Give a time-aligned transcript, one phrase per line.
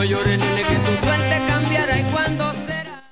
[0.00, 1.40] No que tu suerte
[1.98, 3.04] y cuando será.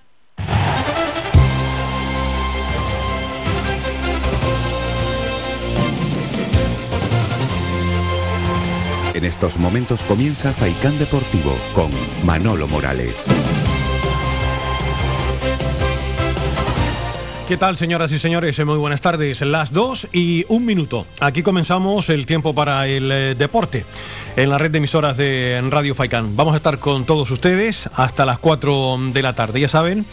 [9.12, 11.90] En estos momentos comienza Faikán Deportivo con
[12.24, 13.26] Manolo Morales.
[17.48, 18.62] ¿Qué tal, señoras y señores?
[18.66, 19.40] Muy buenas tardes.
[19.40, 21.06] Las dos y un minuto.
[21.18, 23.86] Aquí comenzamos el tiempo para el eh, deporte
[24.36, 26.36] en la red de emisoras de Radio Faikán.
[26.36, 29.60] Vamos a estar con todos ustedes hasta las 4 de la tarde.
[29.60, 30.04] Ya saben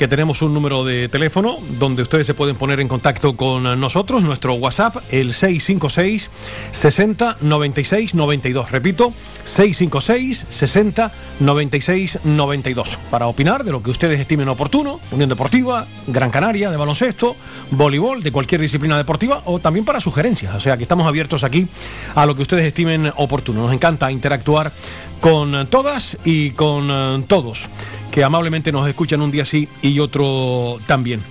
[0.00, 4.22] que tenemos un número de teléfono donde ustedes se pueden poner en contacto con nosotros,
[4.22, 6.30] nuestro WhatsApp, el 656
[6.72, 8.70] 60 96 92.
[8.70, 9.12] Repito,
[9.44, 12.98] 656 60 96 92.
[13.10, 17.36] Para opinar de lo que ustedes estimen oportuno, Unión Deportiva, Gran Canaria, de baloncesto,
[17.70, 20.54] voleibol, de cualquier disciplina deportiva o también para sugerencias.
[20.54, 21.68] O sea que estamos abiertos aquí
[22.14, 23.64] a lo que ustedes estimen oportuno.
[23.64, 24.72] Nos encanta interactuar
[25.20, 27.68] con todas y con eh, todos
[28.10, 31.22] que amablemente nos escuchan un día sí y otro también.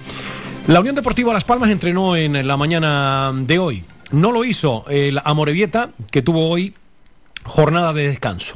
[0.68, 3.84] La Unión Deportiva Las Palmas entrenó en la mañana de hoy.
[4.12, 6.73] No lo hizo el Amorebieta, que tuvo hoy
[7.44, 8.56] jornada de descanso.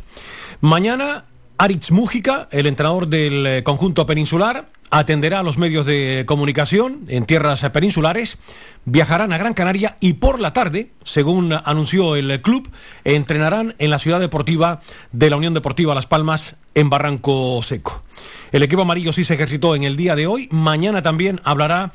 [0.61, 1.25] Mañana,
[1.57, 7.25] Aritz Mújica, el entrenador del eh, conjunto peninsular, atenderá a los medios de comunicación en
[7.25, 8.37] tierras peninsulares,
[8.85, 12.69] viajarán a Gran Canaria y por la tarde, según anunció el club,
[13.03, 14.81] entrenarán en la ciudad deportiva
[15.11, 18.03] de la Unión Deportiva Las Palmas en Barranco Seco.
[18.51, 20.47] El equipo amarillo sí se ejercitó en el día de hoy.
[20.51, 21.91] Mañana también hablará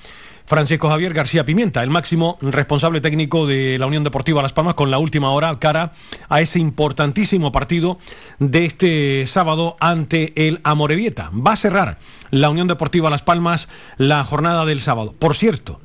[0.49, 4.91] Francisco Javier García Pimienta, el máximo responsable técnico de la Unión Deportiva Las Palmas, con
[4.91, 5.93] la última hora cara
[6.31, 7.99] a ese importantísimo partido
[8.39, 11.31] de este sábado ante el Amorebieta.
[11.35, 11.99] Va a cerrar
[12.31, 13.69] la Unión Deportiva Las Palmas
[13.99, 15.15] la jornada del sábado.
[15.19, 15.83] Por cierto,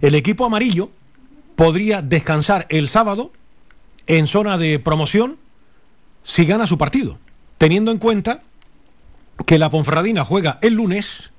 [0.00, 0.90] el equipo amarillo
[1.56, 3.32] podría descansar el sábado
[4.06, 5.38] en zona de promoción
[6.22, 7.18] si gana su partido,
[7.58, 8.42] teniendo en cuenta
[9.44, 11.32] que la Ponferradina juega el lunes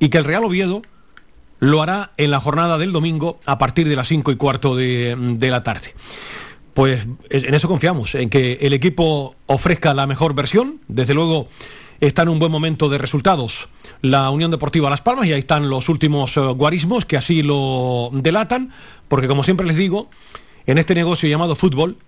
[0.00, 0.82] y que el Real Oviedo
[1.60, 5.16] lo hará en la jornada del domingo a partir de las cinco y cuarto de,
[5.16, 5.94] de, la tarde.
[6.74, 10.80] Pues en eso confiamos, en que el equipo ofrezca la mejor versión.
[10.88, 11.48] Desde luego
[12.00, 13.68] está en un buen momento de resultados
[14.02, 18.10] la Unión Deportiva Las Palmas y ahí están los últimos eh, guarismos que así lo
[18.12, 18.72] delatan,
[19.08, 20.08] porque como siempre les digo,
[20.66, 21.98] en este negocio llamado fútbol,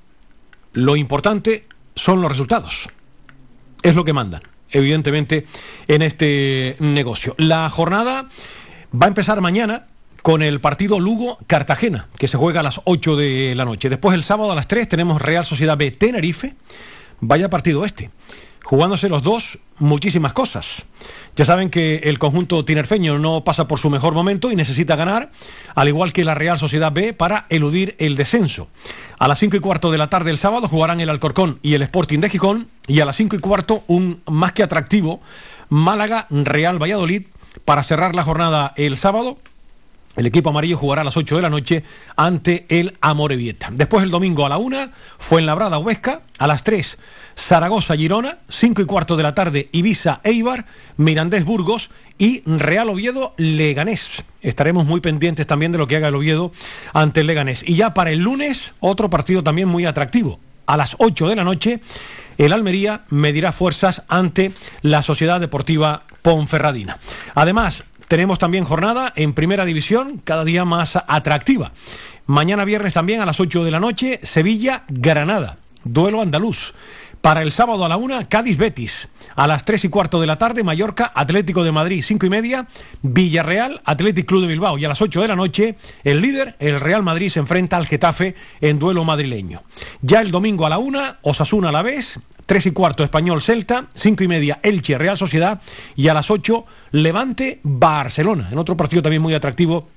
[0.73, 2.89] lo importante son los resultados.
[3.83, 5.47] Es lo que mandan evidentemente,
[5.87, 7.35] en este negocio.
[7.39, 8.29] La jornada
[8.95, 9.87] va a empezar mañana
[10.23, 13.89] con el partido Lugo-Cartagena, que se juega a las 8 de la noche.
[13.89, 16.55] Después el sábado a las 3 tenemos Real Sociedad B Tenerife.
[17.21, 18.11] Vaya partido este
[18.65, 20.85] jugándose los dos muchísimas cosas.
[21.37, 25.31] Ya saben que el conjunto tinerfeño no pasa por su mejor momento y necesita ganar,
[25.75, 28.69] al igual que la Real Sociedad B, para eludir el descenso.
[29.19, 31.83] A las 5 y cuarto de la tarde el sábado jugarán el Alcorcón y el
[31.83, 35.21] Sporting de Gijón, y a las 5 y cuarto un más que atractivo
[35.69, 37.23] Málaga Real Valladolid
[37.65, 39.39] para cerrar la jornada el sábado
[40.17, 41.85] el equipo amarillo jugará a las 8 de la noche
[42.17, 43.71] ante el Amorebieta.
[43.73, 46.99] Después el domingo a la 1, Fuenlabrada Huesca, a las 3,
[47.39, 50.67] Zaragoza Girona, 5 y cuarto de la tarde, Ibiza Eibar,
[50.99, 54.23] Mirandés Burgos y Real Oviedo Leganés.
[54.43, 56.53] Estaremos muy pendientes también de lo que haga el Oviedo
[56.93, 57.67] ante el Leganés.
[57.67, 60.39] Y ya para el lunes, otro partido también muy atractivo.
[60.67, 61.81] A las 8 de la noche,
[62.37, 64.53] el Almería medirá fuerzas ante
[64.83, 66.99] la Sociedad Deportiva Ponferradina.
[67.35, 71.73] Además, tenemos también jornada en primera división, cada día más atractiva.
[72.27, 76.73] Mañana viernes también a las 8 de la noche, Sevilla-Granada, duelo andaluz.
[77.23, 79.09] Para el sábado a la una, Cádiz-Betis.
[79.37, 82.67] A las 3 y cuarto de la tarde, Mallorca, Atlético de Madrid, 5 y media,
[83.03, 84.77] Villarreal, Atlético Club de Bilbao.
[84.77, 87.87] Y a las 8 de la noche, el líder, el Real Madrid, se enfrenta al
[87.87, 89.63] Getafe en duelo madrileño.
[90.01, 92.19] Ya el domingo a la una, Osasuna a la vez,
[92.53, 95.63] 3 y cuarto Español Celta, 5 y media Elche Real Sociedad
[95.97, 99.89] y a las 8 Levante Barcelona, en otro partido también muy atractivo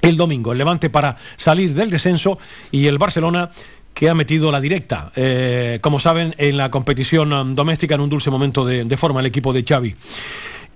[0.00, 0.52] el domingo.
[0.52, 2.38] El Levante para salir del descenso
[2.70, 3.50] y el Barcelona
[3.92, 8.08] que ha metido la directa, eh, como saben, en la competición um, doméstica en un
[8.08, 9.94] dulce momento de, de forma el equipo de Xavi.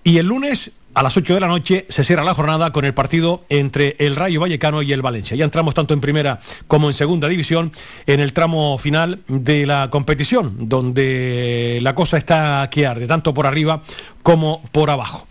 [0.04, 2.92] Y el lunes a las 8 de la noche se cierra la jornada con el
[2.92, 5.36] partido entre el Rayo Vallecano y el Valencia.
[5.36, 7.70] Ya entramos tanto en primera como en segunda división
[8.08, 13.46] en el tramo final de la competición, donde la cosa está que arde, tanto por
[13.46, 13.80] arriba
[14.24, 15.28] como por abajo.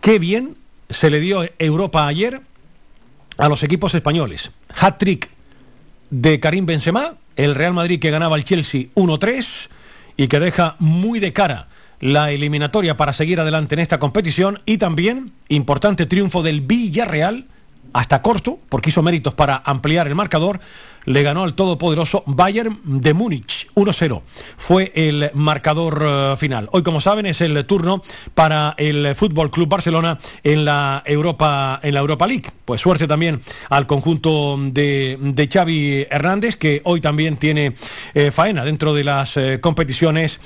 [0.00, 0.54] Qué bien
[0.88, 2.40] se le dio Europa ayer
[3.38, 4.52] a los equipos españoles.
[4.68, 5.28] Hat-trick
[6.10, 9.68] de Karim Benzema, el Real Madrid que ganaba al Chelsea 1-3
[10.16, 11.66] y que deja muy de cara
[12.02, 17.46] la eliminatoria para seguir adelante en esta competición y también importante triunfo del Villarreal
[17.92, 20.60] hasta corto, porque hizo méritos para ampliar el marcador,
[21.04, 24.22] le ganó al todopoderoso Bayern de Múnich 1-0.
[24.56, 26.68] Fue el marcador eh, final.
[26.72, 28.02] Hoy, como saben, es el turno
[28.34, 32.50] para el Fútbol Club Barcelona en la Europa en la Europa League.
[32.64, 37.74] Pues suerte también al conjunto de, de Xavi Hernández que hoy también tiene
[38.14, 40.40] eh, faena dentro de las eh, competiciones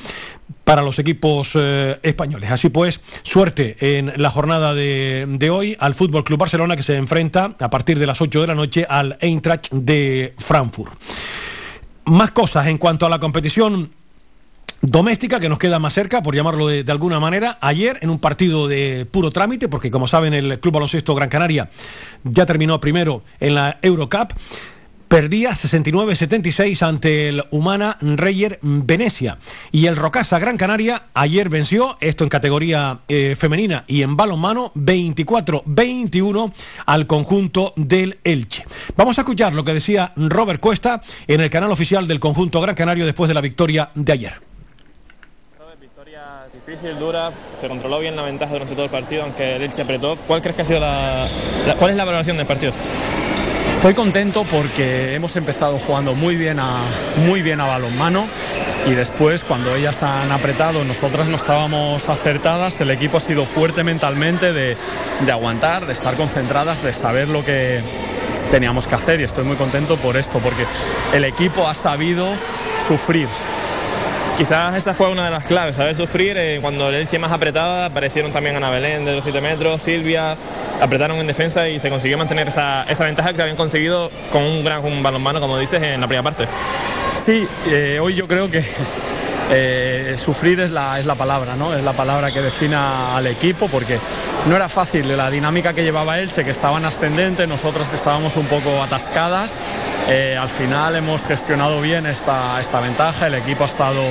[0.64, 2.50] para los equipos eh, españoles.
[2.50, 6.96] Así pues, suerte en la jornada de, de, hoy al Fútbol Club Barcelona que se
[6.96, 10.94] enfrenta a partir de las 8 de la noche al Eintracht de Frankfurt.
[12.06, 13.90] Más cosas en cuanto a la competición
[14.80, 17.58] doméstica que nos queda más cerca, por llamarlo de, de, alguna manera.
[17.60, 21.70] Ayer, en un partido de puro trámite, porque como saben, el Club Baloncesto Gran Canaria
[22.24, 24.32] ya terminó primero en la Eurocup.
[25.08, 29.38] Perdía 69-76 ante el Humana Reyer Venecia.
[29.70, 34.72] Y el Rocasa Gran Canaria ayer venció, esto en categoría eh, femenina y en balonmano,
[34.74, 36.52] 24-21
[36.86, 38.66] al conjunto del Elche.
[38.96, 42.74] Vamos a escuchar lo que decía Robert Cuesta en el canal oficial del conjunto Gran
[42.74, 44.32] Canario después de la victoria de ayer.
[45.80, 47.30] Victoria difícil, dura,
[47.60, 50.16] se controló bien la ventaja durante todo el partido, aunque el Elche apretó.
[50.26, 51.28] ¿Cuál crees que ha sido la
[51.78, 52.72] cuál es la valoración del partido?
[53.76, 56.80] Estoy contento porque hemos empezado jugando muy bien a,
[57.18, 58.26] muy bien a balonmano
[58.86, 63.84] y después cuando ellas han apretado nosotras no estábamos acertadas, el equipo ha sido fuerte
[63.84, 64.76] mentalmente de,
[65.24, 67.80] de aguantar, de estar concentradas, de saber lo que
[68.50, 70.64] teníamos que hacer y estoy muy contento por esto, porque
[71.12, 72.28] el equipo ha sabido
[72.88, 73.28] sufrir,
[74.36, 76.36] Quizás esa fue una de las claves, saber sufrir.
[76.36, 80.36] Eh, cuando el Elche más apretada, aparecieron también Ana Belén de los 7 metros, Silvia,
[80.78, 84.62] apretaron en defensa y se consiguió mantener esa, esa ventaja que habían conseguido con un
[84.62, 86.46] gran balonmano, como dices, en la primera parte.
[87.24, 88.62] Sí, eh, hoy yo creo que
[89.50, 91.74] eh, sufrir es la, es la palabra, ¿no?
[91.74, 93.98] Es la palabra que defina al equipo porque
[94.48, 98.46] no era fácil la dinámica que llevaba Elche, que estaban ascendente, nosotras que estábamos un
[98.46, 99.54] poco atascadas.
[100.08, 104.02] Eh, al final hemos gestionado bien esta, esta ventaja, el equipo ha estado,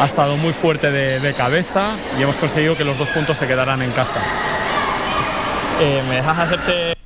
[0.00, 3.46] ha estado muy fuerte de, de cabeza y hemos conseguido que los dos puntos se
[3.46, 4.20] quedaran en casa.
[5.80, 6.96] Eh, ¿Me dejas hacerte...?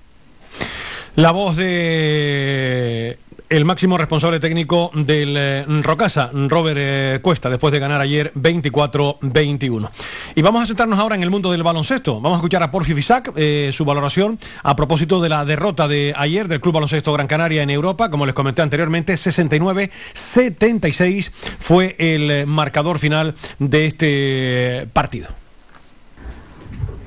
[1.16, 3.18] La voz de
[3.50, 9.90] el máximo responsable técnico del eh, Rocasa, Robert eh, Cuesta, después de ganar ayer 24-21.
[10.36, 12.20] Y vamos a sentarnos ahora en el mundo del baloncesto.
[12.20, 16.14] Vamos a escuchar a Porfi Fisac, eh, su valoración a propósito de la derrota de
[16.16, 18.08] ayer del Club Baloncesto Gran Canaria en Europa.
[18.08, 25.26] Como les comenté anteriormente, 69-76 fue el marcador final de este partido.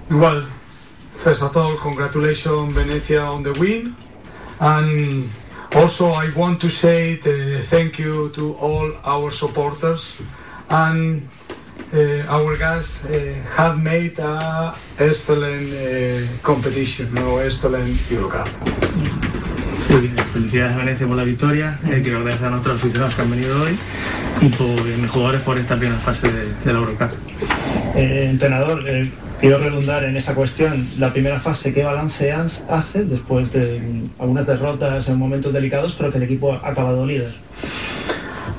[0.09, 0.43] Well,
[1.23, 3.95] first of all, congratulations Venecia on the win.
[4.59, 5.29] And
[5.75, 10.21] also I want to say uh, thank you to all our supporters
[10.69, 11.27] and
[11.93, 18.49] uh, our guys uh, have made a excellent uh, competition, no excellent Eurocup.
[19.89, 21.79] Muy bien, felicidades a Venecia por la victoria.
[21.85, 23.77] Eh, quiero agradecer a nuestros aficionados que han venido hoy
[24.41, 27.11] y por eh, mis jugadores por esta primera fase de, de la Eurocup.
[27.95, 29.11] Eh, entrenador, eh,
[29.43, 30.87] quiero redundar en esa cuestión.
[30.97, 36.11] La primera fase, ¿qué balance hace después de mm, algunas derrotas en momentos delicados, pero
[36.11, 37.33] que el equipo ha acabado líder?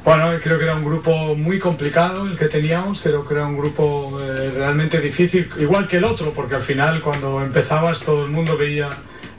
[0.05, 3.57] Bueno, creo que era un grupo muy complicado el que teníamos, creo que era un
[3.57, 8.31] grupo eh, realmente difícil, igual que el otro, porque al final cuando empezabas todo el
[8.31, 8.91] mundo veía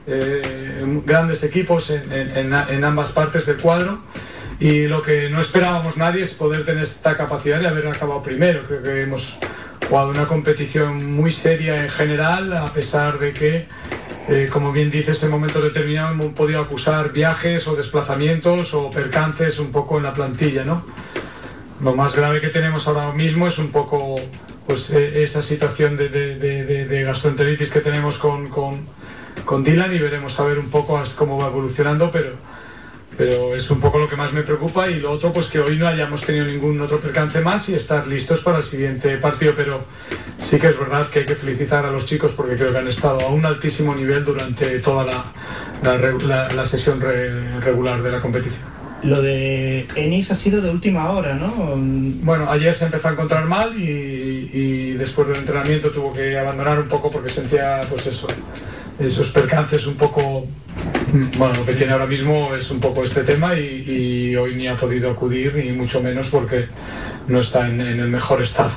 [0.08, 4.00] eh, grandes equipos en, en, ambas partes del cuadro
[4.60, 8.64] y lo que no esperábamos nadie es poder tener esta capacidad de haber acabado primero.
[8.68, 9.38] Creo que hemos
[9.88, 13.68] jugado una competición muy seria en general, a pesar de que,
[14.28, 19.60] eh, como bien dices, en momentos determinados hemos podido acusar viajes o desplazamientos o percances
[19.60, 20.84] un poco en la plantilla, ¿no?
[21.82, 24.16] Lo más grave que tenemos ahora mismo es un poco
[24.66, 28.86] pues, esa situación de gastroenteritis que tenemos con, con,
[29.46, 32.34] con, Dylan y veremos a ver un poco cómo va evolucionando, pero,
[33.18, 35.78] pero es un poco lo que más me preocupa y lo otro pues que hoy
[35.78, 39.86] no hayamos tenido ningún otro percance más y estar listos para el siguiente partido, pero
[40.42, 42.88] sí que es verdad que hay que felicitar a los chicos porque creo que han
[42.88, 45.24] estado a un altísimo nivel durante toda la,
[45.84, 48.76] la, la, la sesión re, regular de la competición.
[49.04, 51.76] Lo de Enix ha sido de última hora, ¿no?
[52.24, 56.80] Bueno, ayer se empezó a encontrar mal y, y después del entrenamiento tuvo que abandonar
[56.80, 58.28] un poco porque sentía, pues eso,
[58.98, 60.48] esos percances un poco.
[61.38, 64.68] Bueno, lo que tiene ahora mismo es un poco este tema y, y hoy ni
[64.68, 66.66] ha podido acudir, ni mucho menos porque
[67.28, 68.72] no está en, en el mejor estado.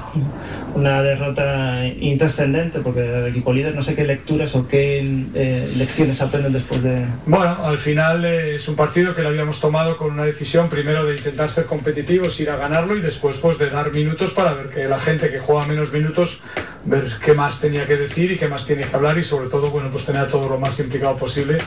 [0.75, 5.01] Una derrota intrascendente porque el equipo líder, no sé qué lecturas o qué
[5.35, 7.05] eh, lecciones aprenden después de...
[7.27, 11.05] Bueno, al final eh, es un partido que lo habíamos tomado con una decisión primero
[11.05, 14.69] de intentar ser competitivos, ir a ganarlo y después pues de dar minutos para ver
[14.69, 16.41] que la gente que juega menos minutos
[16.85, 19.71] ver qué más tenía que decir y qué más tiene que hablar y sobre todo,
[19.71, 21.59] bueno, pues tener a todo lo más implicado posible.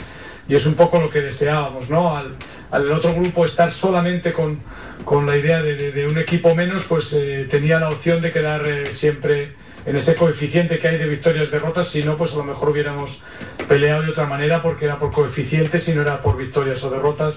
[0.48, 2.16] Y es un poco lo que deseábamos, ¿no?
[2.18, 2.36] Al,
[2.72, 4.60] al otro grupo estar solamente con,
[5.06, 8.66] con la idea de, de- un equipo menos, pues eh, tenía la opción de quedar
[8.68, 9.54] eh, siempre
[9.86, 13.22] en ese coeficiente que hay de victorias derrotas, si no, pues a lo mejor hubiéramos
[13.68, 17.36] peleado de otra manera porque era por coeficientes y no era por victorias o derrotas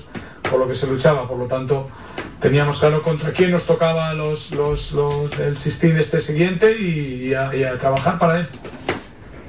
[0.50, 1.26] por lo que se luchaba.
[1.28, 1.88] Por lo tanto,
[2.40, 7.50] teníamos claro contra quién nos tocaba los, los, los- el Sistín este siguiente y a
[7.78, 8.49] trabajar para él.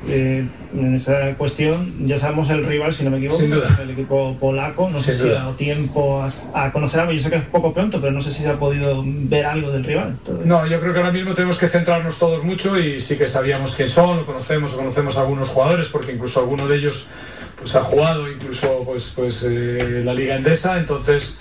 [0.08, 0.48] Eh,
[0.78, 3.44] en esa cuestión ya sabemos el rival, si no me equivoco,
[3.82, 4.90] el equipo polaco.
[4.90, 7.14] No sé si ha dado tiempo a, a conocer algo.
[7.14, 9.72] Yo sé que es poco pronto, pero no sé si se ha podido ver algo
[9.72, 10.18] del rival.
[10.44, 13.74] No, yo creo que ahora mismo tenemos que centrarnos todos mucho y sí que sabíamos
[13.76, 17.08] quién son, lo conocemos o conocemos a algunos jugadores, porque incluso alguno de ellos
[17.58, 21.38] pues ha jugado incluso pues, pues eh, la Liga Endesa, entonces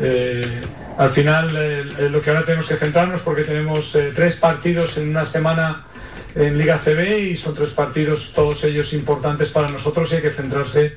[0.00, 0.60] eh,
[0.98, 5.24] al final eh, lo que ahora tenemos que centrarnos porque tenemos tres partidos en una
[5.24, 5.86] semana
[6.34, 10.32] en Liga CB y son tres partidos todos ellos importantes para nosotros y hay que
[10.32, 10.96] centrarse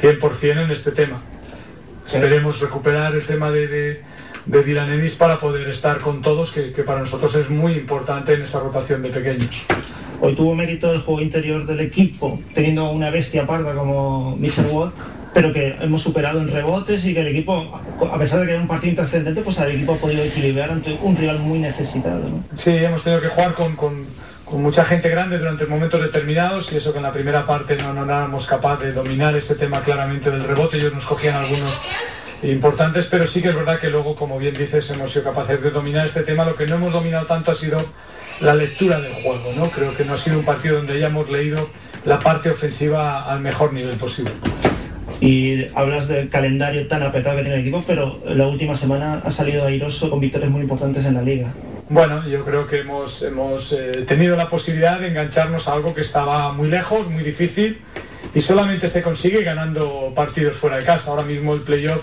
[0.00, 1.20] 100% en este tema.
[2.06, 4.02] Esperemos recuperar el tema de, de,
[4.46, 8.34] de Dylan Ennis para poder estar con todos, que, que para nosotros es muy importante
[8.34, 9.64] en esa rotación de pequeños.
[10.20, 14.94] Hoy tuvo mérito el juego interior del equipo, teniendo una bestia parda como Mitchell Watt,
[15.34, 17.80] pero que hemos superado en rebotes y que el equipo,
[18.12, 20.98] a pesar de que era un partido intrascendente, pues el equipo ha podido equilibrar ante
[21.02, 22.22] un rival muy necesitado.
[22.54, 23.76] Sí, hemos tenido que jugar con
[24.52, 28.04] mucha gente grande durante momentos determinados y eso que en la primera parte no, no
[28.04, 30.78] éramos capaces de dominar ese tema claramente del rebote.
[30.78, 31.78] Ellos nos cogían algunos
[32.42, 35.70] importantes, pero sí que es verdad que luego, como bien dices, hemos sido capaces de
[35.70, 36.44] dominar este tema.
[36.44, 37.78] Lo que no hemos dominado tanto ha sido
[38.40, 39.52] la lectura del juego.
[39.54, 39.70] ¿no?
[39.70, 41.68] Creo que no ha sido un partido donde hayamos leído
[42.04, 44.32] la parte ofensiva al mejor nivel posible.
[45.20, 49.30] Y hablas del calendario tan apretado que tiene el equipo, pero la última semana ha
[49.30, 51.52] salido airoso con victorias muy importantes en la liga.
[51.88, 56.02] Bueno, yo creo que hemos, hemos eh, tenido la posibilidad de engancharnos a algo que
[56.02, 57.80] estaba muy lejos, muy difícil,
[58.34, 61.10] y solamente se consigue ganando partidos fuera de casa.
[61.10, 62.02] Ahora mismo el playoff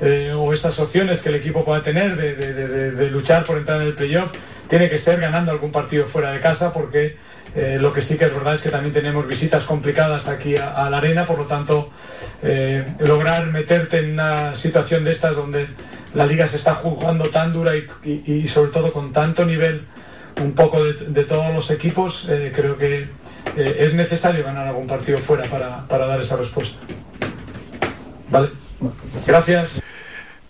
[0.00, 3.80] eh, o esas opciones que el equipo pueda tener de, de- de- luchar por entrar
[3.82, 4.30] en el playoff
[4.68, 7.16] tiene que ser ganando algún partido fuera de casa porque
[7.54, 10.88] eh, lo que sí que es verdad es que también tenemos visitas complicadas aquí a,
[10.90, 11.90] la arena, por lo tanto
[12.42, 15.66] eh, lograr meterte en una situación de estas donde
[16.14, 19.86] la liga se está jugando tan dura y, sobre todo con tanto nivel
[20.42, 23.08] un poco de, todos los equipos, eh, creo que
[23.56, 26.78] es necesario ganar algún partido fuera para, para dar esa respuesta.
[28.30, 28.50] Vale,
[29.26, 29.80] gracias.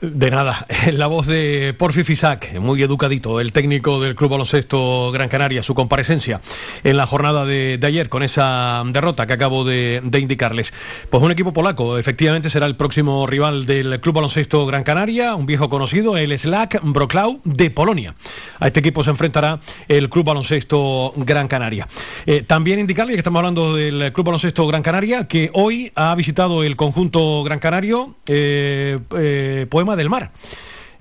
[0.00, 5.28] De nada, la voz de Porfi Fisac, muy educadito, el técnico del Club Baloncesto Gran
[5.28, 6.40] Canaria, su comparecencia
[6.84, 10.72] en la jornada de, ayer con esa derrota que acabo de, indicarles.
[11.10, 15.46] Pues un equipo polaco, efectivamente será el próximo rival del Club Baloncesto Gran Canaria, un
[15.46, 18.14] viejo conocido, el Slack Broklau de Polonia.
[18.60, 21.88] A este equipo se enfrentará el Club Baloncesto Gran Canaria.
[22.24, 26.62] Eh, también indicarle que estamos hablando del Club Baloncesto Gran Canaria, que hoy ha visitado
[26.62, 30.30] el conjunto Gran Canario, eh, eh, Del Mar.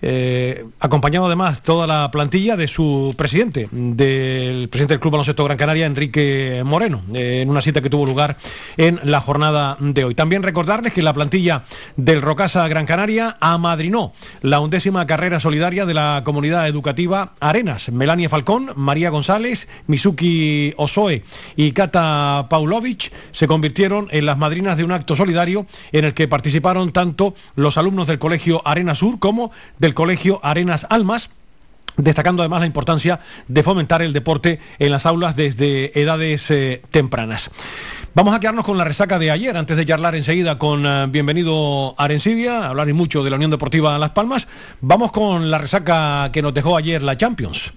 [0.01, 5.57] Eh, acompañado además toda la plantilla de su presidente, del presidente del Club Baloncesto Gran
[5.57, 8.37] Canaria, Enrique Moreno, eh, en una cita que tuvo lugar
[8.77, 10.13] en la jornada de hoy.
[10.13, 11.63] También recordarles que la plantilla
[11.95, 17.91] del Rocasa Gran Canaria amadrinó la undécima carrera solidaria de la comunidad educativa Arenas.
[17.91, 21.23] Melania Falcón, María González, Mizuki Osoe
[21.55, 26.27] y Kata Paulovich se convirtieron en las madrinas de un acto solidario en el que
[26.27, 29.51] participaron tanto los alumnos del Colegio Arena Sur como
[29.87, 31.29] del Colegio Arenas Almas
[31.97, 37.49] destacando además la importancia de fomentar el deporte en las aulas desde edades eh, tempranas.
[38.13, 41.93] Vamos a quedarnos con la resaca de ayer, antes de charlar enseguida con eh, bienvenido
[41.99, 44.47] Arencibia, hablar y mucho de la Unión Deportiva Las Palmas.
[44.81, 47.73] Vamos con la resaca que nos dejó ayer la Champions.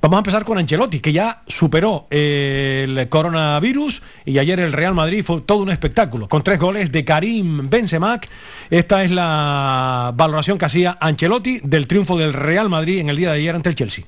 [0.00, 4.94] Vamos a empezar con Ancelotti, que ya superó eh, el coronavirus y ayer el Real
[4.94, 8.20] Madrid fue todo un espectáculo, con tres goles de Karim Benzema.
[8.70, 13.32] Esta es la valoración que hacía Ancelotti del triunfo del Real Madrid en el día
[13.32, 14.04] de ayer ante el Chelsea.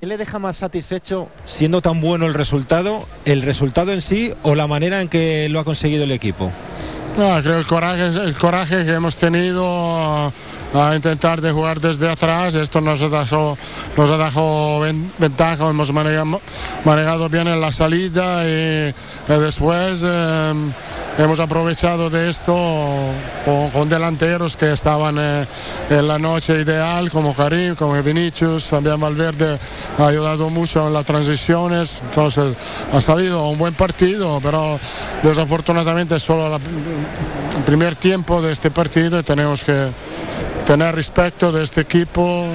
[0.00, 4.54] ¿Qué le deja más satisfecho siendo tan bueno el resultado, el resultado en sí o
[4.54, 6.50] la manera en que lo ha conseguido el equipo?
[7.16, 10.32] No, creo el coraje, el coraje que hemos tenido
[10.74, 13.56] a, intentar de jugar desde atrás, esto nos ha dado,
[13.96, 16.40] nos ven- ventaja, hemos manejado,
[16.84, 18.94] manejado bien en la salida y, eh,
[19.26, 20.52] después eh,
[21.18, 22.54] hemos aprovechado de esto
[23.72, 25.46] con, delanteros que estaban eh,
[25.90, 29.58] en la noche ideal, como Karim, como Vinicius, también Valverde
[29.98, 32.56] ha ayudado mucho en las transiciones, entonces
[32.92, 34.78] ha salido un buen partido, pero
[35.22, 39.90] desafortunadamente solo el primer tiempo de este partido y tenemos que
[40.70, 42.46] tener respeto de este equipo,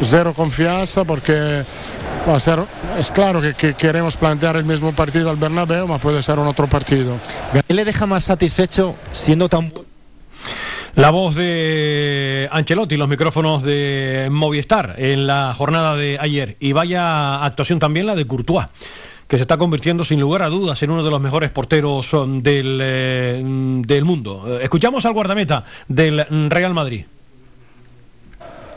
[0.00, 1.64] cero confianza porque
[2.28, 2.60] va a ser,
[2.96, 6.46] es claro que, que queremos plantear el mismo partido al Bernabéu, pero puede ser un
[6.46, 7.18] otro partido.
[7.66, 9.72] ¿Qué le deja más satisfecho siendo tan
[10.94, 16.56] La voz de Ancelotti, los micrófonos de Movistar en la jornada de ayer.
[16.60, 18.68] Y vaya actuación también la de Courtois,
[19.26, 22.40] que se está convirtiendo sin lugar a dudas en uno de los mejores porteros um,
[22.40, 24.44] del, eh, del mundo.
[24.46, 27.06] Eh, Escuchamos al guardameta del Real Madrid.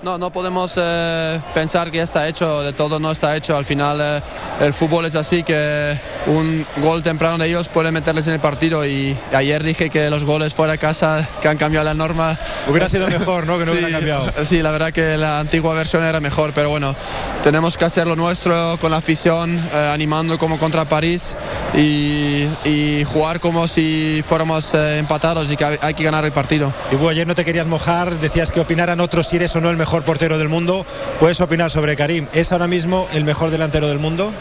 [0.05, 3.57] No, no podemos eh, pensar que ya está hecho, de todo no está hecho.
[3.57, 4.21] Al final eh,
[4.59, 8.85] el fútbol es así que un gol temprano de ellos puede meterles en el partido
[8.85, 12.37] y ayer dije que los goles fuera de casa que han cambiado la norma.
[12.69, 13.57] Hubiera sido mejor, ¿no?
[13.57, 14.31] Que no sí, hubiera cambiado.
[14.45, 16.95] Sí, la verdad que la antigua versión era mejor, pero bueno,
[17.43, 21.35] tenemos que hacer lo nuestro con la afición, eh, animando como contra París
[21.73, 26.31] y, y jugar como si fuéramos eh, empatados y que hay, hay que ganar el
[26.31, 26.71] partido.
[26.91, 29.71] Y bueno, ayer no te querías mojar, decías que opinaran otros si eres o no
[29.71, 30.85] el mejor portero del mundo.
[31.19, 32.27] Puedes opinar sobre Karim.
[32.33, 34.31] ¿Es ahora mismo el mejor delantero del mundo?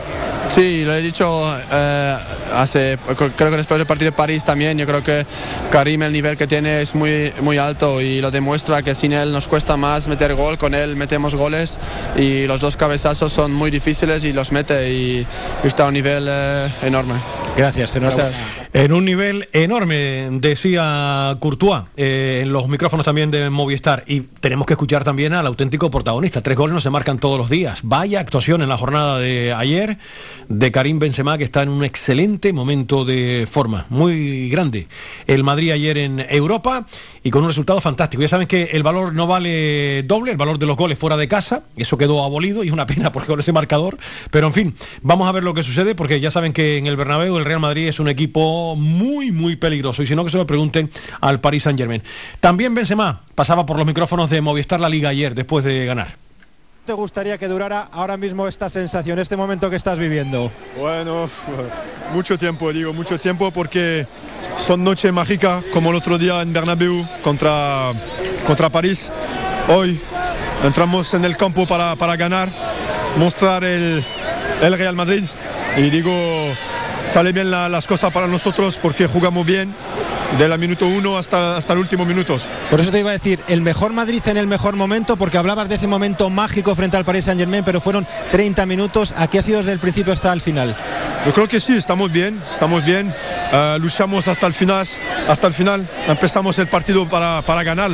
[0.54, 2.16] Sí, lo he dicho eh,
[2.54, 5.26] hace, creo que después del partido de París también, yo creo que
[5.70, 9.32] Karim el nivel que tiene es muy, muy alto y lo demuestra que sin él
[9.32, 11.78] nos cuesta más meter gol, con él metemos goles
[12.16, 15.26] y los dos cabezazos son muy difíciles y los mete y,
[15.64, 17.14] y está a un nivel eh, enorme.
[17.56, 18.30] Gracias, enhorabuena.
[18.72, 24.02] En un nivel enorme, decía Courtois, eh, en los micrófonos también de Movistar.
[24.08, 26.42] Y tenemos que escuchar también al auténtico protagonista.
[26.42, 27.80] Tres goles no se marcan todos los días.
[27.82, 29.98] Vaya actuación en la jornada de ayer
[30.48, 34.88] de Karim Benzema, que está en un excelente momento de forma, muy grande.
[35.26, 36.86] El Madrid ayer en Europa
[37.24, 38.22] y con un resultado fantástico.
[38.22, 41.26] Ya saben que el valor no vale doble, el valor de los goles fuera de
[41.26, 41.62] casa.
[41.74, 43.98] Eso quedó abolido y es una pena porque con ese marcador.
[44.30, 46.96] Pero en fin, vamos a ver lo que sucede porque ya saben que en el
[46.96, 50.02] Bernabéu el Real Madrid es un equipo muy, muy peligroso.
[50.02, 50.90] Y si no, que se lo pregunten
[51.22, 52.02] al Paris Saint Germain.
[52.40, 56.23] También Benzema pasaba por los micrófonos de Movistar la Liga ayer, después de ganar.
[56.86, 60.52] ¿Te gustaría que durara ahora mismo esta sensación, este momento que estás viviendo?
[60.78, 61.30] Bueno,
[62.12, 64.06] mucho tiempo, digo, mucho tiempo porque
[64.66, 67.92] son noches mágicas como el otro día en Bernabéu contra,
[68.46, 69.10] contra París.
[69.68, 69.98] Hoy
[70.62, 72.50] entramos en el campo para, para ganar,
[73.16, 74.04] mostrar el,
[74.60, 75.24] el Real Madrid
[75.78, 76.12] y digo,
[77.06, 79.74] sale bien la- las cosas para nosotros porque jugamos bien
[80.38, 82.36] de la minuto uno hasta, hasta el último minuto.
[82.70, 85.68] Por eso te iba a decir, el mejor Madrid en el mejor momento, porque hablabas
[85.68, 89.14] de ese momento mágico frente al Paris Saint Germain, pero fueron 30 minutos.
[89.16, 90.76] Aquí ha sido desde el principio hasta el final.
[91.26, 93.12] Yo creo que sí, estamos bien, estamos bien,
[93.52, 94.86] eh, luchamos hasta el final,
[95.28, 97.84] hasta el final, empezamos el partido para, para ganar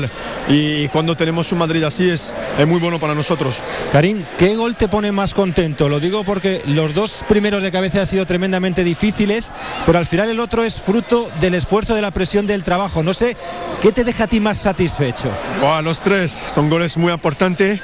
[0.48, 3.56] y cuando tenemos un Madrid así es, es muy bueno para nosotros.
[3.92, 5.88] Karim, ¿qué gol te pone más contento?
[5.88, 9.52] Lo digo porque los dos primeros de cabeza han sido tremendamente difíciles,
[9.86, 13.02] pero al final el otro es fruto del esfuerzo, de la presión, del trabajo.
[13.02, 13.36] No sé,
[13.82, 15.28] ¿qué te deja a ti más satisfecho?
[15.60, 17.80] Buah, los tres son goles muy importantes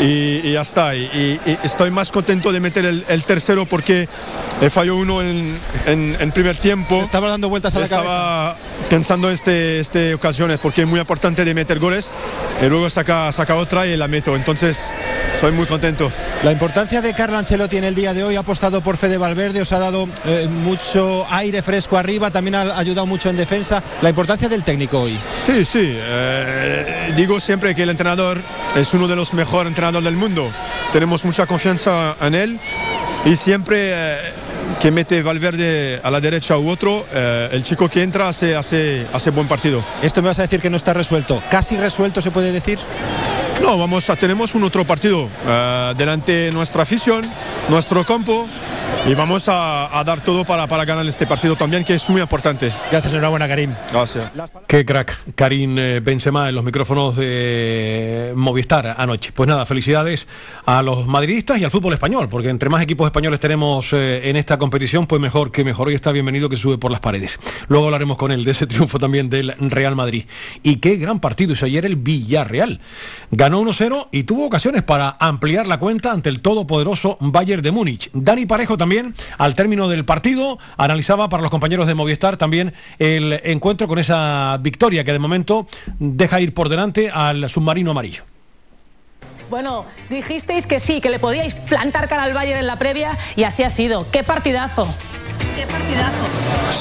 [0.00, 0.94] y, y ya está.
[0.94, 4.08] Y, y- estoy más contento de meter el, el tercero porque
[4.60, 7.02] he fallado uno en, en, en primer tiempo.
[7.02, 8.56] Estaba dando vueltas a la Estaba
[8.90, 12.10] pensando este, este ocasiones porque es muy importante de meter goles
[12.62, 14.36] y luego saca, saca otra y la meto.
[14.36, 14.78] Entonces
[15.40, 16.10] soy muy contento.
[16.42, 19.62] La importancia de Carlo Ancelotti en el día de hoy ha apostado por Fede Valverde,
[19.62, 23.82] os ha dado eh, mucho aire fresco arriba, también ha ayudado mucho en defensa.
[24.02, 25.18] La importancia del técnico hoy.
[25.46, 25.96] Sí, sí.
[25.96, 28.40] eh, digo siempre que el entrenador
[28.74, 30.50] es uno de los mejores entrenadores del mundo.
[30.92, 32.58] Tenemos mucha confianza en él
[33.24, 34.18] y siempre eh,
[34.80, 39.06] que mete Valverde a la derecha u otro, eh, el chico que entra hace, hace,
[39.12, 39.82] hace buen partido.
[40.02, 41.42] Esto me vas a decir que no está resuelto.
[41.50, 42.78] Casi resuelto se puede decir.
[43.62, 47.28] No, vamos a, tenemos un otro partido eh, delante de nuestra afición,
[47.68, 48.46] nuestro campo
[49.06, 52.20] y vamos a, a dar todo para, para ganar este partido también que es muy
[52.20, 52.72] importante.
[52.90, 53.72] Gracias, enhorabuena Karim.
[53.92, 54.30] Gracias.
[54.66, 59.32] Qué crack, Karim eh, Benzema en los micrófonos de Movistar anoche.
[59.32, 60.26] Pues nada, felicidades
[60.64, 64.36] a los madridistas y al fútbol español, porque entre más equipos españoles tenemos eh, en
[64.36, 65.88] esta competición, pues mejor que mejor.
[65.88, 67.38] Hoy está bienvenido que sube por las paredes.
[67.68, 70.24] Luego hablaremos con él de ese triunfo también del Real Madrid.
[70.62, 72.80] Y qué gran partido hizo ayer el Villarreal.
[73.46, 78.10] Ganó 1-0 y tuvo ocasiones para ampliar la cuenta ante el todopoderoso Bayern de Múnich.
[78.12, 83.40] Dani Parejo también, al término del partido, analizaba para los compañeros de Movistar también el
[83.44, 85.68] encuentro con esa victoria que de momento
[86.00, 88.24] deja ir por delante al submarino amarillo.
[89.48, 93.44] Bueno, dijisteis que sí, que le podíais plantar cara al Bayern en la previa y
[93.44, 94.10] así ha sido.
[94.10, 94.88] ¡Qué partidazo!
[95.56, 96.26] ¡Qué partidazo!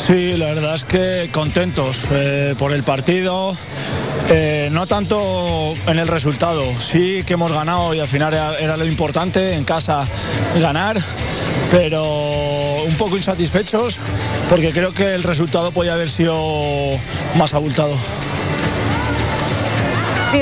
[0.05, 3.55] Sí, la verdad es que contentos eh, por el partido.
[4.29, 8.75] Eh, no tanto en el resultado, sí que hemos ganado y al final era, era
[8.75, 10.07] lo importante en casa
[10.59, 10.97] ganar,
[11.69, 13.99] pero un poco insatisfechos
[14.49, 16.35] porque creo que el resultado podía haber sido
[17.35, 17.95] más abultado.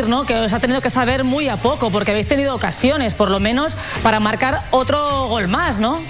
[0.01, 0.25] ¿no?
[0.25, 3.39] Que os ha tenido que saber muy a poco, porque habéis tenido ocasiones, por lo
[3.39, 6.01] menos, para marcar otro gol más, ¿no?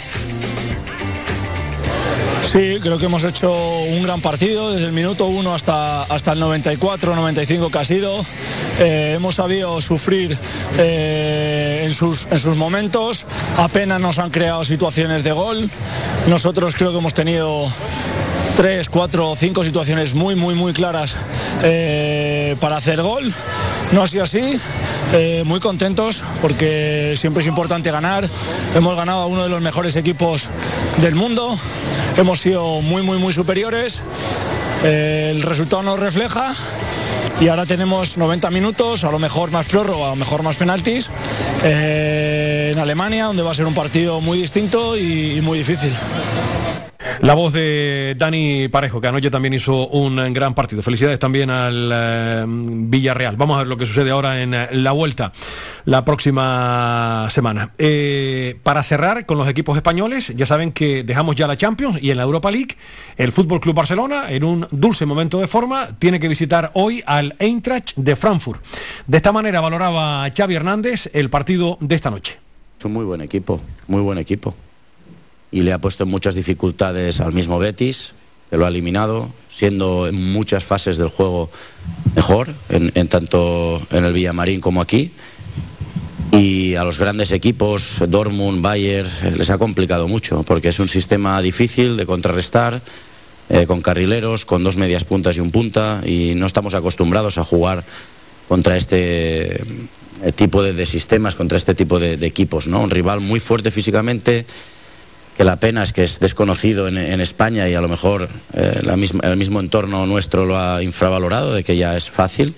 [2.51, 6.39] Sí, creo que hemos hecho un gran partido desde el minuto 1 hasta, hasta el
[6.39, 8.23] 94, 95 que ha sido.
[8.79, 10.38] Eh, hemos sabido sufrir
[10.77, 13.25] eh, en, sus, en sus momentos,
[13.58, 15.69] apenas nos han creado situaciones de gol.
[16.27, 17.71] Nosotros creo que hemos tenido
[18.56, 21.16] tres, cuatro, cinco situaciones muy, muy, muy claras
[21.63, 23.34] eh, para hacer gol.
[23.92, 24.60] No ha sido así.
[25.13, 28.28] Eh, muy contentos porque siempre es importante ganar.
[28.76, 30.50] Hemos ganado a uno de los mejores equipos
[31.02, 31.58] del mundo.
[32.18, 34.02] Hemos sido muy, muy, muy superiores.
[34.84, 36.54] Eh, el resultado nos refleja.
[37.42, 41.10] Y ahora tenemos 90 minutos, a lo mejor más prórroga, a lo mejor más penaltis,
[41.63, 45.94] en Alemania, donde va a ser un partido muy distinto y muy difícil.
[47.22, 50.82] La voz de Dani Parejo, que anoche también hizo un gran partido.
[50.82, 53.36] Felicidades también al eh, Villarreal.
[53.38, 55.32] Vamos a ver lo que sucede ahora en eh, la vuelta
[55.86, 57.72] la próxima semana.
[57.78, 62.12] Eh, para cerrar con los equipos españoles, ya saben que dejamos ya la Champions y
[62.12, 62.76] en la Europa League,
[63.18, 67.36] el Fútbol Club Barcelona, en un dulce momento de forma, tiene que visitar hoy al
[67.39, 68.62] Eintracht de Frankfurt.
[69.08, 72.38] De esta manera valoraba Xavi Hernández el partido de esta noche.
[72.80, 74.56] Es un muy buen equipo, muy buen equipo
[75.54, 78.13] y le ha puesto en muchas dificultades al mismo Betis,
[78.50, 81.52] que lo ha eliminado, siendo en muchas fases del juego
[82.16, 85.12] mejor, en, tanto en el Villamarín como aquí.
[86.32, 91.39] Y a los grandes equipos, Dortmund, Bayern, les ha complicado mucho, porque es un sistema
[91.39, 92.82] difícil de contrarrestar,
[93.50, 97.44] eh, con carrileros, con dos medias puntas y un punta, y no estamos acostumbrados a
[97.44, 97.84] jugar
[98.48, 99.62] contra este
[100.24, 102.82] eh, tipo de, sistemas, contra este tipo de, de equipos, ¿no?
[102.82, 104.48] Un rival muy fuerte físicamente,
[105.38, 108.82] que la pena es que es desconocido en, España y a lo mejor eh,
[109.24, 112.54] el mismo entorno nuestro lo ha infravalorado, de que ya es fácil.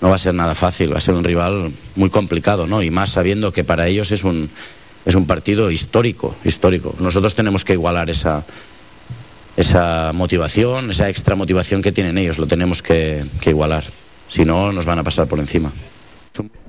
[0.00, 2.82] No va a ser nada fácil, va a ser un rival muy complicado, ¿no?
[2.82, 4.50] Y más sabiendo que para ellos es un,
[5.04, 6.94] es un partido histórico, histórico.
[6.98, 8.44] Nosotros tenemos que igualar esa,
[9.56, 13.84] esa motivación, esa extra motivación que tienen ellos, lo tenemos que, que igualar.
[14.28, 15.72] Si no, nos van a pasar por encima.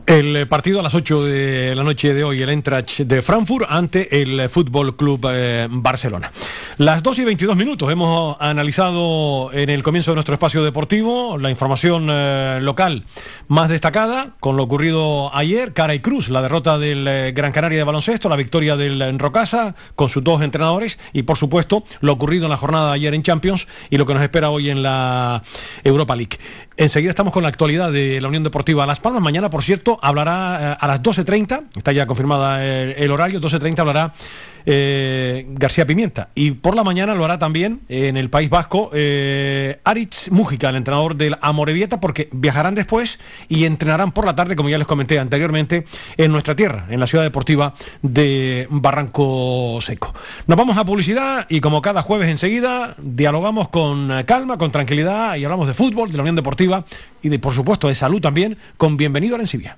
[0.08, 3.66] El eh, partido a las 8 de la noche de hoy, el Eintracht de Frankfurt
[3.70, 6.32] ante el Fútbol Club eh, Barcelona.
[6.78, 11.50] Las 2 y 22 minutos hemos analizado en el comienzo de nuestro espacio deportivo la
[11.50, 13.04] información eh, local
[13.50, 17.84] más destacada con lo ocurrido ayer, cara y cruz, la derrota del Gran Canaria de
[17.84, 22.52] baloncesto, la victoria del Rocasa con sus dos entrenadores y por supuesto lo ocurrido en
[22.52, 25.44] la jornada de ayer en Champions y lo que nos espera hoy en la
[25.84, 26.38] Europa League.
[26.80, 29.24] Enseguida estamos con la actualidad de la Unión Deportiva Las Palmas.
[29.24, 33.80] Mañana, por cierto, hablará eh, a las 12.30, está ya confirmada el, el horario, 12.30
[33.80, 34.14] hablará
[34.70, 36.30] eh, García Pimienta.
[36.36, 40.76] Y por la mañana lo hará también en el País Vasco eh, Aritz Mújica, el
[40.76, 45.20] entrenador del Amorebieta, porque viajarán después y entrenarán por la tarde, como ya les comenté
[45.20, 45.86] anteriormente,
[46.18, 50.14] en nuestra tierra, en la ciudad deportiva de Barranco Seco.
[50.48, 55.46] Nos vamos a publicidad y como cada jueves enseguida dialogamos con calma, con tranquilidad y
[55.46, 56.84] hablamos de fútbol, de la Unión Deportiva
[57.22, 59.78] y de, por supuesto, de salud también, con Bienvenido a la Encibia.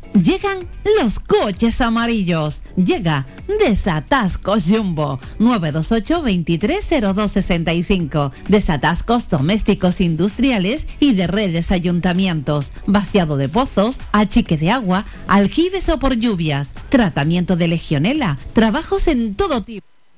[0.13, 0.67] Llegan
[1.01, 2.63] los coches amarillos.
[2.75, 8.33] Llega Desatascos Jumbo 928-230265.
[8.49, 12.73] Desatascos domésticos industriales y de redes ayuntamientos.
[12.87, 16.71] Vaciado de pozos, achique de agua, aljibes o por lluvias.
[16.89, 18.37] Tratamiento de legionela.
[18.53, 19.90] Trabajos en todo tipo.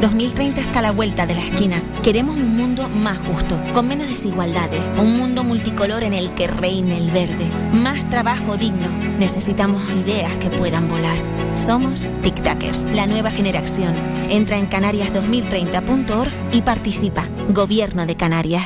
[0.00, 1.82] 2030 está a la vuelta de la esquina.
[2.02, 6.96] Queremos un mundo más justo, con menos desigualdades, un mundo multicolor en el que reine
[6.96, 8.88] el verde, más trabajo digno.
[9.18, 11.16] Necesitamos ideas que puedan volar.
[11.56, 13.94] Somos Tic-Tacers, la nueva generación.
[14.30, 17.28] Entra en canarias2030.org y participa.
[17.48, 18.64] Gobierno de Canarias.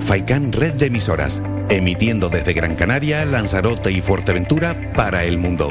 [0.00, 5.70] Faikan Red de Emisoras, emitiendo desde Gran Canaria, Lanzarote y Fuerteventura para el mundo.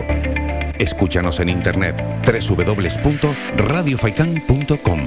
[0.79, 4.99] Escúchanos en internet www.radiofaikan.com.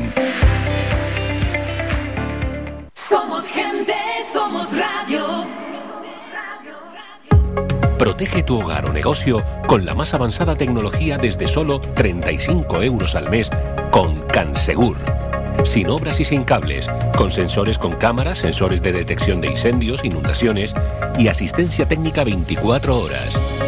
[2.94, 3.94] Somos gente,
[4.32, 5.48] somos radio.
[7.98, 13.28] Protege tu hogar o negocio con la más avanzada tecnología desde solo 35 euros al
[13.28, 13.50] mes
[13.90, 14.96] con Cansegur.
[15.64, 20.74] Sin obras y sin cables, con sensores con cámaras, sensores de detección de incendios, inundaciones
[21.18, 23.67] y asistencia técnica 24 horas.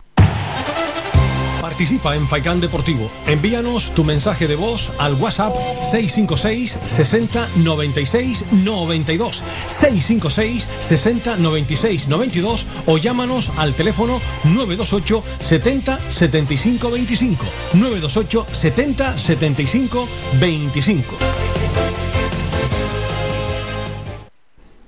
[1.81, 3.09] Participa en Faikán Deportivo.
[3.25, 12.67] Envíanos tu mensaje de voz al WhatsApp 656 60 96 92 656 60 96 92
[12.85, 20.07] o llámanos al teléfono 928 70 75 25 928 70 75
[20.39, 21.17] 25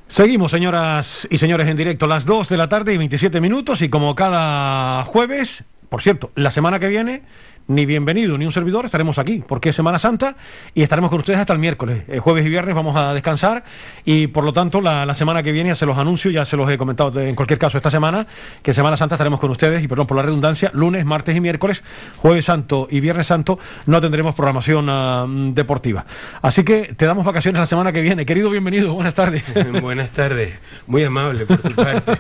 [0.09, 3.89] Seguimos, señoras y señores, en directo, las 2 de la tarde y 27 minutos y
[3.89, 7.21] como cada jueves, por cierto, la semana que viene,
[7.67, 10.35] ni bienvenido ni un servidor estaremos aquí, porque es Semana Santa
[10.73, 12.03] y estaremos con ustedes hasta el miércoles.
[12.07, 13.63] El jueves y viernes vamos a descansar
[14.05, 16.69] y por lo tanto la, semana que viene ya se los anuncio, ya se los
[16.69, 18.27] he comentado en cualquier caso esta semana,
[18.61, 21.83] que Semana Santa estaremos con ustedes y perdón por la redundancia, lunes, martes y miércoles,
[22.17, 26.05] jueves santo y viernes santo no tendremos programación ah, deportiva.
[26.41, 28.25] Así que te damos vacaciones la semana que viene.
[28.25, 29.43] Querido, bienvenido, buenas tardes.
[29.83, 30.53] Buenas tardes,
[30.87, 32.13] muy amable por tu parte,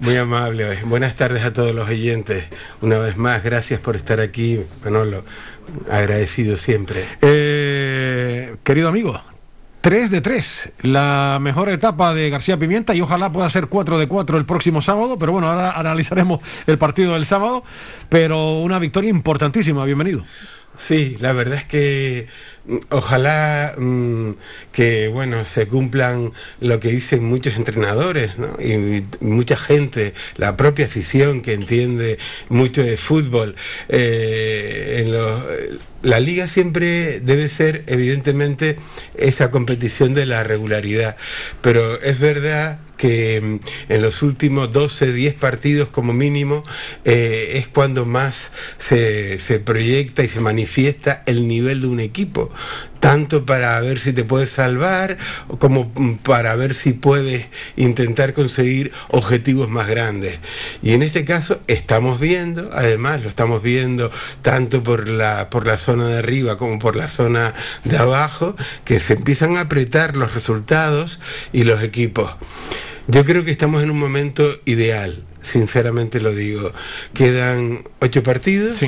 [0.00, 0.78] muy amable.
[0.84, 2.44] Buenas tardes a todos los oyentes.
[2.80, 5.24] Una vez más, gracias por estar aquí, Manolo.
[5.90, 7.04] Agradecido siempre.
[7.20, 9.20] Eh, querido amigo,
[9.80, 14.06] 3 de 3, la mejor etapa de García Pimienta y ojalá pueda ser 4 de
[14.06, 17.64] 4 el próximo sábado, pero bueno, ahora analizaremos el partido del sábado,
[18.08, 20.22] pero una victoria importantísima, bienvenido.
[20.76, 22.28] Sí, la verdad es que
[22.90, 24.30] ojalá mm,
[24.72, 31.42] que bueno se cumplan lo que dicen muchos entrenadores y, mucha gente, la propia afición
[31.42, 33.54] que entiende mucho de fútbol.
[33.88, 35.04] Eh,
[36.02, 38.76] la liga siempre debe ser evidentemente
[39.16, 41.16] esa competición de la regularidad,
[41.62, 46.64] pero es verdad que mm, en los últimos 12, 10 partidos como mínimo
[47.04, 52.50] eh, es cuando más se, se proyecta y se manifiesta el nivel de un equipo,
[53.00, 55.16] tanto para ver si te puedes salvar
[55.58, 55.92] como
[56.22, 60.38] para ver si puedes intentar conseguir objetivos más grandes.
[60.82, 64.10] Y en este caso estamos viendo, además lo estamos viendo
[64.42, 69.00] tanto por la, por la zona de arriba como por la zona de abajo, que
[69.00, 71.20] se empiezan a apretar los resultados
[71.52, 72.34] y los equipos.
[73.08, 76.72] Yo creo que estamos en un momento ideal, sinceramente lo digo.
[77.14, 78.80] Quedan ocho partidos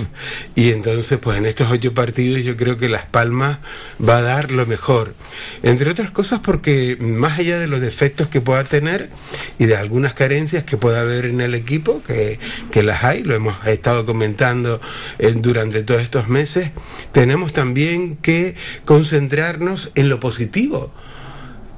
[0.55, 3.59] y entonces pues en estos ocho partidos yo creo que Las Palmas
[4.07, 5.14] va a dar lo mejor.
[5.62, 9.11] Entre otras cosas porque más allá de los defectos que pueda tener
[9.59, 12.38] y de algunas carencias que pueda haber en el equipo, que,
[12.71, 14.81] que las hay, lo hemos estado comentando
[15.18, 16.71] eh, durante todos estos meses,
[17.12, 20.92] tenemos también que concentrarnos en lo positivo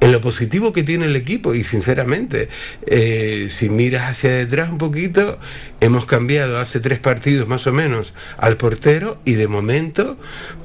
[0.01, 2.49] en lo positivo que tiene el equipo y sinceramente
[2.87, 5.39] eh, si miras hacia detrás un poquito
[5.81, 10.19] hemos cambiado hace tres partidos más o menos al portero y de momento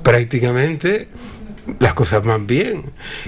[0.03, 1.09] prácticamente
[1.79, 2.83] las cosas van bien.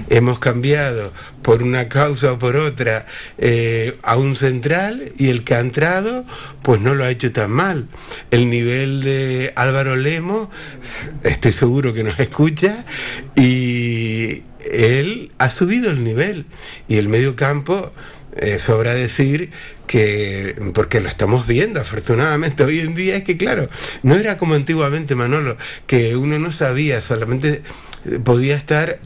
[0.08, 3.06] Hemos cambiado por una causa o por otra
[3.38, 6.24] eh, a un central y el que ha entrado
[6.62, 7.88] pues no lo ha hecho tan mal.
[8.30, 10.50] El nivel de Álvaro Lemo,
[11.24, 12.84] estoy seguro que nos escucha
[13.34, 16.46] y él ha subido el nivel
[16.88, 17.92] y el medio campo
[18.36, 19.50] eh, sobra decir
[19.86, 23.68] que, porque lo estamos viendo afortunadamente hoy en día, es que claro,
[24.02, 27.62] no era como antiguamente Manolo, que uno no sabía, solamente
[28.04, 29.00] eh, podía estar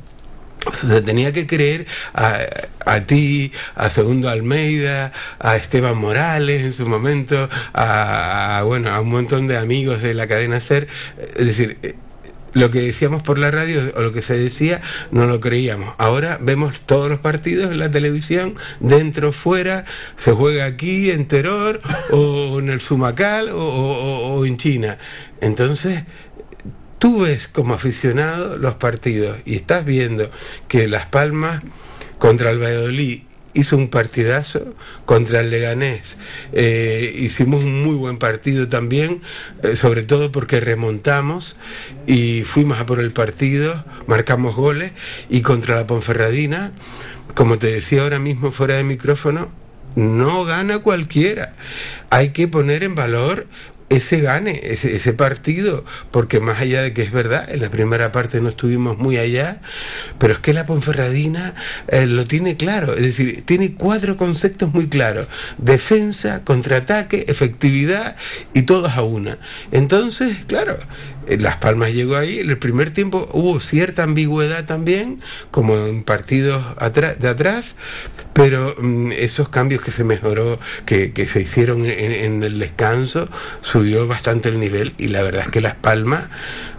[0.73, 2.39] se tenía que creer a,
[2.87, 9.01] a, ti, a Segundo Almeida, a Esteban Morales en su momento, a, a, bueno, a
[9.01, 10.87] un montón de amigos de la cadena Ser.
[11.37, 11.97] Es decir,
[12.53, 15.95] lo que decíamos por la radio o lo que se decía no lo creíamos.
[15.99, 19.85] Ahora vemos todos los partidos en la televisión, dentro, fuera,
[20.17, 24.99] se juega aquí en Teror o en el Sumacal o, o, en China.
[25.41, 26.05] Entonces,
[26.99, 30.31] tú ves como aficionado los partidos y estás viendo
[30.69, 31.63] que Las Palmas
[32.19, 33.23] contra el Valladolid
[33.55, 36.17] hizo un partidazo contra el Leganés.
[36.53, 39.21] Eh, hicimos un muy buen partido también,
[39.63, 41.57] eh, sobre todo porque remontamos
[42.07, 44.93] y fuimos a por el partido, marcamos goles
[45.29, 46.73] y contra la Ponferradina,
[47.35, 49.51] como te decía ahora mismo fuera de micrófono,
[49.95, 51.55] no gana cualquiera.
[52.11, 53.47] Hay que poner en valor
[53.97, 58.13] ese gane, ese, ese, partido, porque más allá de que es verdad, en la primera
[58.13, 59.61] parte no estuvimos muy allá,
[60.19, 61.55] pero es que la Ponferradina
[61.89, 65.29] eh, lo tiene claro, es decir, tiene cuatro conceptos muy claros,
[65.59, 68.17] defensa, contraataque, efectividad
[68.55, 69.39] y todos a una.
[69.71, 70.79] Entonces, claro,
[71.29, 76.65] las Palmas llegó ahí, en el primer tiempo hubo cierta ambigüedad también, como en partidos
[77.19, 77.77] de atrás,
[78.33, 83.29] pero mm, esos cambios que se mejoró, que, que se hicieron en, en, el descanso,
[83.61, 86.29] subió bastante el nivel y la verdad es que Las Palmas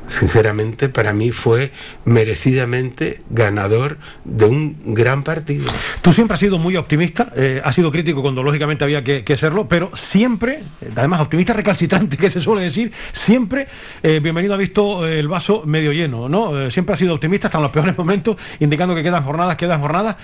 [0.07, 1.71] sinceramente para mí fue
[2.05, 5.71] merecidamente ganador de un gran partido.
[6.01, 9.37] Tú siempre has sido muy optimista, eh, has sido crítico cuando lógicamente había que, que,
[9.37, 10.63] serlo, pero siempre,
[10.95, 13.67] además optimista recalcitrante que se suele decir, siempre
[14.01, 16.59] eh, bienvenido ha visto el vaso medio lleno, ¿no?
[16.59, 19.81] Eh, siempre ha sido optimista hasta en los peores momentos, indicando que quedan jornadas, quedan
[19.81, 20.17] jornadas.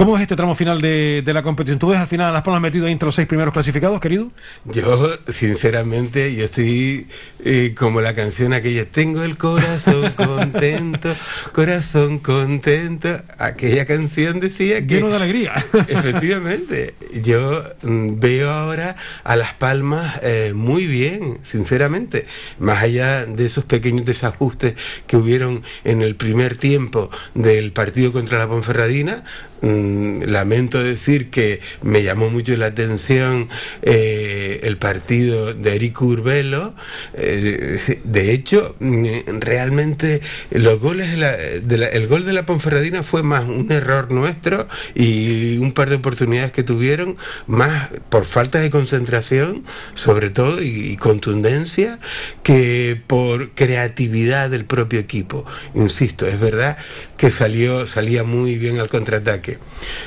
[0.00, 1.78] ¿Cómo es este tramo final de, de, la competición?
[1.78, 4.30] ¿Tú ves al final las palmas metido entre los seis primeros clasificados, querido?
[4.64, 7.06] Yo, sinceramente, yo estoy
[7.44, 11.14] eh, como la canción aquella, tengo el corazón contento,
[11.52, 13.20] corazón contento.
[13.36, 14.94] Aquella canción decía que...
[14.94, 15.66] Lleno de alegría.
[15.88, 22.24] efectivamente, yo mm, veo ahora a Las Palmas eh, muy bien, sinceramente.
[22.58, 28.38] Más allá de esos pequeños desajustes que hubieron en el primer tiempo del partido contra
[28.38, 29.24] la Ponferradina,
[29.62, 29.89] Mm,
[30.26, 33.48] lamento decir que me llamó mucho la atención
[33.82, 36.74] eh, el partido de Eric Urbelo.
[37.14, 39.06] Eh, de hecho, mm,
[39.40, 43.70] realmente los goles de la, de la, el gol de la Ponferradina fue más un
[43.72, 50.30] error nuestro y un par de oportunidades que tuvieron, más por falta de concentración, sobre
[50.30, 51.98] todo, y, y contundencia,
[52.42, 55.44] que por creatividad del propio equipo.
[55.74, 56.76] Insisto, es verdad
[57.16, 59.58] que salió, salía muy bien al contraataque.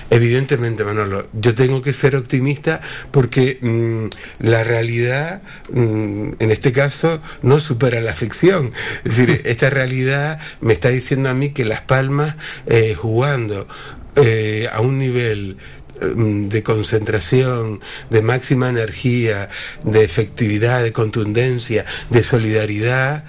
[0.09, 2.81] Evidentemente, Manolo, yo tengo que ser optimista
[3.11, 4.05] porque mmm,
[4.39, 8.73] la realidad, mmm, en este caso, no supera la ficción.
[9.03, 12.35] Es decir, esta realidad me está diciendo a mí que Las Palmas,
[12.67, 13.67] eh, jugando
[14.15, 15.57] eh, a un nivel
[16.03, 19.49] de concentración, de máxima energía,
[19.83, 23.23] de efectividad, de contundencia, de solidaridad,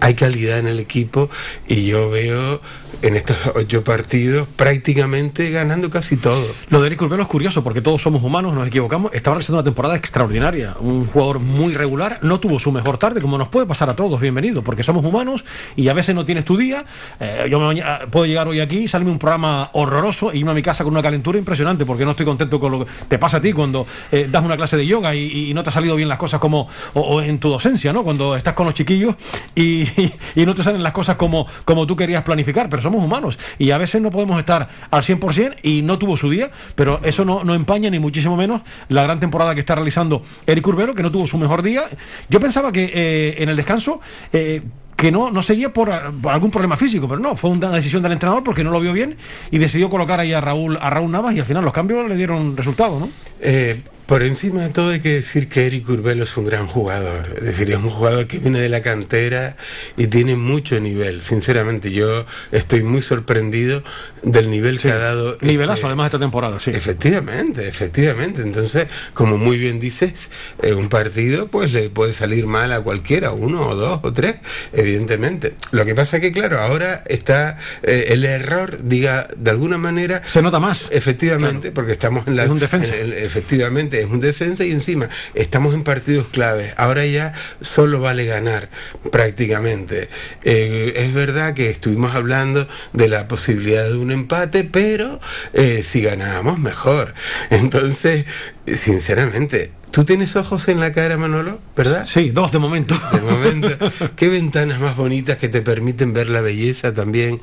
[0.00, 1.30] hay calidad en el equipo
[1.68, 2.60] y yo veo
[3.02, 6.46] en estos ocho partidos prácticamente ganando casi todo.
[6.70, 9.12] Lo de Eric Urbelo es curioso porque todos somos humanos, nos equivocamos.
[9.12, 13.38] Estaba realizando una temporada extraordinaria, un jugador muy regular, no tuvo su mejor tarde, como
[13.38, 15.44] nos puede pasar a todos, bienvenido, porque somos humanos
[15.76, 16.84] y a veces no tienes tu día.
[17.20, 20.62] Eh, yo me, puedo llegar hoy aquí, salirme un programa horroroso e irme a mi
[20.62, 23.42] casa con una calentura impresionante porque no estoy contento con lo que te pasa a
[23.42, 26.08] ti cuando eh, das una clase de yoga y, y, no te ha salido bien
[26.08, 28.04] las cosas como, o, o, en tu docencia, ¿no?
[28.04, 29.14] Cuando estás con los chiquillos
[29.54, 29.85] y,
[30.34, 33.70] y no te salen las cosas como, como tú querías planificar, pero somos humanos y
[33.70, 37.44] a veces no podemos estar al 100% y no tuvo su día, pero eso no,
[37.44, 41.10] no empaña ni muchísimo menos la gran temporada que está realizando Eric Urbero, que no
[41.10, 41.84] tuvo su mejor día.
[42.28, 44.00] Yo pensaba que eh, en el descanso...
[44.32, 44.62] Eh,
[44.96, 45.90] que no, no seguía por,
[46.22, 48.94] por, algún problema físico, pero no, fue una decisión del entrenador porque no lo vio
[48.94, 49.16] bien
[49.50, 52.16] y decidió colocar ahí a Raúl, a Raúl Navas y al final los cambios le
[52.16, 53.08] dieron resultado, ¿no?
[53.40, 57.34] Eh, por encima de todo hay que decir que Eric Urbelo es un gran jugador,
[57.36, 59.56] es decir, es un jugador que viene de la cantera
[59.96, 61.22] y tiene mucho nivel.
[61.22, 63.82] Sinceramente, yo estoy muy sorprendido
[64.26, 64.88] del nivel sí.
[64.88, 65.38] que ha dado.
[65.40, 65.86] Nivelazo este...
[65.86, 66.72] además esta temporada, sí.
[66.74, 68.42] Efectivamente, efectivamente.
[68.42, 70.30] Entonces, como muy bien dices,
[70.62, 74.36] eh, un partido pues le puede salir mal a cualquiera, uno o dos o tres,
[74.72, 75.54] evidentemente.
[75.70, 80.22] Lo que pasa que, claro, ahora está eh, el error, diga, de alguna manera...
[80.26, 80.86] Se nota más.
[80.90, 81.74] Efectivamente, claro.
[81.74, 82.44] porque estamos en la...
[82.44, 82.96] Es un defensa.
[82.96, 86.74] En, en, efectivamente, es un defensa y encima estamos en partidos claves.
[86.76, 88.70] Ahora ya solo vale ganar
[89.12, 90.08] prácticamente.
[90.42, 95.20] Eh, es verdad que estuvimos hablando de la posibilidad de un empate, pero
[95.52, 97.14] eh, si ganábamos mejor.
[97.50, 98.26] Entonces,
[98.66, 102.06] sinceramente, tú tienes ojos en la cara, Manolo, ¿verdad?
[102.06, 102.98] Sí, dos de momento.
[103.12, 103.68] De momento.
[104.16, 107.40] Qué ventanas más bonitas que te permiten ver la belleza también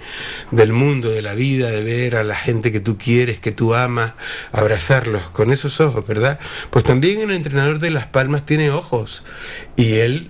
[0.51, 3.73] del mundo, de la vida, de ver a la gente que tú quieres, que tú
[3.73, 4.13] amas,
[4.51, 6.39] abrazarlos con esos ojos, ¿verdad?
[6.69, 9.23] Pues también el entrenador de Las Palmas tiene ojos
[9.75, 10.29] y él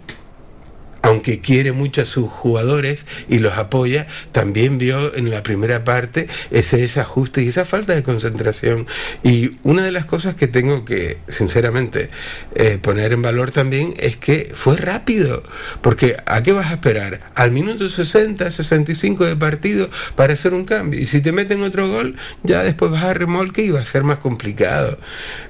[1.03, 6.27] aunque quiere mucho a sus jugadores y los apoya, también vio en la primera parte
[6.49, 8.87] ese desajuste y esa falta de concentración.
[9.21, 12.09] Y una de las cosas que tengo que, sinceramente,
[12.55, 15.43] eh, poner en valor también es que fue rápido,
[15.81, 17.19] porque ¿a qué vas a esperar?
[17.35, 21.01] Al minuto 60, 65 de partido para hacer un cambio.
[21.01, 24.05] Y si te meten otro gol, ya después vas a remolque y va a ser
[24.05, 24.97] más complicado.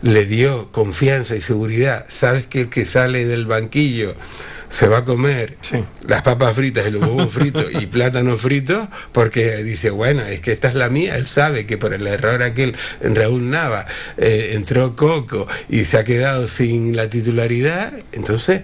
[0.01, 2.07] Le dio confianza y seguridad.
[2.09, 4.15] Sabes que el que sale del banquillo
[4.73, 5.57] se va a comer
[6.07, 10.51] las papas fritas y los huevos fritos y plátanos fritos porque dice, bueno, es que
[10.51, 13.85] esta es la mía, él sabe que por el error aquel en Raúl Nava
[14.17, 18.61] eh, entró Coco y se ha quedado sin la titularidad, entonces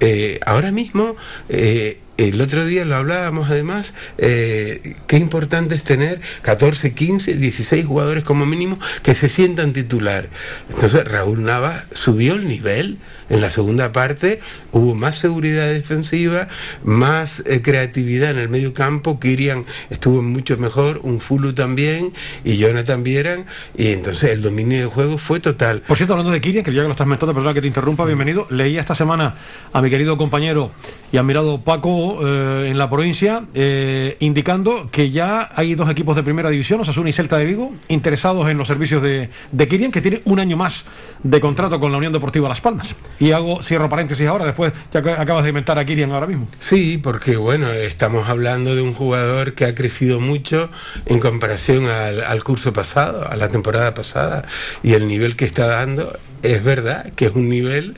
[0.00, 1.16] eh, ahora mismo
[1.48, 7.86] eh, el otro día lo hablábamos además, eh, qué importante es tener 14, 15, 16
[7.86, 10.28] jugadores como mínimo que se sientan titular.
[10.70, 12.98] Entonces Raúl Nava subió el nivel
[13.28, 14.40] en la segunda parte,
[14.72, 16.48] hubo más seguridad defensiva,
[16.84, 22.12] más eh, creatividad en el medio campo, Kirian estuvo mucho mejor, un Fulu también
[22.44, 23.46] y Jonathan Vieran,
[23.76, 25.82] y entonces el dominio de juego fue total.
[25.82, 28.04] Por cierto, hablando de Kirian, que ya que lo estás metiendo, perdona que te interrumpa,
[28.04, 28.46] bienvenido.
[28.50, 29.34] Leí esta semana
[29.72, 30.70] a mi querido compañero
[31.12, 36.22] y admirado Paco eh, en la provincia, eh, indicando que ya hay dos equipos de
[36.22, 40.00] primera división, Osasuna y Celta de Vigo, interesados en los servicios de, de Kirian, que
[40.00, 40.84] tiene un año más
[41.24, 42.94] de contrato con la Unión Deportiva Las Palmas.
[43.18, 46.46] Y hago, cierro paréntesis ahora, después ya que acabas de inventar a Kirian ahora mismo.
[46.60, 50.70] Sí, porque bueno, estamos hablando de un jugador que ha crecido mucho
[51.06, 54.46] en comparación al, al curso pasado, a la temporada pasada,
[54.82, 57.96] y el nivel que está dando es verdad que es un nivel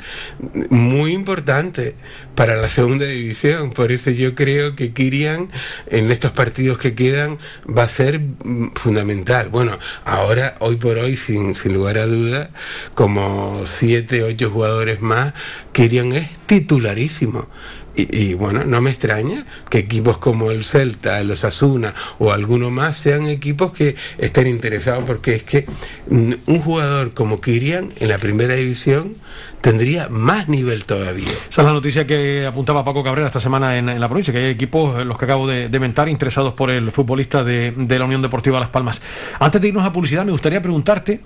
[0.71, 1.97] muy importante
[2.35, 3.71] para la segunda división.
[3.71, 5.49] Por eso yo creo que Kirian
[5.89, 9.49] en estos partidos que quedan va a ser mm, fundamental.
[9.49, 12.51] Bueno, ahora, hoy por hoy, sin, sin lugar a duda,
[12.95, 15.35] como siete, ocho jugadores más,
[15.73, 17.49] Kirian es titularísimo.
[17.97, 22.71] Y, y, bueno, no me extraña que equipos como el Celta, el Osasuna o alguno
[22.71, 25.67] más sean equipos que estén interesados porque es que
[26.11, 29.17] mm, un jugador como Kirian en la primera división
[29.61, 31.33] tendría más nivel todavía.
[31.49, 34.39] Esa es la noticia que apuntaba Paco Cabrera esta semana en, en la provincia, que
[34.39, 38.05] hay equipos, los que acabo de, de mentar, interesados por el futbolista de, de la
[38.05, 39.01] Unión Deportiva Las Palmas.
[39.41, 41.21] Antes de irnos a publicidad, me gustaría preguntarte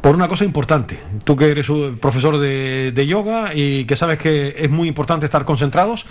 [0.00, 0.98] por una cosa importante.
[1.24, 5.26] Tú que eres un profesor de, de, yoga y que sabes que es muy importante
[5.26, 6.06] estar concentrados.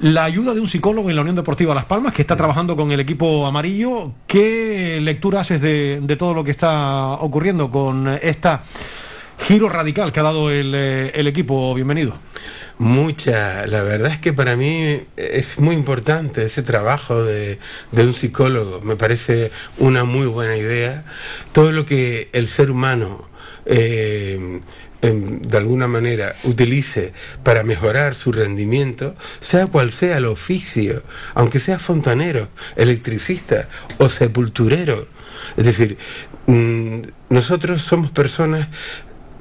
[0.00, 2.92] La ayuda de un psicólogo en la Unión Deportiva Las Palmas que está trabajando con
[2.92, 4.12] el equipo amarillo.
[4.26, 8.62] ¿Qué lectura haces de, de todo lo que está ocurriendo con esta
[9.38, 11.74] giro radical que ha dado el, el equipo?
[11.74, 12.14] Bienvenido.
[12.78, 17.58] Mucha, la verdad es que para mí es muy importante ese trabajo de,
[17.90, 21.04] de, un psicólogo, me parece una muy buena idea.
[21.52, 23.28] Todo lo que el ser humano
[23.66, 24.60] eh,
[25.00, 27.12] de alguna manera utilice
[27.44, 31.02] para mejorar su rendimiento, sea cual sea el oficio,
[31.34, 33.68] aunque sea fontanero, electricista
[33.98, 35.06] o sepulturero.
[35.56, 35.98] Es decir,
[36.46, 38.68] mmm, nosotros somos personas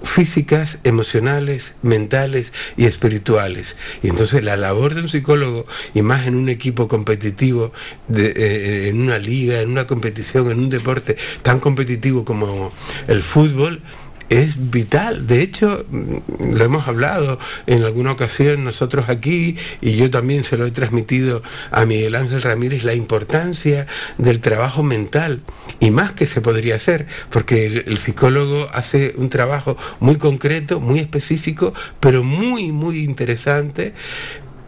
[0.03, 3.75] físicas, emocionales, mentales y espirituales.
[4.03, 7.71] Y entonces la labor de un psicólogo, y más en un equipo competitivo,
[8.07, 12.71] de, eh, en una liga, en una competición, en un deporte tan competitivo como
[13.07, 13.81] el fútbol,
[14.29, 15.27] es vital.
[15.27, 15.85] De hecho,
[16.39, 21.41] lo hemos hablado en alguna ocasión nosotros aquí y yo también se lo he transmitido
[21.71, 25.41] a Miguel Ángel Ramírez, la importancia del trabajo mental
[25.79, 30.79] y más que se podría hacer, porque el, el psicólogo hace un trabajo muy concreto,
[30.79, 33.93] muy específico, pero muy, muy interesante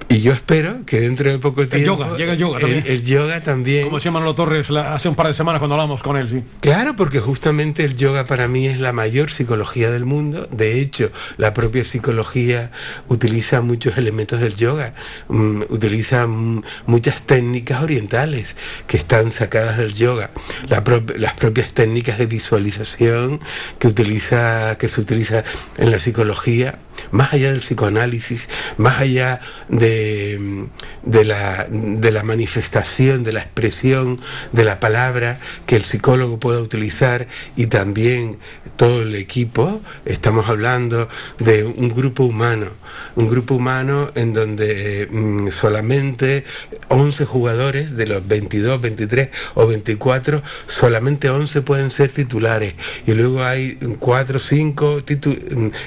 [0.09, 1.75] y yo espero que dentro de poco tiempo.
[1.77, 2.83] El yoga, llega el yoga también.
[2.85, 3.83] El, el yoga también.
[3.83, 6.43] Como decía Manolo Torres la, hace un par de semanas cuando hablamos con él, sí.
[6.61, 10.47] Claro, porque justamente el yoga para mí es la mayor psicología del mundo.
[10.51, 12.71] De hecho, la propia psicología
[13.07, 14.95] utiliza muchos elementos del yoga.
[15.27, 18.55] Um, utiliza um, muchas técnicas orientales
[18.87, 20.31] que están sacadas del yoga.
[20.69, 23.39] La pro las propias técnicas de visualización
[23.77, 25.43] que, utiliza, que se utiliza
[25.77, 26.79] en la psicología
[27.11, 30.67] más allá del psicoanálisis, más allá de,
[31.03, 34.19] de, la, de la manifestación, de la expresión
[34.51, 38.37] de la palabra que el psicólogo pueda utilizar y también
[38.75, 41.07] todo el equipo, estamos hablando
[41.39, 42.67] de un grupo humano,
[43.15, 46.45] un grupo humano en donde mm, solamente
[46.87, 52.75] 11 jugadores de los 22, 23 o 24, solamente 11 pueden ser titulares
[53.05, 55.03] y luego hay 4 o 5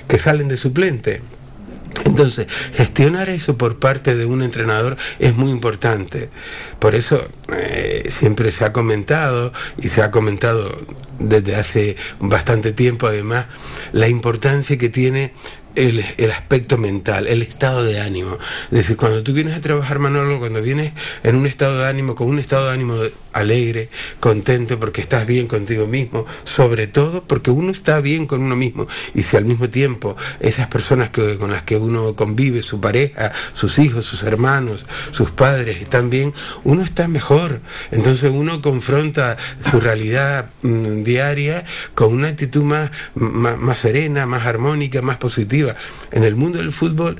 [0.09, 1.02] que salen de suplente.
[2.05, 6.31] Entonces, gestionar eso por parte de un entrenador es muy importante.
[6.79, 10.77] Por eso eh, siempre se ha comentado, y se ha comentado
[11.19, 13.47] desde hace bastante tiempo además,
[13.93, 15.33] la importancia que tiene
[15.75, 18.39] el, aspecto mental, el estado de ánimo.
[18.71, 20.93] Es decir, cuando tú vienes a trabajar, Manolo, cuando vienes
[21.23, 22.95] en un estado de ánimo, con un estado de ánimo
[23.33, 23.89] alegre,
[24.21, 28.87] contento, porque estás bien contigo mismo, sobre todo porque uno está bien con uno mismo.
[29.15, 33.33] Y si al mismo tiempo esas personas que, con las que uno convive, su pareja,
[33.53, 37.61] sus hijos, sus hermanos, sus padres, están bien, uno está mejor.
[37.91, 39.37] Entonces uno confronta
[39.71, 41.65] su realidad mm, diaria
[41.95, 45.62] con una actitud más, más serena, más armónica, más positiva
[46.11, 47.19] en el mundo del fútbol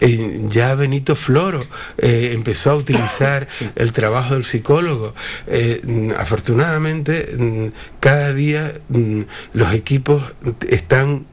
[0.00, 1.64] eh, ya Benito Floro
[1.96, 5.14] eh, empezó a utilizar el trabajo del psicólogo.
[5.46, 7.66] Eh, mm, afortunadamente, mm,
[8.00, 9.22] cada día mm,
[9.52, 10.22] los equipos
[10.68, 11.26] están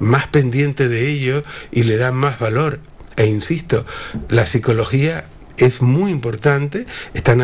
[0.00, 2.80] más pendientes de ello y le dan más valor.
[3.16, 3.86] E insisto,
[4.28, 5.26] la psicología
[5.56, 7.34] es muy importante, está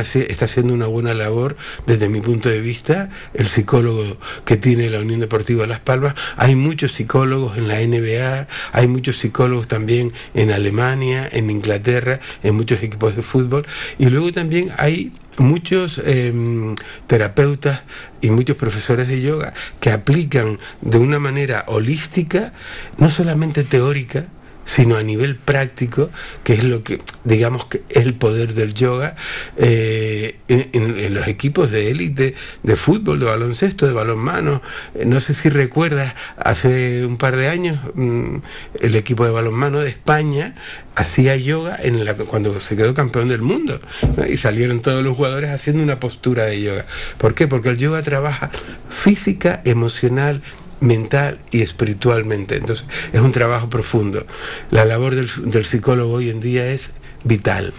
[0.45, 1.57] haciendo una buena labor
[1.87, 6.55] desde mi punto de vista, el psicólogo que tiene la Unión Deportiva Las Palmas, hay
[6.55, 12.83] muchos psicólogos en la NBA, hay muchos psicólogos también en Alemania, en Inglaterra, en muchos
[12.83, 13.67] equipos de fútbol,
[13.99, 16.75] y luego también hay muchos em,
[17.07, 17.83] terapeutas
[18.21, 22.53] y muchos profesores de yoga que aplican de una manera holística,
[22.99, 24.27] no solamente teórica,
[24.69, 26.11] sino a nivel práctico,
[26.45, 29.17] que es lo que, digamos, que es el poder del yoga
[29.57, 34.61] eh, en, los equipos de élite de fútbol, de baloncesto, de balonmano.
[34.95, 38.37] Eh, no sé si recuerdas, hace un par de años mm,
[38.81, 40.55] el equipo de balonmano de España
[40.95, 43.81] hacía yoga en cuando se quedó campeón del mundo
[44.29, 46.85] y salieron todos los jugadores haciendo una postura de yoga.
[47.17, 47.49] ¿Por qué?
[47.49, 48.51] Porque el yoga trabaja
[48.91, 50.43] física, emocional,
[50.81, 52.57] mental y espiritualmente.
[52.57, 54.27] Entonces, es un trabajo profundo.
[54.71, 56.91] La labor del, psicólogo hoy en día es
[57.25, 57.73] vital.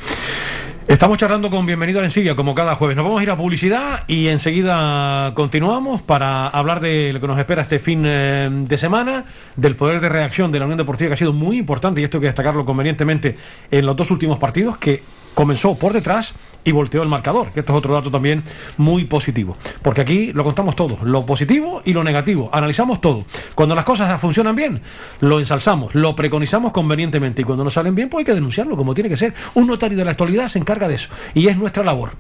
[0.88, 2.98] Estamos charlando con Bienvenido a Encilla, como cada jueves.
[2.98, 7.38] Nos vamos a ir a publicidad y enseguida continuamos para hablar de lo que nos
[7.38, 9.26] espera este fin eh, de semana,
[9.56, 12.18] del poder de reacción de la Unión Deportiva, que ha sido muy importante, y esto
[12.18, 13.38] hay que destacarlo convenientemente,
[13.70, 15.04] en los dos últimos partidos, que
[15.34, 18.44] comenzó por detrás y volteó el marcador, que esto es otro dato también
[18.78, 19.58] muy positivo.
[19.82, 23.26] Porque aquí lo contamos todo, lo positivo y lo negativo, analizamos todo.
[23.56, 24.82] Cuando las cosas funcionan bien,
[25.22, 28.94] lo ensalzamos, lo preconizamos convenientemente y cuando no salen bien, pues hay que denunciarlo como
[28.94, 29.34] tiene que ser.
[29.54, 32.12] Un notario de la actualidad se encarga de eso y es nuestra labor,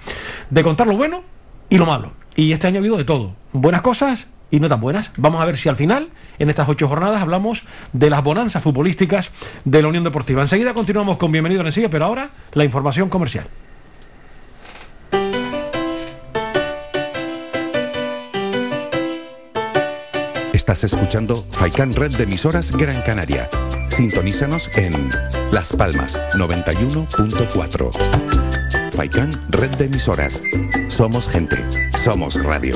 [0.50, 1.24] de contar lo bueno
[1.70, 2.12] y lo malo.
[2.36, 5.12] Y este año ha habido de todo, buenas cosas y no tan buenas.
[5.18, 6.10] Vamos a ver si al final,
[6.40, 7.64] en estas ocho jornadas, hablamos
[7.94, 9.32] de las bonanzas futbolísticas
[9.66, 10.42] de la Unión Deportiva.
[10.42, 13.48] Enseguida continuamos con Bienvenido en Sigue, pero ahora la información comercial.
[20.54, 23.50] Estás escuchando Faikan Red de emisoras Gran Canaria.
[23.90, 25.10] Sintonízanos en
[25.52, 28.92] Las Palmas 91.4.
[28.92, 30.44] Faikan Red de emisoras.
[30.88, 31.58] Somos gente.
[31.98, 32.76] Somos radio.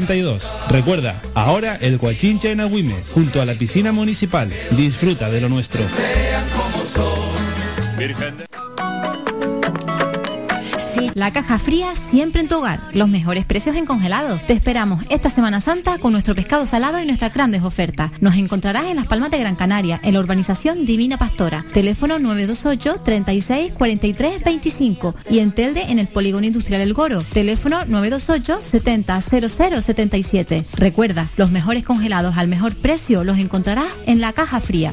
[0.00, 0.42] 72.
[0.68, 4.50] Recuerda, ahora el Guachincha en Agüimes, junto a la piscina municipal.
[4.72, 5.80] Disfruta de lo nuestro.
[11.16, 12.78] La caja fría siempre en tu hogar.
[12.92, 14.44] Los mejores precios en congelados.
[14.44, 18.10] Te esperamos esta Semana Santa con nuestro pescado salado y nuestras grandes ofertas.
[18.20, 21.64] Nos encontrarás en Las Palmas de Gran Canaria, en la urbanización Divina Pastora.
[21.72, 27.22] Teléfono 928 36 43 25 y en Telde en el Polígono Industrial El Goro.
[27.22, 30.66] Teléfono 928 70 00 77.
[30.76, 34.92] Recuerda, los mejores congelados al mejor precio los encontrarás en la caja fría.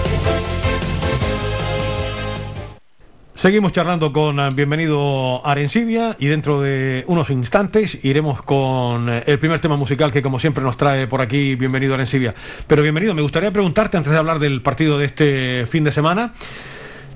[3.41, 9.39] Seguimos charlando con eh, bienvenido Arencibia y dentro de unos instantes iremos con eh, el
[9.39, 12.35] primer tema musical que como siempre nos trae por aquí bienvenido Arencibia.
[12.67, 16.33] Pero bienvenido, me gustaría preguntarte antes de hablar del partido de este fin de semana,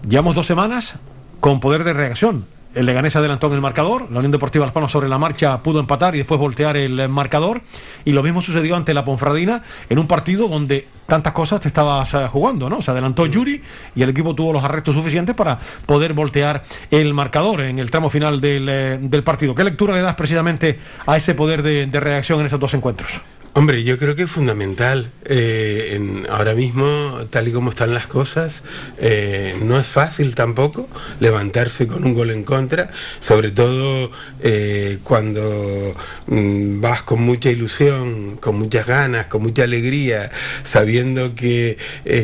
[0.09, 0.95] llevamos dos semanas
[1.41, 2.54] con poder de reacción.
[2.75, 5.79] El Leganés adelantó en el marcador, la Unión Deportiva Las Palmas sobre la marcha pudo
[5.79, 7.61] empatar y después voltear el marcador
[8.03, 12.13] y lo mismo sucedió ante la Ponfradina en un partido donde tantas cosas te estabas
[12.13, 12.81] eh, jugando, ¿no?
[12.81, 13.61] Se adelantó Yuri
[13.95, 18.09] y el equipo tuvo los arrestos suficientes para poder voltear el marcador en el tramo
[18.09, 19.55] final del, eh, del partido.
[19.55, 23.21] ¿Qué lectura le das precisamente a ese poder de, de reacción en esos dos encuentros?
[23.57, 25.11] Hombre, yo creo que es fundamental.
[25.23, 28.63] eh, ahora mismo, tal y como están las cosas,
[28.97, 30.89] eh, no es fácil tampoco
[31.21, 32.89] levantarse con un gol en contra,
[33.21, 35.95] sobre todo eh, cuando
[36.27, 40.31] mm, vas con mucha ilusión, con muchas ganas, con mucha alegría,
[40.63, 41.77] sabiendo que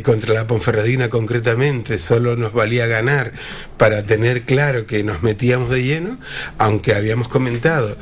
[0.03, 3.31] contra la Ponferradina concretamente solo nos valía ganar
[3.77, 6.17] para tener claro que nos metíamos de lleno,
[6.57, 7.97] aunque habíamos comentado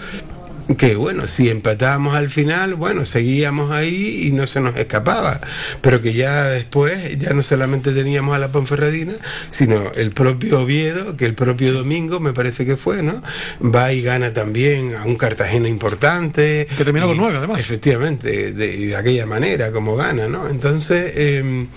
[0.78, 5.42] que bueno, si empatábamos al final, bueno, seguíamos ahí y no se nos escapaba,
[5.82, 9.14] pero que ya después ya no solamente teníamos a la Ponferradina,
[9.52, 13.22] sino el propio Oviedo, que el propio domingo me parece que fue, ¿no?
[13.64, 16.68] Va y gana también a un Cartagena importante.
[16.78, 17.60] Que terminó con nueve, además.
[17.60, 20.50] Efectivamente, de, de aquella manera como gana, ¿no?
[20.50, 21.14] Entonces...
[21.16, 21.68] eh,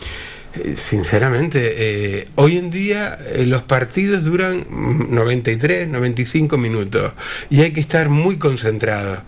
[0.76, 7.14] Sinceramente, eh, hoy en día eh, los partidos duran mm, 93, 95 minutos
[7.48, 9.20] y hay que estar muy concentrados.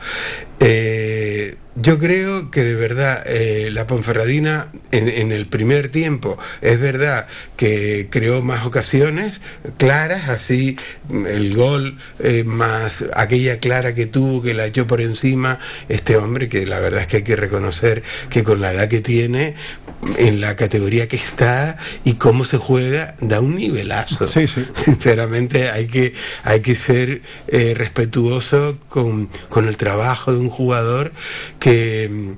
[0.61, 6.78] Eh, yo creo que de verdad eh, la Ponferradina en, en el primer tiempo es
[6.78, 7.26] verdad
[7.57, 9.40] que creó más ocasiones
[9.76, 10.76] claras, así
[11.11, 16.48] el gol eh, más aquella clara que tuvo que la echó por encima este hombre
[16.48, 19.55] que la verdad es que hay que reconocer que con la edad que tiene
[20.18, 24.26] en la categoría que está y cómo se juega da un nivelazo.
[24.74, 31.12] Sinceramente hay que hay que ser eh, respetuoso con, con el trabajo de un jugador
[31.59, 32.34] que,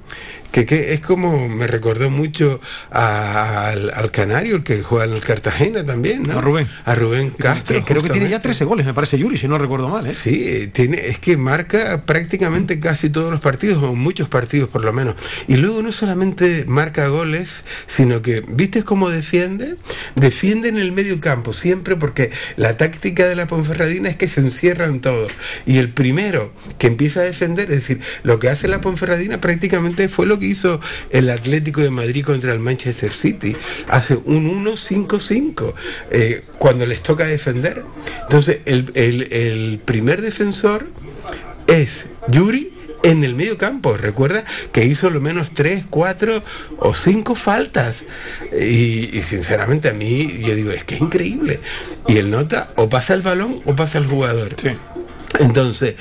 [0.56, 5.12] que, que es como me recordó mucho a- al, al canario el que juega en
[5.12, 6.38] el Cartagena también, ¿no?
[6.38, 6.66] A Rubén.
[6.84, 7.84] A Rubén Castro.
[7.84, 8.46] creo que tiene ya justamente.
[8.48, 10.12] 13 goles, me parece Yuri, si no recuerdo mal, ¿eh?
[10.14, 14.92] Sí, tiene, es que marca prácticamente casi todos los partidos, o muchos partidos por lo
[14.94, 15.14] menos.
[15.46, 19.76] Y luego no solamente marca goles, sino que, ¿viste cómo defiende?
[20.14, 24.40] Defiende en el medio campo, siempre porque la táctica de la Ponferradina es que se
[24.40, 25.30] encierran todos.
[25.66, 30.08] Y el primero que empieza a defender, es decir, lo que hace la Ponferradina prácticamente
[30.08, 30.80] fue lo que hizo
[31.10, 33.56] el Atlético de Madrid contra el Manchester City.
[33.88, 35.74] Hace un 1-5-5
[36.10, 37.82] eh, cuando les toca defender.
[38.22, 40.88] Entonces, el, el- el primer defensor
[41.66, 42.72] es Yuri
[43.02, 43.96] en el medio campo.
[43.96, 46.42] Recuerda que hizo lo menos tres, cuatro
[46.78, 48.04] o cinco faltas.
[48.58, 51.60] Y, y sinceramente a mí yo digo, es que es increíble.
[52.08, 54.56] Y el nota o pasa el balón o pasa el jugador.
[55.38, 55.96] Entonces,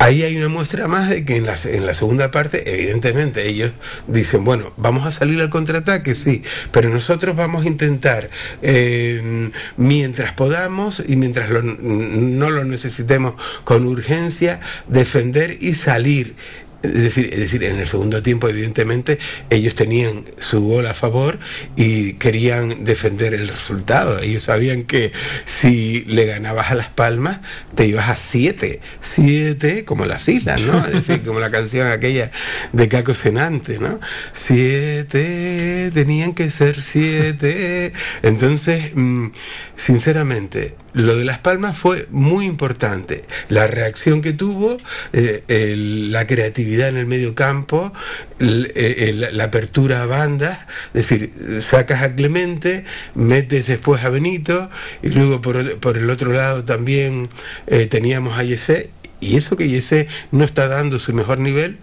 [0.00, 3.72] Ahí hay una muestra más de que en la, en la segunda parte, evidentemente, ellos
[4.06, 6.42] dicen, bueno, vamos a salir al contraataque, sí,
[6.72, 8.30] pero nosotros vamos a intentar,
[8.62, 13.34] eh, mientras podamos y mientras no lo necesitemos
[13.64, 16.34] con urgencia, defender y salir
[16.82, 19.18] Es decir, es decir, en el segundo tiempo, evidentemente,
[19.50, 21.38] ellos tenían su gol a favor
[21.76, 24.18] y querían defender el resultado.
[24.20, 25.12] Ellos sabían que
[25.44, 27.40] si le ganabas a Las Palmas,
[27.74, 28.80] te ibas a siete.
[29.00, 30.84] Siete, como las islas, ¿no?
[30.86, 32.30] Es decir, como la canción aquella
[32.72, 34.00] de Caco Senante, ¿no?
[34.32, 37.92] Siete, tenían que ser siete.
[38.22, 39.28] Entonces, mm,
[39.76, 43.24] sinceramente, lo de Las Palmas fue muy importante.
[43.48, 44.78] La reacción que tuvo,
[45.12, 45.74] eh,
[46.10, 47.92] la creatividad en el medio campo,
[48.38, 50.58] el- el- la apertura a bandas,
[50.94, 51.30] es decir,
[51.62, 54.70] sacas a Clemente, metes después a Benito,
[55.02, 57.28] y luego por, por el otro lado también
[57.66, 58.90] eh, teníamos a Yesé,
[59.20, 61.78] y eso que Yesé no está dando su mejor nivel,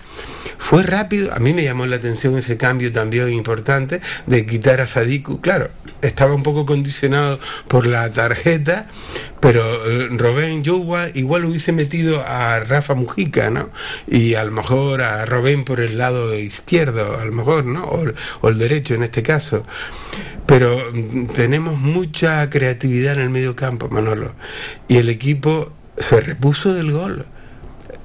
[0.57, 4.87] fue rápido, a mí me llamó la atención ese cambio también importante de quitar a
[4.87, 5.69] Sadiku, claro,
[6.01, 8.87] estaba un poco condicionado por la tarjeta,
[9.39, 13.69] pero eh, Robén yo igual, igual hubiese metido a Rafa Mujica, ¿no?
[14.07, 17.85] Y a lo mejor a Robén por el lado izquierdo, a lo mejor, ¿no?
[17.85, 18.05] O,
[18.41, 19.63] o el derecho en este caso.
[20.45, 24.33] Pero mm, tenemos mucha creatividad en el medio campo, Manolo.
[24.87, 27.25] Y el equipo se repuso del gol.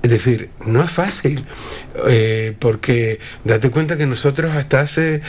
[0.03, 1.45] Es decir, no es fácil,
[2.09, 5.23] eh, porque date cuenta que nosotros hasta hace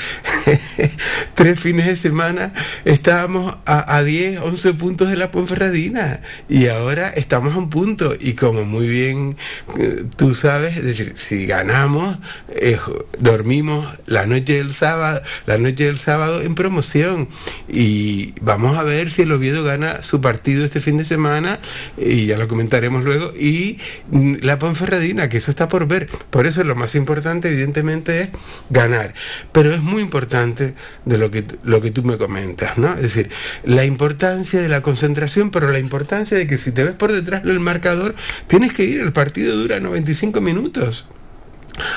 [1.36, 2.54] tres fines de semana
[2.86, 8.14] estábamos a, a 10, 11 puntos de la Ponferradina y ahora estamos a un punto
[8.20, 9.36] y como muy bien
[9.80, 12.18] eh, tú sabes, es decir, si ganamos,
[12.50, 12.78] eh,
[13.20, 17.28] dormimos la noche del sábado, la noche del sábado en promoción
[17.68, 21.60] y vamos a ver si el Oviedo gana su partido este fin de semana
[21.98, 23.78] y ya lo comentaremos luego y
[24.12, 26.08] mm, la Ponferradina, que eso está por ver.
[26.30, 28.30] Por eso lo más importante evidentemente es
[28.70, 29.14] ganar,
[29.52, 30.76] pero es muy importante
[31.06, 32.94] de lo que lo que tú me comentas, ¿no?
[32.94, 33.30] Es decir,
[33.64, 37.44] la importancia de la concentración, pero la importancia de que si te ves por detrás
[37.44, 38.16] del marcador,
[38.48, 41.06] tienes que ir, el partido dura 95 minutos.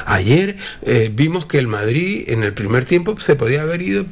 [0.06, 4.06] Ayer eh, vimos que el Madrid en el primer tiempo se podía haber ido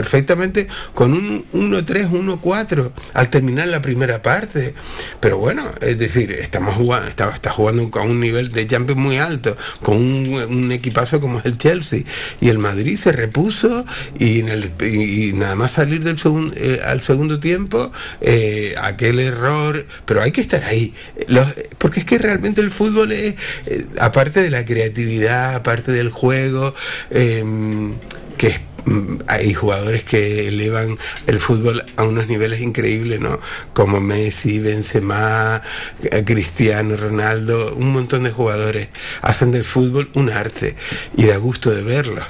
[0.00, 4.72] perfectamente con un 1-3, 1-4 al terminar la primera parte.
[5.20, 9.18] Pero bueno, es decir, estamos jugando, está, está jugando con un nivel de Champions muy
[9.18, 12.04] alto, con un, equipazo como es el Chelsea.
[12.40, 13.84] Y el Madrid se repuso
[14.18, 14.42] y,
[15.34, 17.92] nada más salir del segun- eh, al segundo tiempo,
[18.22, 20.94] eh, aquel error, pero hay que estar ahí.
[21.28, 23.34] Los- porque es que realmente el fútbol es,
[23.66, 26.72] eh, aparte de la creatividad, aparte del juego,
[27.10, 27.92] em,
[28.38, 28.60] que es
[29.26, 33.38] hay jugadores que elevan el fútbol a unos niveles increíbles, ¿no?
[33.72, 35.62] Como Messi, Benzema,
[36.02, 38.88] eh, Cristiano Ronaldo, un montón de jugadores
[39.22, 40.76] hacen del fútbol un arte
[41.16, 42.24] y da gusto de verlos.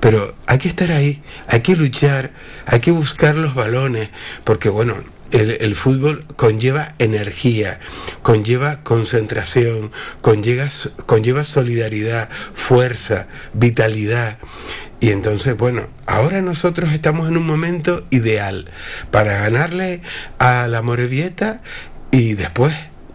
[0.00, 2.32] Pero hay que estar ahí, hay que luchar,
[2.66, 4.10] hay que buscar los balones,
[4.42, 4.96] porque bueno,
[5.30, 7.80] el, el fútbol conlleva energía,
[8.22, 10.68] conlleva concentración, conlleva,
[11.06, 14.38] conlleva solidaridad, fuerza, vitalidad.
[15.02, 18.70] Y entonces, bueno, ahora nosotros estamos en un momento ideal
[19.10, 20.00] para ganarle
[20.38, 21.60] a la Morevieta
[22.12, 22.72] y después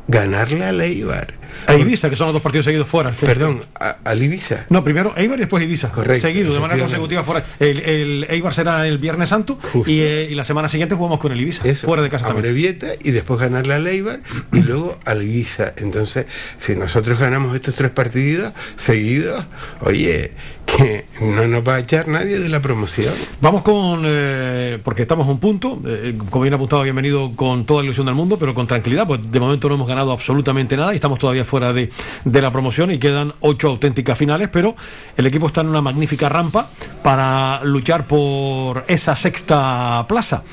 [0.10, 1.36] ganarle a Leibar.
[1.66, 3.12] A Ibiza, que son los dos partidos seguidos fuera.
[3.12, 4.66] Perdón, a, al Ibiza.
[4.70, 5.90] No, primero Eibar y después Ibiza.
[5.90, 7.46] Correcto, Seguido, de manera consecutiva fuera.
[7.58, 11.32] El, el Eibar será el Viernes Santo y, eh, y la semana siguiente jugamos con
[11.32, 11.64] el Ibiza.
[11.76, 12.34] fuera de casa a.
[12.34, 14.20] Morevieta y después ganarle a Leibar
[14.52, 15.72] y luego al Ibiza.
[15.78, 16.26] Entonces,
[16.60, 19.46] si nosotros ganamos estos tres partidos seguidos,
[19.82, 20.32] oye,
[20.68, 23.14] que no nos va a echar nadie de la promoción.
[23.42, 27.82] Vamos con, eh, porque estamos a un punto, eh, como bien apuntado, bienvenido con toda
[27.82, 30.94] la ilusión del mundo, pero con tranquilidad, pues de momento no hemos ganado absolutamente nada
[30.94, 31.90] y estamos todavía fuera de,
[32.26, 34.76] de la promoción y quedan ocho auténticas finales, pero
[35.16, 36.70] el equipo está en una magnífica rampa
[37.02, 40.44] para luchar por esa sexta plaza.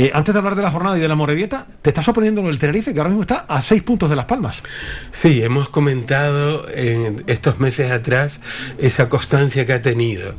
[0.00, 2.56] Eh, antes de hablar de la jornada y de la Morevieta, ¿te está sorprendiendo del
[2.56, 4.62] Tenerife, que ahora mismo está a seis puntos de Las Palmas?
[5.10, 8.40] Sí, hemos comentado en estos meses atrás
[8.78, 10.36] esa constancia que ha tenido,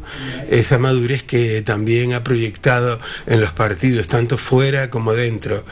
[0.49, 5.66] esa madurez que también ha proyectado en los partidos, tanto fuera como dentro.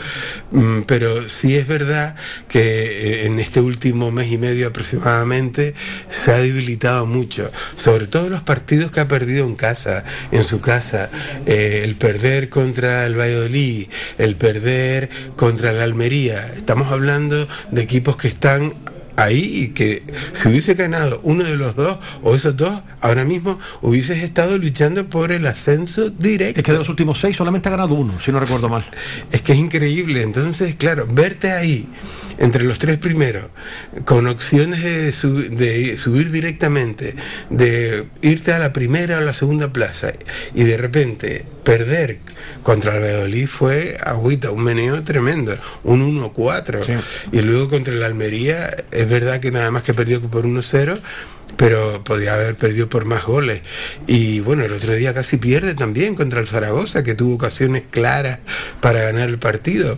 [0.51, 2.17] Mm, Pero sí es verdad
[2.49, 5.75] que eh, en este último mes y medio aproximadamente
[6.09, 10.59] se ha debilitado mucho, sobre todo los partidos que ha perdido en casa, en su
[10.59, 11.09] casa,
[11.45, 13.76] Eh, el perder contra el Valladolid,
[14.17, 16.53] el perder contra la Almería.
[16.55, 18.73] Estamos hablando de equipos que están
[19.17, 23.59] ahí y que si hubiese ganado uno de los dos o esos dos, ahora mismo
[23.81, 26.59] hubieses estado luchando por el ascenso directo.
[26.59, 28.85] Es que de los últimos seis solamente ha ganado uno, si no recuerdo mal.
[29.31, 30.21] Es que es increíble.
[30.21, 31.89] Entonces, claro, verte ahí
[32.37, 33.45] entre los tres primeros,
[34.05, 35.11] con opciones de,
[35.49, 37.15] de subir directamente,
[37.49, 40.13] de irte a la primera o la segunda plaza,
[40.53, 42.19] y de repente perder
[42.63, 45.53] contra el Valladolid fue agüita, un meneo tremendo,
[45.83, 47.01] un 1-4.
[47.33, 50.99] Y luego contra el Almería, es verdad que nada más que perdió por 1-0
[51.55, 53.61] pero podía haber perdido por más goles.
[54.05, 58.39] Y bueno, el otro día casi pierde también contra el Zaragoza, que tuvo ocasiones claras
[58.79, 59.97] para ganar el partido.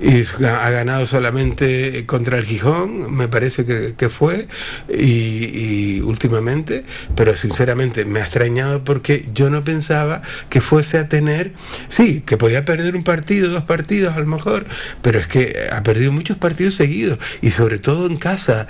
[0.00, 4.48] Y ha ganado solamente contra el Gijón, me parece que, fue,
[4.88, 6.84] y, últimamente,
[7.14, 11.52] pero sinceramente me ha extrañado porque yo no pensaba que fuese a tener,
[11.88, 14.64] sí, que podía perder un partido, dos partidos a lo mejor,
[15.02, 18.68] pero es que ha perdido muchos partidos seguidos, y sobre todo en casa.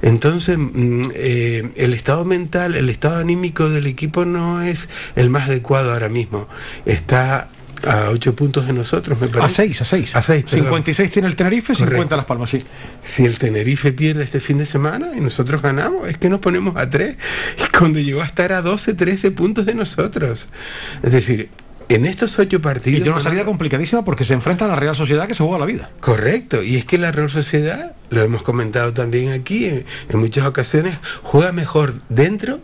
[0.00, 5.48] Entonces, mm, eh, el estado mental, el estado anímico del equipo no es el más
[5.48, 6.48] adecuado ahora mismo.
[6.86, 7.48] Está
[7.86, 9.62] a 8 puntos de nosotros, me parece.
[9.62, 10.16] A 6, a 6.
[10.16, 12.58] A 6, 56 tiene el Tenerife, 50 Las Palmas, sí.
[13.02, 16.76] Si el Tenerife pierde este fin de semana y nosotros ganamos, es que nos ponemos
[16.76, 17.16] a 3.
[17.58, 20.48] Y cuando llegó a estar a 12, 13 puntos de nosotros.
[21.02, 21.50] Es decir,
[21.90, 23.00] en estos ocho partidos.
[23.00, 25.58] Y tiene una salida complicadísima porque se enfrenta a la Real Sociedad que se juega
[25.58, 25.90] la vida.
[26.00, 30.46] Correcto, y es que la Real Sociedad, lo hemos comentado también aquí, en, en muchas
[30.46, 32.60] ocasiones, juega mejor dentro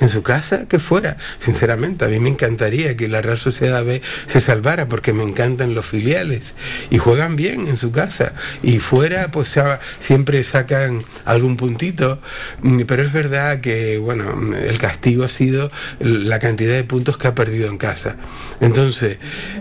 [0.00, 1.16] en su casa que fuera.
[1.38, 5.74] Sinceramente, a mí me encantaría que la Real Sociedad B se salvara porque me encantan
[5.74, 6.54] los filiales
[6.90, 8.32] y juegan bien en su casa
[8.62, 9.54] y fuera pues
[10.00, 12.20] siempre sacan algún puntito,
[12.62, 15.70] mm, pero es verdad que bueno, el castigo ha sido
[16.00, 18.16] la cantidad de puntos que ha perdido en casa.
[18.60, 19.18] Entonces,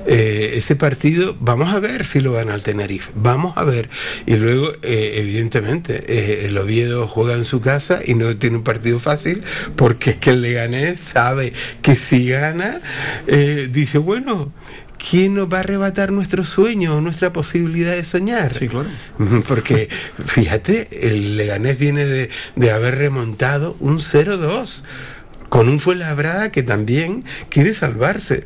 [0.07, 3.89] eh, ese partido vamos a ver si lo gana el Tenerife, vamos a ver.
[4.25, 8.63] Y luego, eh, evidentemente, eh, el Oviedo juega en su casa y no tiene un
[8.63, 9.43] partido fácil
[9.75, 12.81] porque es que el Leganés sabe que si gana,
[13.27, 14.51] eh, dice, bueno,
[14.97, 18.57] ¿quién nos va a arrebatar nuestro sueño, nuestra posibilidad de soñar?
[18.57, 18.89] Sí, claro.
[19.47, 19.89] Porque,
[20.25, 24.83] fíjate, el Leganés viene de, de haber remontado un 0-2
[25.49, 28.45] con un Fuenlabrada que también quiere salvarse.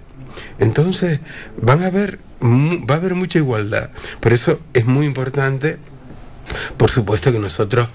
[0.59, 1.19] Entonces,
[1.61, 3.91] van a ver, va a haber mucha igualdad.
[4.19, 5.77] Por eso es muy importante,
[6.77, 7.89] por supuesto, que nosotros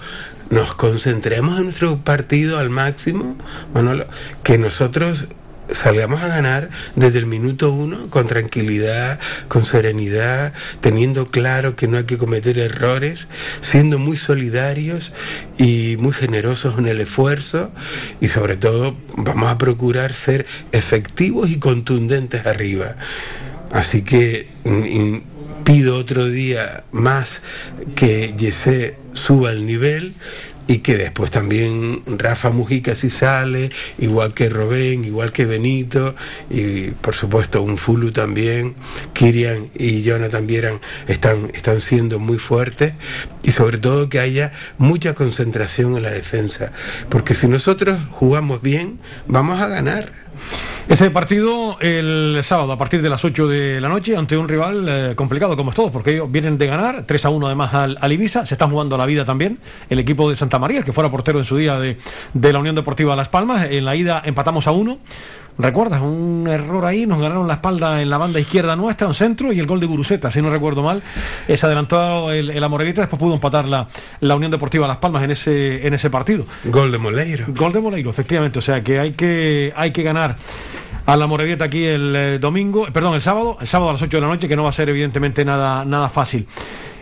[0.49, 3.37] nos concentremos en nuestro partido al máximo,
[3.73, 4.07] Manolo,
[4.43, 5.27] que nosotros
[5.71, 11.97] salgamos a ganar desde el minuto uno con tranquilidad, con serenidad, teniendo claro que no
[11.97, 13.27] hay que cometer errores,
[13.61, 15.13] siendo muy solidarios
[15.57, 17.71] y muy generosos en el esfuerzo
[18.19, 22.95] y sobre todo vamos a procurar ser efectivos y contundentes arriba.
[23.71, 25.28] Así que mm,
[25.63, 27.41] pido otro día más
[27.95, 30.13] que Yesé suba el nivel
[30.69, 36.13] y que después también Rafa Mujica si sale, igual que Robén, igual que Benito,
[36.47, 38.75] y por supuesto un Fulu también,
[39.13, 42.93] Kirian y Jonathan Vieran están, están siendo muy fuertes,
[43.41, 46.71] y sobre todo que haya mucha concentración en la defensa,
[47.09, 50.13] porque si nosotros jugamos bien, vamos a ganar.
[50.89, 54.87] Ese partido el sábado a partir de las 8 de la noche ante un rival
[54.89, 58.11] eh, complicado como es todo, porque ellos vienen de ganar 3 a 1 además al,
[58.11, 59.59] Ibiza, se están jugando la vida también
[59.91, 61.97] el equipo de Santa María, el que fuera portero en su día de,
[62.33, 64.97] de la Unión Deportiva Las Palmas, en la ida empatamos a 1.
[65.59, 66.01] ¿Recuerdas?
[66.01, 69.59] Un error ahí, nos ganaron la espalda en la banda izquierda nuestra, un centro y
[69.59, 71.03] el gol de Guruseta, si no recuerdo mal.
[71.53, 73.85] Se adelantó el, el Amorevita, después pudo empatar la,
[74.21, 76.45] la Unión Deportiva Las Palmas en ese, en ese partido.
[76.63, 77.45] Gol de Moleiro.
[77.49, 78.59] Gol de Moleiro, efectivamente.
[78.59, 80.37] O sea que hay que, hay que ganar
[81.05, 84.15] a la Morevieta aquí el eh, domingo, perdón, el sábado, el sábado a las 8
[84.15, 86.47] de la noche, que no va a ser evidentemente nada, nada fácil.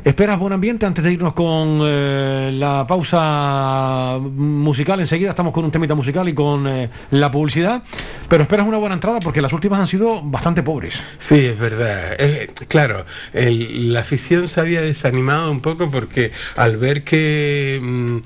[0.08, 5.02] ¿Esperas buen ambiente antes de irnos con eh, la pausa musical?
[5.02, 7.84] Enseguida estamos con un temita musical y con eh, la publicidad,
[8.30, 10.94] pero esperas una buena entrada porque las últimas han sido bastante pobres.
[11.18, 12.16] Sí, es verdad.
[12.70, 18.22] claro, la afición se había desanimado un poco porque al ver que,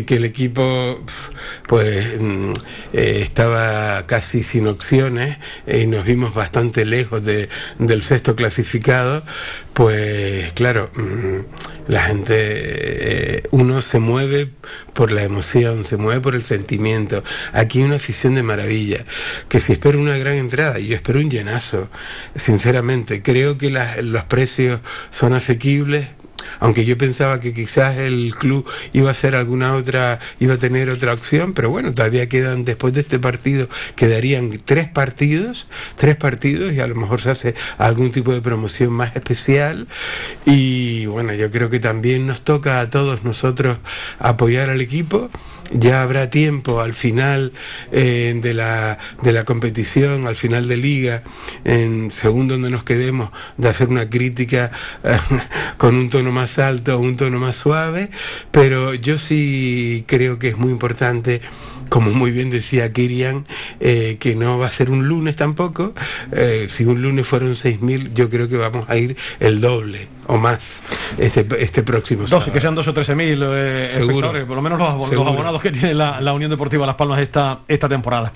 [0.00, 1.04] que, el equipo
[1.66, 2.52] pues mm,
[2.92, 5.36] eh, estaba casi sin opciones
[5.66, 9.22] y nos vimos bastante lejos de, del sexto clasificado,
[9.74, 11.40] pues claro, mm,
[11.88, 14.50] la gente, eh, uno se mueve
[14.94, 17.22] por la emoción, se mueve por el sentimiento.
[17.52, 19.04] Aquí hay una afición de maravilla,
[19.48, 21.90] que si espero una gran entrada, yo espero un llenazo,
[22.36, 23.22] sinceramente.
[23.22, 23.70] Creo que
[24.02, 24.80] los precios
[25.10, 26.06] son asequibles,
[26.60, 30.90] aunque yo pensaba que quizás el club iba a hacer alguna otra, iba a tener
[30.90, 36.72] otra opción, pero bueno, todavía quedan, después de este partido, quedarían tres partidos, tres partidos
[36.72, 39.86] y a lo mejor se hace algún tipo de promoción más especial.
[40.44, 43.78] Y bueno, yo creo que también nos toca a todos nosotros
[44.18, 45.30] apoyar al equipo
[45.72, 47.52] ya habrá tiempo al final
[47.90, 51.22] eh, de, la, de la competición, al final de liga,
[51.64, 54.70] en según donde nos quedemos, de hacer una crítica
[55.04, 55.18] eh,
[55.76, 58.10] con un tono más alto, un tono más suave,
[58.50, 61.40] pero yo sí creo que es muy importante
[61.92, 63.44] como muy bien decía Kirian,
[63.78, 65.92] eh, que no va a ser un lunes tampoco.
[66.32, 70.38] Eh, si un lunes fueron 6.000, yo creo que vamos a ir el doble o
[70.38, 70.80] más
[71.18, 72.50] este, este próximo sábado.
[72.50, 75.70] que sean dos o trece mil eh, espectadores, por lo menos los, los abonados que
[75.70, 78.32] tiene la, la, Unión Deportiva Las Palmas esta, esta temporada.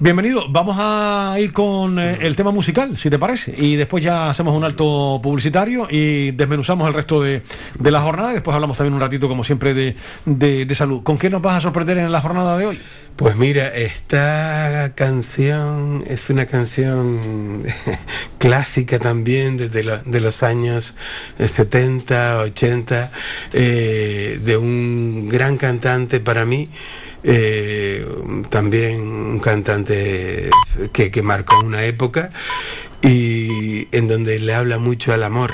[0.00, 4.28] Bienvenido, vamos a ir con eh, el tema musical, si te parece, y después ya
[4.28, 7.42] hacemos un alto publicitario y desmenuzamos el resto de,
[7.78, 11.04] de la jornada, después hablamos también un ratito, como siempre, de, de, salud.
[11.04, 12.80] ¿Con qué nos vas a sorprender en la jornada de hoy?
[13.14, 17.62] Pues mira, esta canción es una canción
[18.38, 20.96] clásica también desde de los años
[21.38, 23.12] 70, 80,
[23.52, 26.68] eh, de un gran cantante para mí,
[27.24, 28.06] eh,
[28.50, 30.50] también un cantante
[30.92, 32.30] que, que, marcó una época
[33.02, 35.52] y en donde le habla mucho al amor.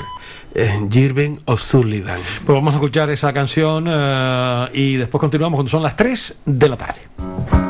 [0.53, 2.19] Eh, Jirven O'Sullivan.
[2.45, 6.69] Pues vamos a escuchar esa canción uh, y después continuamos cuando son las 3 de
[6.69, 7.60] la tarde.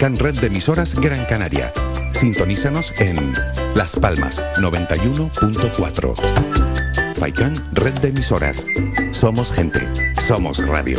[0.00, 1.70] Faikan Red de emisoras Gran Canaria.
[2.12, 3.34] Sintonízanos en
[3.74, 7.14] Las Palmas 91.4.
[7.16, 8.64] Faikan Red de emisoras.
[9.12, 9.86] Somos gente.
[10.26, 10.98] Somos radio.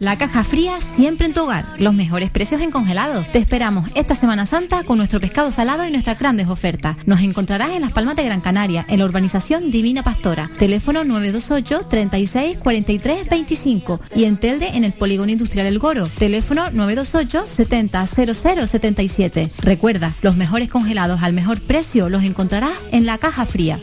[0.00, 1.66] La caja fría siempre en tu hogar.
[1.76, 3.22] Los mejores precios en congelado.
[3.32, 6.96] Te esperamos esta Semana Santa con nuestro pescado salado y nuestras grandes ofertas.
[7.04, 10.48] Nos encontrarás en Las Palmas de Gran Canaria, en la urbanización Divina Pastora.
[10.58, 16.06] Teléfono 928 36 43 25 y en Telde en el Polígono Industrial El Goro.
[16.06, 19.50] Teléfono 928 70 00 77.
[19.60, 23.78] Recuerda, los mejores congelados al mejor precio los encontrarás en la caja fría.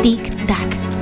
[0.00, 0.83] Tic Tac.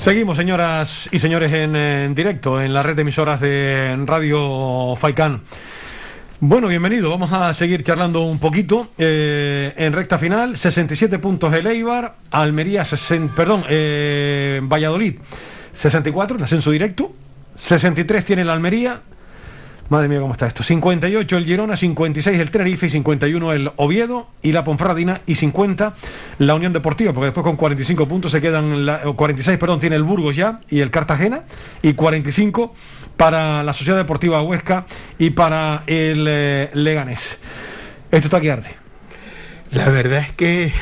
[0.00, 5.42] Seguimos, señoras y señores, en, en directo en la red de emisoras de Radio Faikán.
[6.38, 7.08] Bueno, bienvenido.
[7.08, 8.88] Vamos a seguir charlando un poquito.
[8.98, 15.16] Eh, en recta final, 67 puntos el Eibar, Almería, 60, perdón, eh, Valladolid,
[15.72, 17.10] 64, el ascenso directo.
[17.56, 19.00] 63 tiene la Almería.
[19.88, 20.62] Madre mía, cómo está esto.
[20.62, 25.94] 58 el Girona, 56 el Tenerife y 51 el Oviedo y la Ponferradina y 50
[26.38, 29.96] la Unión Deportiva, porque después con 45 puntos se quedan, la, o 46, perdón, tiene
[29.96, 31.42] el Burgos ya y el Cartagena
[31.82, 32.74] y 45
[33.16, 34.86] para la Sociedad Deportiva Huesca
[35.18, 37.38] y para el eh, Leganés.
[38.10, 38.74] Esto está aquí arde.
[39.70, 40.72] La verdad es que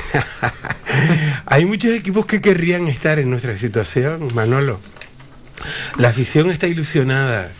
[1.46, 4.80] hay muchos equipos que querrían estar en nuestra situación, Manolo.
[5.98, 7.50] La afición está ilusionada.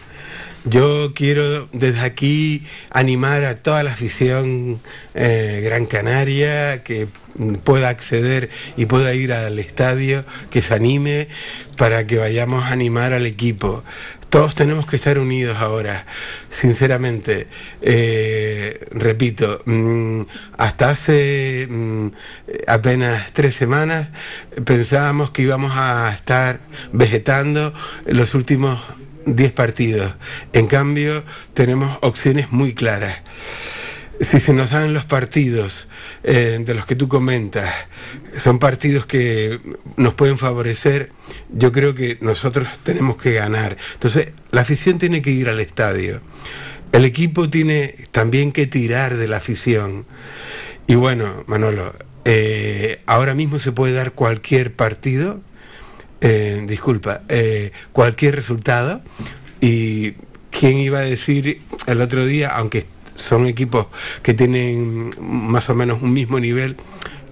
[0.64, 4.80] Yo quiero desde aquí animar a toda la afición
[5.14, 7.06] eh, Gran Canaria que
[7.64, 11.28] pueda acceder y pueda ir al estadio, que se anime
[11.76, 13.84] para que vayamos a animar al equipo.
[14.30, 16.06] Todos tenemos que estar unidos ahora,
[16.48, 17.46] sinceramente.
[17.82, 20.22] Eh, repito, mm,
[20.56, 22.06] hasta hace mm,
[22.66, 24.08] apenas tres semanas
[24.64, 26.60] pensábamos que íbamos a estar
[26.92, 27.74] vegetando
[28.06, 28.80] los últimos
[29.26, 30.14] 10 partidos.
[30.52, 33.18] En cambio, tenemos opciones muy claras.
[34.20, 35.88] Si se nos dan los partidos
[36.22, 37.74] eh, de los que tú comentas,
[38.38, 39.58] son partidos que
[39.96, 41.10] nos pueden favorecer,
[41.50, 43.76] yo creo que nosotros tenemos que ganar.
[43.94, 46.20] Entonces, la afición tiene que ir al estadio.
[46.92, 50.06] El equipo tiene también que tirar de la afición.
[50.86, 51.92] Y bueno, Manolo,
[52.24, 55.40] eh, ahora mismo se puede dar cualquier partido,
[56.20, 59.02] eh, disculpa, eh, cualquier resultado.
[59.60, 60.12] Y
[60.50, 62.86] quién iba a decir el otro día, aunque
[63.16, 63.86] son equipos
[64.22, 66.76] que tienen más o menos un mismo nivel,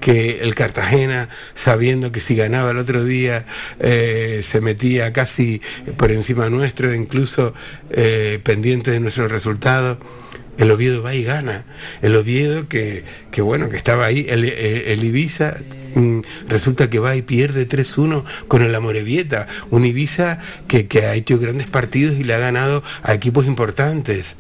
[0.03, 3.47] que el Cartagena, sabiendo que si ganaba el otro día
[3.79, 5.63] eh, se metía casi
[5.97, 7.55] por encima nuestro, incluso
[7.91, 9.99] eh, pendiente de nuestros resultados.
[10.59, 11.65] El Oviedo va y gana.
[12.03, 14.27] El Oviedo que, que bueno, que estaba ahí.
[14.29, 15.57] El, eh, Ibiza
[15.95, 19.47] mm, resulta que va y pierde 3-1 con el Amorebieta.
[19.71, 20.39] Un Ibiza
[20.69, 24.37] que, que ha hecho grandes partidos y le ha ganado a equipos importantes.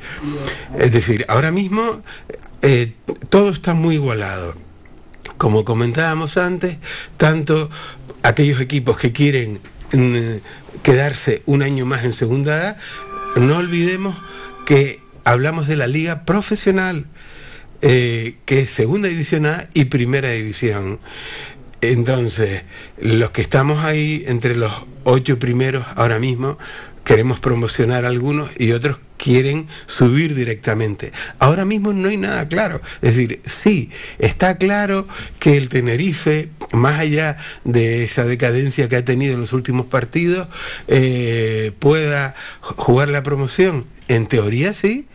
[0.79, 2.03] Es decir, ahora mismo
[2.63, 2.93] eh,
[3.29, 4.55] todo está muy igualado.
[5.39, 6.77] Como comentábamos antes,
[7.17, 7.69] tanto
[8.23, 9.61] aquellos equipos que quieren
[9.93, 14.17] mm, quedarse un año más en segunda A, no olvidemos
[14.67, 17.07] que hablamos de la liga profesional,
[17.81, 21.01] eh, que es segunda división A y primera división.
[21.81, 22.63] Entonces,
[23.01, 24.73] los que estamos ahí entre los
[25.05, 26.59] ocho primeros ahora mismo,
[27.05, 31.13] queremos promocionar algunos y otros quieren subir directamente.
[31.39, 32.81] Ahora mismo no hay nada claro.
[33.03, 35.07] Es decir, sí, está claro
[35.39, 40.49] que el Tenerife, más allá de esa decadencia que ha tenido en los últimos partidos,
[40.89, 43.87] eh, pueda jugar la promoción.
[44.13, 45.07] En teoría sí,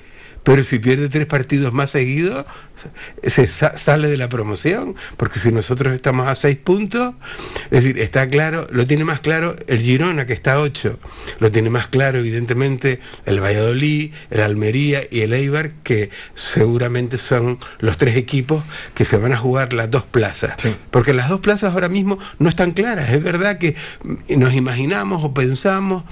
[0.44, 2.48] pero si pierde tres partidos más seguidos,
[3.24, 7.14] se sa- sale de la promoción, porque si nosotros estamos a seis puntos,
[7.66, 11.00] es decir, está claro, lo tiene más claro el Girona, que está a ocho,
[11.40, 17.60] lo tiene más claro, evidentemente, el Valladolid, el Almería y el Eibar, que seguramente son
[17.80, 18.64] los tres equipos
[18.94, 20.56] que se van a jugar las dos plazas,
[20.92, 23.76] porque las dos plazas ahora mismo no están claras, es verdad que
[24.36, 26.04] nos imaginamos o pensamos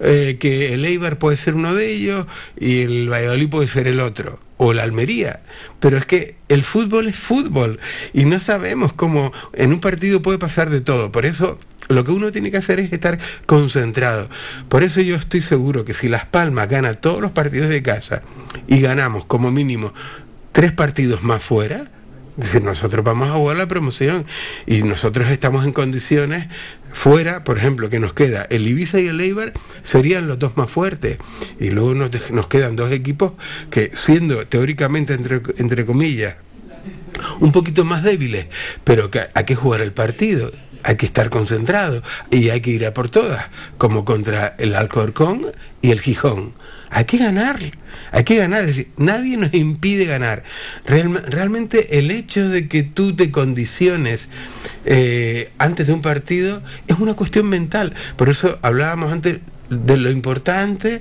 [0.00, 2.26] eh, que el Eibar puede ser uno de ellos
[2.58, 5.40] y el Valladolid puede ser el otro o la Almería.
[5.80, 7.80] Pero es que el fútbol es fútbol
[8.12, 11.10] y no sabemos cómo en un partido puede pasar de todo.
[11.10, 11.58] Por eso
[11.88, 14.28] lo que uno tiene que hacer es estar concentrado.
[14.68, 18.22] Por eso yo estoy seguro que si Las Palmas gana todos los partidos de casa
[18.68, 19.92] y ganamos como mínimo
[20.52, 21.90] tres partidos más fuera,
[22.36, 24.24] decir, nosotros vamos a jugar la promoción
[24.66, 26.46] y nosotros estamos en condiciones
[26.92, 29.52] fuera, por ejemplo, que nos queda el Ibiza y el Eibar
[29.82, 31.18] serían los dos más fuertes
[31.58, 33.32] y luego nos, nos quedan dos equipos
[33.70, 36.36] que siendo teóricamente entre, entre comillas
[37.40, 38.46] un poquito más débiles,
[38.84, 40.50] pero que hay que jugar el partido,
[40.82, 43.46] hay que estar concentrado y hay que ir a por todas,
[43.78, 45.46] como contra el Alcorcón
[45.80, 46.54] y el Gijón.
[46.90, 47.58] Hay que ganar,
[48.12, 50.42] hay que ganar, es decir, nadie nos impide ganar.
[50.86, 54.28] Realme- realmente el hecho de que tú te condiciones
[54.84, 57.94] eh, antes de un partido es una cuestión mental.
[58.16, 59.40] Por eso hablábamos antes
[59.70, 61.00] de lo importante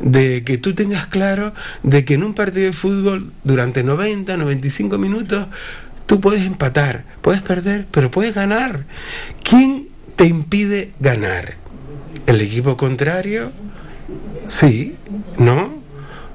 [0.00, 1.52] de que tú tengas claro
[1.82, 5.48] de que en un partido de fútbol durante 90, 95 minutos
[6.06, 8.84] tú puedes empatar, puedes perder, pero puedes ganar.
[9.42, 11.56] ¿Quién te impide ganar?
[12.26, 13.50] ¿El equipo contrario?
[14.48, 14.94] Sí,
[15.38, 15.82] ¿no?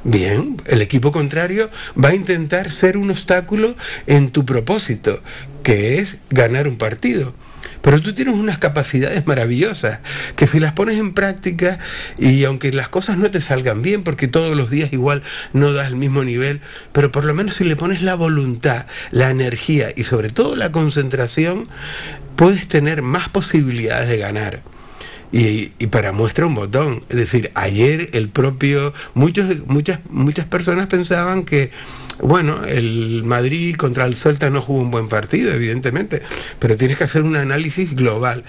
[0.03, 1.69] Bien, el equipo contrario
[2.01, 3.75] va a intentar ser un obstáculo
[4.07, 5.21] en tu propósito,
[5.61, 7.33] que es ganar un partido.
[7.81, 9.99] Pero tú tienes unas capacidades maravillosas
[10.35, 11.79] que si las pones en práctica
[12.17, 15.21] y aunque las cosas no te salgan bien, porque todos los días igual
[15.53, 16.61] no das el mismo nivel,
[16.93, 20.71] pero por lo menos si le pones la voluntad, la energía y sobre todo la
[20.71, 21.67] concentración,
[22.35, 24.61] puedes tener más posibilidades de ganar.
[25.31, 27.03] Y, y para muestra un botón.
[27.09, 31.71] Es decir, ayer el propio, muchos, muchas, muchas personas pensaban que,
[32.21, 36.21] bueno, el Madrid contra el Celta no jugó un buen partido, evidentemente,
[36.57, 38.43] pero tienes que hacer un análisis global.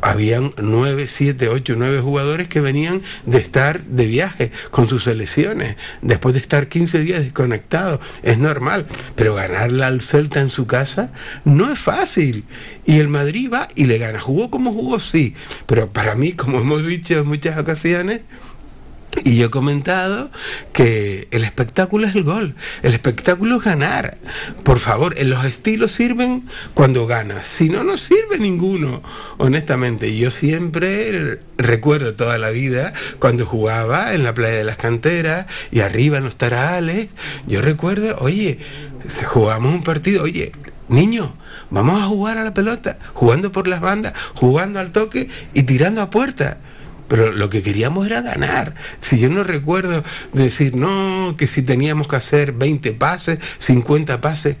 [0.00, 5.76] Habían nueve, siete, ocho, nueve jugadores que venían de estar de viaje con sus selecciones,
[6.02, 8.00] después de estar 15 días desconectados.
[8.22, 11.12] Es normal, pero ganarle al Celta en su casa
[11.44, 12.44] no es fácil.
[12.84, 14.20] Y el Madrid va y le gana.
[14.20, 15.00] ¿Jugó como jugó?
[15.00, 15.34] Sí.
[15.66, 18.22] Pero para mí, como hemos dicho en muchas ocasiones,
[19.24, 20.30] y yo he comentado
[20.72, 24.18] que el espectáculo es el gol, el espectáculo es ganar.
[24.62, 26.44] Por favor, los estilos sirven
[26.74, 29.02] cuando ganas, si no, no sirve ninguno,
[29.38, 30.16] honestamente.
[30.16, 35.80] Yo siempre recuerdo toda la vida cuando jugaba en la playa de las canteras y
[35.80, 37.08] arriba en los tarales,
[37.46, 38.58] yo recuerdo, oye,
[39.24, 40.52] jugamos un partido, oye,
[40.88, 41.36] niño,
[41.70, 46.02] vamos a jugar a la pelota, jugando por las bandas, jugando al toque y tirando
[46.02, 46.58] a puerta.
[47.08, 48.74] Pero lo que queríamos era ganar.
[49.00, 50.02] Si yo no recuerdo
[50.32, 54.56] decir, no, que si teníamos que hacer 20 pases, 50 pases.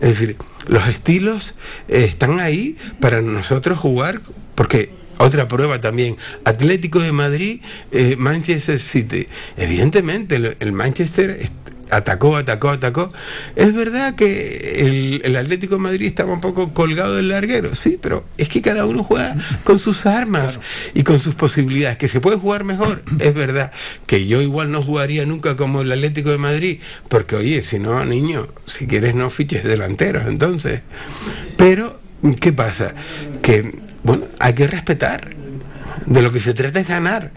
[0.00, 0.36] Es decir,
[0.66, 1.54] los estilos
[1.88, 4.20] eh, están ahí para nosotros jugar,
[4.54, 7.60] porque otra prueba también, Atlético de Madrid,
[7.92, 9.28] eh, Manchester City.
[9.56, 11.52] Evidentemente, el, Manchester est-
[11.92, 13.12] atacó, atacó, atacó.
[13.54, 17.98] Es verdad que el, el, Atlético de Madrid estaba un poco colgado del larguero, sí,
[18.00, 20.58] pero es que cada uno juega con sus armas
[20.94, 21.98] y con sus posibilidades.
[21.98, 23.72] Que se puede jugar mejor, es verdad.
[24.06, 28.04] Que yo igual no jugaría nunca como el Atlético de Madrid, porque oye, si no,
[28.04, 30.80] niño, si quieres no fiches delanteros, entonces.
[31.58, 32.00] Pero,
[32.40, 32.94] ¿qué pasa?
[33.42, 33.70] Que,
[34.02, 35.36] bueno, hay que respetar.
[36.06, 37.30] De lo que se trata es ganar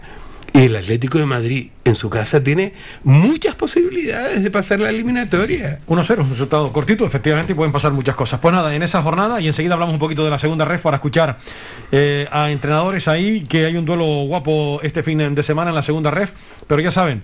[0.56, 2.72] y el Atlético de Madrid en su casa tiene
[3.04, 5.80] muchas posibilidades de pasar la eliminatoria.
[5.86, 8.40] 1-0, un resultado cortito, efectivamente, y pueden pasar muchas cosas.
[8.40, 10.96] Pues nada, en esa jornada, y enseguida hablamos un poquito de la segunda red para
[10.96, 11.36] escuchar
[11.92, 15.82] eh, a entrenadores ahí, que hay un duelo guapo este fin de semana en la
[15.82, 16.30] segunda red,
[16.66, 17.22] pero ya saben.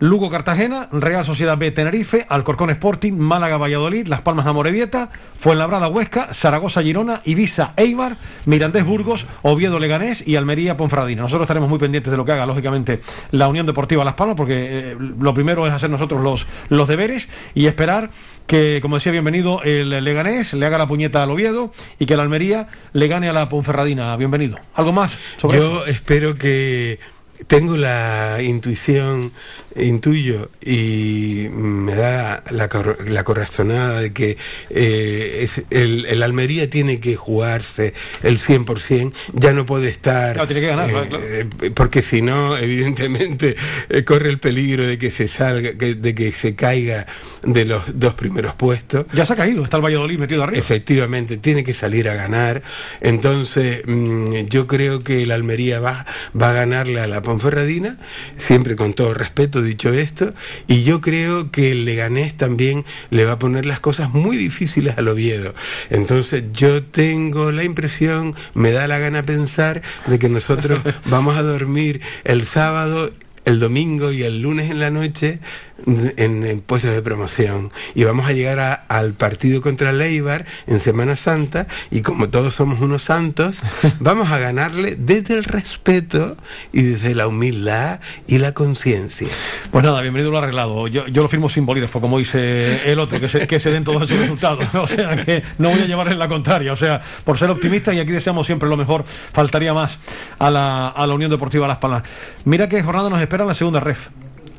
[0.00, 5.88] Lugo Cartagena, Real Sociedad B Tenerife, Alcorcón Sporting, Málaga Valladolid, Las Palmas de Amorebieta, Fuenlabrada
[5.88, 11.22] Huesca, Zaragoza Girona, Ibiza Eibar, Mirandés Burgos, Oviedo Leganés y Almería Ponfradina.
[11.22, 13.00] Nosotros estaremos muy pendientes de lo que haga, lógicamente,
[13.32, 14.54] la Unión Deportiva Las Palmas, porque
[14.92, 18.10] eh, lo primero es hacer nosotros los, los deberes y esperar
[18.46, 22.22] que, como decía, bienvenido el Leganés, le haga la puñeta al Oviedo y que la
[22.22, 24.16] Almería le gane a la Ponferradina.
[24.16, 24.58] Bienvenido.
[24.74, 25.12] ¿Algo más?
[25.38, 26.98] Sobre Yo espero que
[27.46, 29.32] tengo la intuición,
[29.76, 32.68] intuyo y me da la,
[33.06, 34.36] la corazonada de que
[34.70, 40.36] eh, es el, el, Almería tiene que jugarse el 100%, ya no puede estar...
[40.36, 43.56] No, tiene que ganar, eh, eh, Porque si no, evidentemente,
[43.88, 47.06] eh, corre el peligro de que se salga, que, de que se caiga
[47.42, 49.06] de los dos primeros puestos.
[49.12, 50.58] Ya se ha caído, está el Valladolid metido arriba.
[50.58, 52.62] Efectivamente, tiene que salir a ganar.
[53.00, 56.06] Entonces, mmm, yo creo que el Almería va,
[56.40, 57.98] va a ganarle a la Ponferradina,
[58.38, 60.32] siempre con todo respeto dicho esto,
[60.66, 64.96] y yo creo que el Leganés también le va a poner las cosas muy difíciles
[64.96, 65.54] al Oviedo.
[65.90, 71.42] Entonces yo tengo la impresión, me da la gana pensar de que nosotros vamos a
[71.42, 73.10] dormir el sábado
[73.44, 75.40] el domingo y el lunes en la noche
[75.86, 77.72] en, en puestos de promoción.
[77.94, 82.54] Y vamos a llegar a, al partido contra Leibar en Semana Santa y como todos
[82.54, 83.60] somos unos santos,
[84.00, 86.36] vamos a ganarle desde el respeto
[86.72, 89.28] y desde la humildad y la conciencia.
[89.70, 90.88] Pues nada, bienvenido lo arreglado.
[90.88, 93.84] Yo, yo lo firmo sin bolígrafo, como dice el otro, que se, que se den
[93.84, 94.66] todos esos resultados.
[94.78, 96.72] O sea que no voy a llevarle la contraria.
[96.72, 99.98] O sea, por ser optimista y aquí deseamos siempre lo mejor, faltaría más
[100.38, 102.04] a la, a la Unión Deportiva Las Palmas.
[102.44, 104.08] Mira qué jornada nos espera en la segunda ref.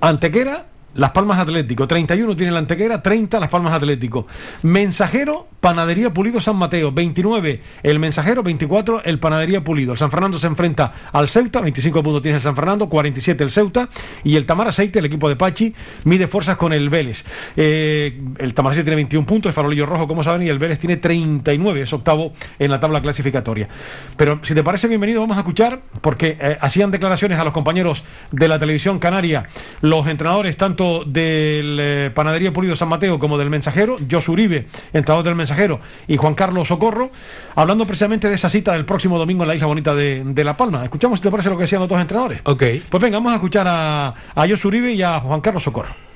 [0.02, 4.26] Antequera las Palmas Atlético, 31 tiene la Antequera, 30 Las Palmas Atlético.
[4.64, 9.92] Mensajero, Panadería Pulido San Mateo, 29 el Mensajero, 24 el Panadería Pulido.
[9.92, 13.52] El San Fernando se enfrenta al Ceuta, 25 puntos tiene el San Fernando, 47 el
[13.52, 13.90] Ceuta.
[14.24, 15.76] Y el Tamar Aceite, el equipo de Pachi,
[16.06, 17.24] mide fuerzas con el Vélez.
[17.56, 20.80] Eh, el Tamar Aceite tiene 21 puntos, el Farolillo Rojo, como saben, y el Vélez
[20.80, 23.70] tiene 39, es octavo en la tabla clasificatoria.
[24.18, 28.04] Pero si te parece bienvenido, vamos a escuchar, porque eh, hacían declaraciones a los compañeros
[28.32, 29.46] de la televisión canaria,
[29.82, 35.26] los entrenadores, tanto del eh, Panadería Pulido San Mateo como del Mensajero, Jos Uribe, entrenador
[35.26, 37.12] del Mensajero, y Juan Carlos Socorro,
[37.56, 40.56] hablando precisamente de esa cita del próximo domingo en la isla bonita de, de La
[40.56, 40.86] Palma.
[40.86, 42.40] Escuchamos si te parece lo que decían los dos entrenadores.
[42.46, 42.64] Ok.
[42.90, 46.09] Pues venga, vamos a escuchar a, a Jos Uribe y a Juan Carlos Socorro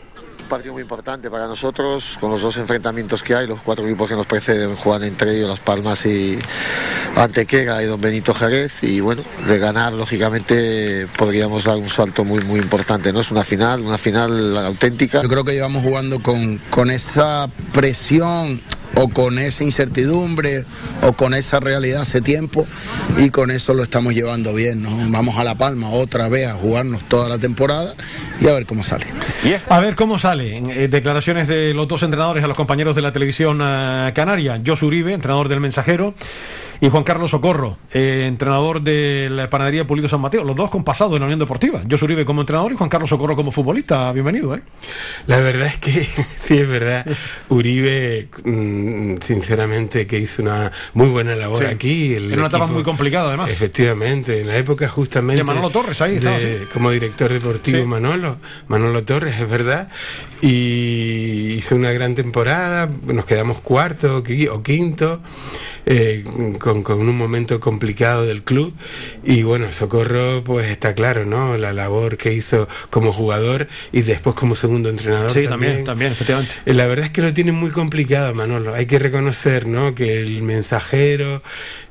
[0.44, 4.10] un partido muy importante para nosotros, con los dos enfrentamientos que hay, los cuatro equipos
[4.10, 6.38] que nos preceden juegan entre ellos Las Palmas y
[7.16, 12.42] Antequera y Don Benito Jerez y bueno, de ganar lógicamente podríamos dar un salto muy
[12.42, 13.22] muy importante, ¿no?
[13.22, 15.22] Es una final, una final auténtica.
[15.22, 18.62] Yo creo que llevamos jugando con, con esa presión
[18.96, 20.66] o con esa incertidumbre
[21.02, 22.68] o con esa realidad hace tiempo
[23.18, 24.82] y con eso lo estamos llevando bien.
[24.82, 24.92] ¿no?
[25.10, 27.96] Vamos a La Palma otra vez a jugarnos toda la temporada
[28.40, 29.06] y a ver cómo sale.
[29.70, 30.58] A ver cómo sale.
[30.58, 34.62] Eh, declaraciones de los dos entrenadores a los compañeros de la televisión uh, canaria.
[34.66, 36.14] Jos Uribe, entrenador del Mensajero
[36.84, 40.84] y Juan Carlos Socorro, eh, entrenador de la panadería Pulido San Mateo, los dos con
[40.84, 41.82] pasado en la Unión Deportiva.
[41.86, 44.12] Yo Uribe como entrenador y Juan Carlos Socorro como futbolista.
[44.12, 44.64] Bienvenido, ¿eh?
[45.26, 45.92] La verdad es que
[46.36, 47.06] sí, es verdad.
[47.48, 51.66] Uribe, mmm, sinceramente, que hizo una muy buena labor Sí.
[51.66, 52.16] aquí.
[52.16, 53.50] El En una etapa equipo- muy complicada, además.
[53.50, 55.38] Efectivamente, en la época justamente.
[55.38, 56.66] De Manolo Torres, ahí estaba, de- sí.
[56.74, 57.84] Como director deportivo Sí.
[57.86, 59.88] Manolo, Manolo Torres, es verdad.
[60.42, 64.18] Y hizo una gran temporada, nos quedamos cuarto
[64.52, 65.22] o quinto,
[65.86, 66.24] eh,
[66.60, 68.74] con, con un momento complicado del club.
[69.24, 71.58] Y bueno, Socorro, pues está claro, ¿no?
[71.58, 75.32] La labor que hizo como jugador y después como segundo entrenador.
[75.32, 76.54] Sí, también, también, efectivamente.
[76.66, 78.74] Eh, La verdad es que lo tiene muy complicado, Manolo.
[78.74, 79.94] Hay que reconocer, ¿no?
[79.94, 81.44] Que el mensajero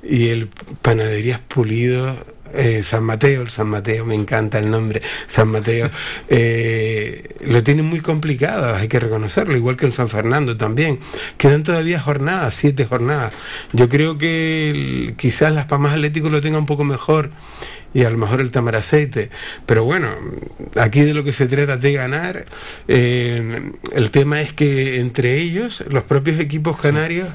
[0.03, 0.49] y el
[0.83, 2.17] panaderías pulido.
[2.55, 5.91] Eh, San Mateo, el San Mateo, me encanta el nombre, San Mateo,
[6.29, 10.99] eh, lo tiene muy complicado, hay que reconocerlo, igual que el San Fernando también.
[11.39, 13.33] Quedan todavía jornadas, siete jornadas.
[13.73, 17.31] Yo creo que el- quizás las Palmas Atlético lo tenga un poco mejor
[17.95, 19.31] y a lo mejor el tamaraceite.
[19.67, 20.09] Pero bueno,
[20.77, 22.47] aquí de lo que se trata es de ganar.
[22.89, 27.29] Eh, el tema es que entre ellos, los propios equipos canarios,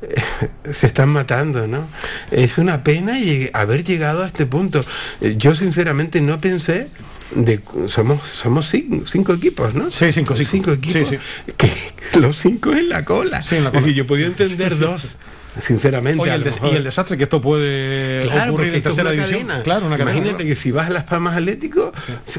[0.70, 1.86] se están matando, ¿no?
[2.30, 4.80] Es una pena lleg- haber llegado a este punto.
[5.20, 6.88] Eh, Yo sinceramente no pensé
[7.34, 9.90] de somos somos cinco, cinco equipos, ¿no?
[9.90, 10.72] Sí, cinco, cinco.
[10.72, 11.08] equipos.
[11.10, 11.16] Sí,
[11.56, 11.70] Que
[12.18, 13.42] los cinco en la cola.
[13.42, 13.78] Sí, en la cola.
[13.80, 15.16] Es decir, yo podía entender dos,
[15.58, 16.22] sinceramente.
[16.22, 19.46] Oye, el des- y el desastre que esto puede Claro, ocurrir en tercera división.
[19.46, 19.62] cadena.
[19.62, 20.16] Claro, una cadena.
[20.18, 21.92] Imagínate que si vas a Las Palmas Atlético,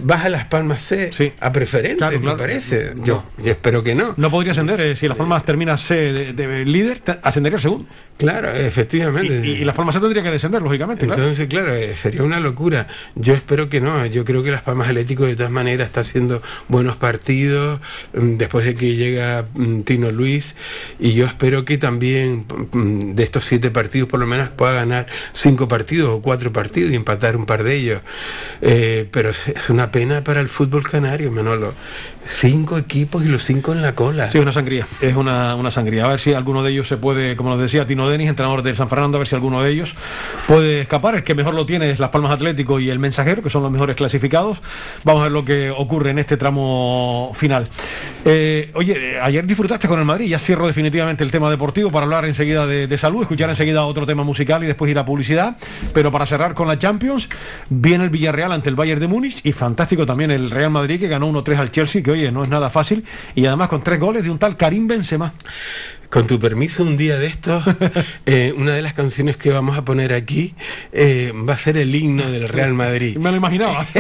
[0.03, 2.37] vas a Las Palmas C a preferente, Claro, me claro.
[2.37, 2.93] parece.
[3.03, 4.13] Yo, yo espero que no.
[4.17, 7.85] No podría ascender, eh, si Las Palmas termina C de, de líder, ascendería al segundo.
[8.17, 9.41] Claro, efectivamente.
[9.43, 11.05] Y, y Las Palmas C tendría que descender, lógicamente.
[11.05, 12.87] Entonces, claro, eh, sería una locura.
[13.15, 14.05] Yo espero que no.
[14.05, 17.79] Yo creo que Las Palmas Atlético de todas maneras está haciendo buenos partidos
[18.13, 20.55] mm, después de que llega mm, Tino Luis
[20.99, 25.07] y yo espero que también mm, de estos siete partidos por lo menos pueda ganar
[25.33, 28.01] cinco partidos o cuatro partidos y empatar un par de ellos.
[28.61, 31.73] Eh, pero es una pena para el fútbol canario, Manolo.
[32.23, 34.29] Cinco equipos y los cinco en la cola.
[34.29, 36.05] Sí, es una sangría, es una, una sangría.
[36.05, 38.77] A ver si alguno de ellos se puede, como nos decía Tino Denis, entrenador del
[38.77, 39.95] San Fernando, a ver si alguno de ellos
[40.47, 41.15] puede escapar.
[41.15, 43.71] El que mejor lo tiene es Las Palmas Atlético y el Mensajero, que son los
[43.71, 44.61] mejores clasificados.
[45.03, 47.67] Vamos a ver lo que ocurre en este tramo final.
[48.23, 52.03] Eh, oye, eh, ayer disfrutaste con el Madrid, ya cierro definitivamente el tema deportivo para
[52.03, 55.57] hablar enseguida de, de salud, escuchar enseguida otro tema musical y después ir a publicidad.
[55.93, 57.29] Pero para cerrar con la Champions,
[57.69, 61.07] viene el Villarreal ante el Bayern de Múnich y fantástico también el Real Madrid que
[61.07, 64.23] ganó 1-3 al Chelsea, que oye, no es nada fácil, y además con tres goles
[64.23, 65.33] de un tal Karim Benzema.
[66.11, 67.63] Con tu permiso, un día de estos,
[68.25, 70.53] eh, una de las canciones que vamos a poner aquí
[70.91, 73.15] eh, va a ser el himno del Real Madrid.
[73.19, 73.85] Me lo imaginaba.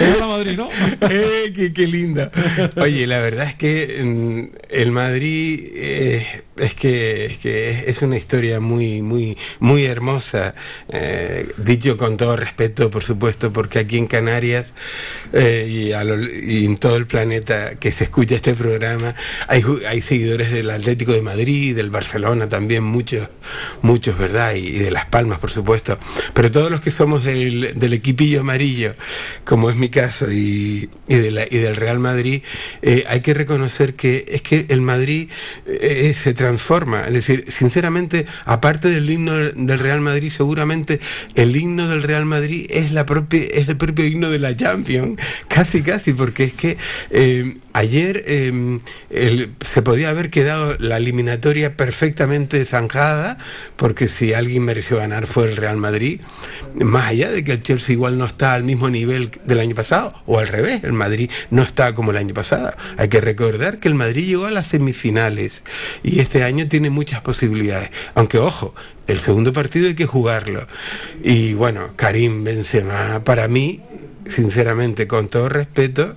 [0.00, 0.68] el Real Madrid, ¿no?
[1.10, 2.30] Eh, qué, qué linda.
[2.76, 6.26] Oye, la verdad es que mm, el Madrid eh,
[6.56, 10.54] es que, es que es una historia muy, muy, muy hermosa.
[11.58, 14.72] dicho con todo respeto, por supuesto, porque aquí en Canarias
[15.34, 19.14] y, a lo- y en todo el planeta que se escucha este programa,
[19.48, 23.28] hay, hay seguidores del Atlético de Madrid, del Barcelona también, muchos,
[23.82, 24.54] muchos, ¿verdad?
[24.54, 25.98] Y, y de Las Palmas, por supuesto.
[26.32, 28.94] Pero todos los que somos del, del equipillo amarillo,
[29.44, 32.42] como es mi caso, y, y, del Real Madrid,
[32.82, 35.28] eh, hay que reconocer que es que el Madrid
[35.66, 37.04] eh, se transforma.
[37.06, 41.00] Es decir, sinceramente, aparte del himno del del Real Madrid, seguramente
[41.34, 45.20] el himno del Real Madrid es la propia, es el propio himno de la Champions,
[45.48, 46.76] casi casi, porque es que
[47.10, 53.36] eh, ayer el- se podía haber quedado la eliminatoria perfectamente zanjada,
[53.76, 56.20] porque si alguien mereció ganar fue el Real Madrid,
[56.74, 60.14] más allá de que el Chelsea igual no está al mismo nivel del año pasado,
[60.24, 62.72] o al revés, el Madrid no está como el año pasado.
[62.96, 65.62] Hay que recordar que el Madrid llegó a las semifinales
[66.02, 68.74] y este año tiene muchas posibilidades, aunque ojo,
[69.06, 70.66] el segundo partido hay que jugarlo.
[71.22, 73.80] Y bueno, Karim Benzema, para mí,
[74.28, 76.16] sinceramente, con todo respeto,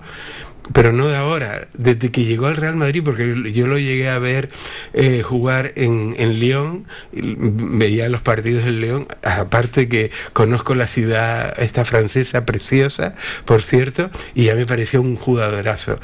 [0.73, 4.19] pero no de ahora, desde que llegó al Real Madrid, porque yo lo llegué a
[4.19, 4.49] ver
[4.93, 6.63] eh, jugar en, en y
[7.11, 13.15] veía los partidos del Lyon, aparte que conozco la ciudad esta francesa preciosa,
[13.45, 15.99] por cierto, y ya me pareció un jugadorazo.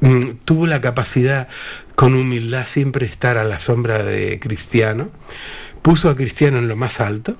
[0.00, 1.48] Mm, Tuvo la capacidad
[1.94, 5.10] con humildad siempre estar a la sombra de Cristiano,
[5.82, 7.36] puso a Cristiano en lo más alto,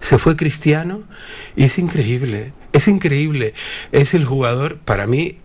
[0.00, 1.02] se fue Cristiano
[1.56, 3.54] y es increíble, es increíble.
[3.90, 5.38] Es el jugador, para mí,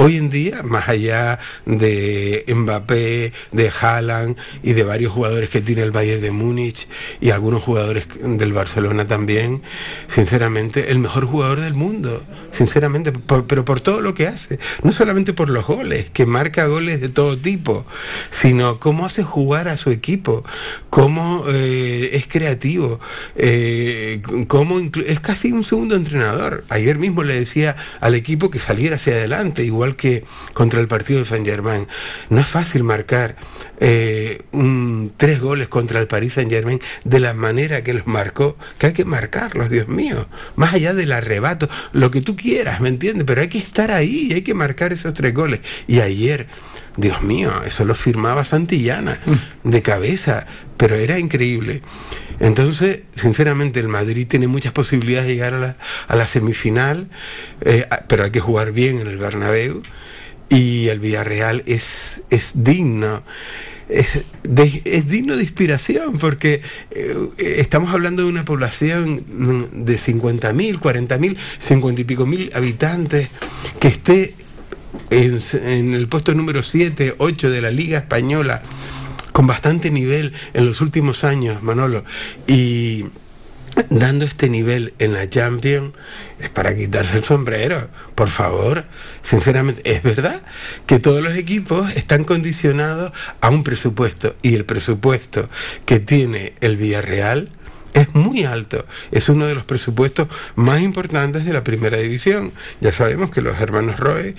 [0.00, 5.82] hoy en día, más allá de Mbappé, de Haaland y de varios jugadores que tiene
[5.82, 6.88] el Bayern de Múnich
[7.20, 9.60] y algunos jugadores del Barcelona también,
[10.06, 13.12] sinceramente, el mejor jugador del mundo, sinceramente,
[13.46, 17.10] pero por todo lo que hace, no solamente por los goles, que marca goles de
[17.10, 17.84] todo tipo,
[18.30, 20.44] sino cómo hace jugar a su equipo,
[20.88, 23.00] cómo eh, es creativo,
[23.36, 26.64] eh, cómo es casi un segundo entrenador.
[26.70, 31.20] Ayer mismo le decía al equipo que saliera hacia adelante, igual que contra el partido
[31.20, 31.86] de Saint Germain.
[32.28, 33.36] No es fácil marcar
[33.80, 38.56] eh, un- tres goles contra el Paris Saint Germain de la manera que los marcó,
[38.78, 42.88] que hay que marcarlos, Dios mío, más allá del arrebato, lo que tú quieras, ¿me
[42.88, 43.24] entiendes?
[43.26, 45.60] Pero hay que estar ahí y hay que marcar esos tres goles.
[45.86, 46.46] Y ayer,
[46.96, 49.18] Dios mío, eso lo firmaba Santillana,
[49.64, 50.46] de cabeza,
[50.80, 51.82] pero era increíble.
[52.40, 55.76] Entonces, sinceramente, el Madrid tiene muchas posibilidades de llegar a la,
[56.08, 57.10] a la semifinal,
[57.60, 59.82] eh, pero hay que jugar bien en el Bernabéu
[60.48, 63.22] y el Villarreal es, es digno.
[63.90, 66.62] Es, de- es digno de inspiración porque
[66.92, 67.14] eh,
[67.58, 69.22] estamos hablando de una población
[69.84, 73.28] de 50.000, 40.000, 50 y pico mil habitantes
[73.80, 74.34] que esté
[75.10, 78.62] en, en el puesto número 7, 8 de la Liga Española
[79.40, 82.04] con bastante nivel en los últimos años, Manolo.
[82.46, 83.06] Y
[83.88, 85.94] dando este nivel en la Champions
[86.38, 88.84] es para quitarse el sombrero, por favor.
[89.22, 90.42] Sinceramente, es verdad
[90.84, 95.48] que todos los equipos están condicionados a un presupuesto y el presupuesto
[95.86, 97.48] que tiene el Villarreal
[97.94, 98.84] es muy alto.
[99.10, 102.52] Es uno de los presupuestos más importantes de la primera división.
[102.80, 104.34] Ya sabemos que los hermanos Roe,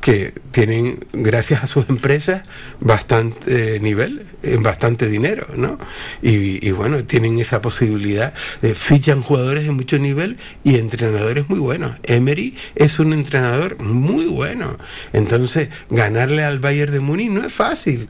[0.00, 2.42] que tienen, gracias a sus empresas,
[2.80, 5.78] bastante nivel, eh, bastante dinero, ¿no?
[6.22, 8.34] Y, bueno, tienen esa posibilidad.
[8.62, 11.92] de fichan jugadores de mucho nivel y entrenadores muy buenos.
[12.04, 14.78] Emery es un entrenador muy bueno.
[15.12, 18.08] Entonces, ganarle al Bayern de Múnich no es fácil.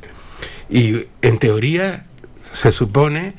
[0.68, 2.04] Y en teoría
[2.52, 3.34] se supone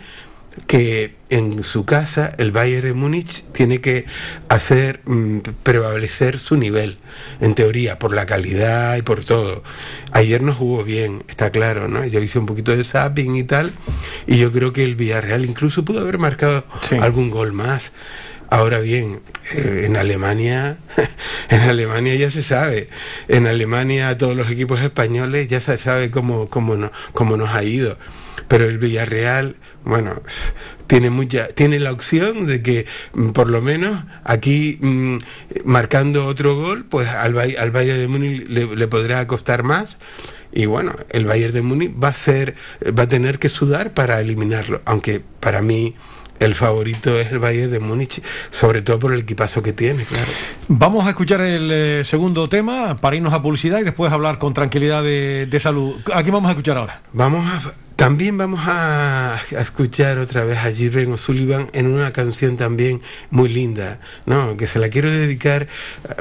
[0.65, 4.05] que en su casa el Bayern de Múnich tiene que
[4.49, 6.97] hacer mm, prevalecer su nivel,
[7.41, 9.63] en teoría, por la calidad y por todo.
[10.11, 12.05] Ayer no jugó bien, está claro, ¿no?
[12.05, 13.73] Yo hice un poquito de zapping y tal,
[14.25, 16.65] y yo creo que el Villarreal incluso pudo haber marcado
[17.01, 17.91] algún gol más.
[18.49, 19.19] Ahora bien,
[19.53, 20.77] eh, en Alemania,
[21.49, 22.87] en Alemania ya se sabe.
[23.27, 27.63] En Alemania todos los equipos españoles ya se sabe cómo, cómo, no, cómo nos ha
[27.63, 27.97] ido.
[28.47, 29.55] Pero el Villarreal
[29.87, 30.21] bueno,
[30.87, 35.17] tiene mucha, tiene la opción de que mm, por lo menos aquí mm,
[35.63, 39.97] marcando otro gol, pues al, al Bayern de Múnich le, podrá costar más.
[40.51, 42.55] Y bueno, el Bayern de Múnich va a ser,
[42.97, 45.95] va a tener que sudar para eliminarlo, aunque para mí
[46.39, 50.31] el favorito es el Bayern de Múnich, sobre todo por el equipazo que tiene, claro.
[50.67, 54.53] Vamos a escuchar el eh, segundo tema para irnos a publicidad y después hablar con
[54.53, 55.95] tranquilidad de, de salud.
[56.13, 57.01] Aquí vamos a escuchar ahora.
[57.13, 63.01] Vamos a también vamos a, escuchar otra vez a Jirren O'Sullivan en una canción también
[63.31, 64.55] muy linda, ¿no?
[64.55, 65.67] Que se la quiero dedicar,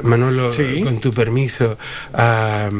[0.03, 0.49] Manolo,
[0.83, 1.77] con tu permiso,
[2.13, 2.71] a,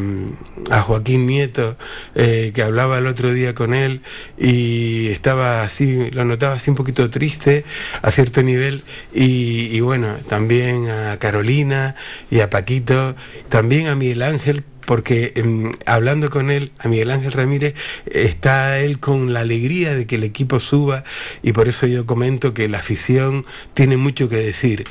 [0.82, 1.78] Joaquín Nieto,
[2.15, 4.02] eh, que hablaba el otro día con él
[4.36, 7.65] y estaba así, lo notaba así un poquito triste
[8.02, 8.82] a cierto nivel.
[9.14, 11.95] Y, y bueno, también a Carolina
[12.32, 13.15] y a Paquito,
[13.49, 17.76] también a Miguel Ángel, porque em, hablando con él, a Miguel Ángel Ramírez,
[18.09, 21.03] está él con la alegría de que el equipo suba
[21.43, 24.85] y por eso yo comento que la afición tiene mucho que decir.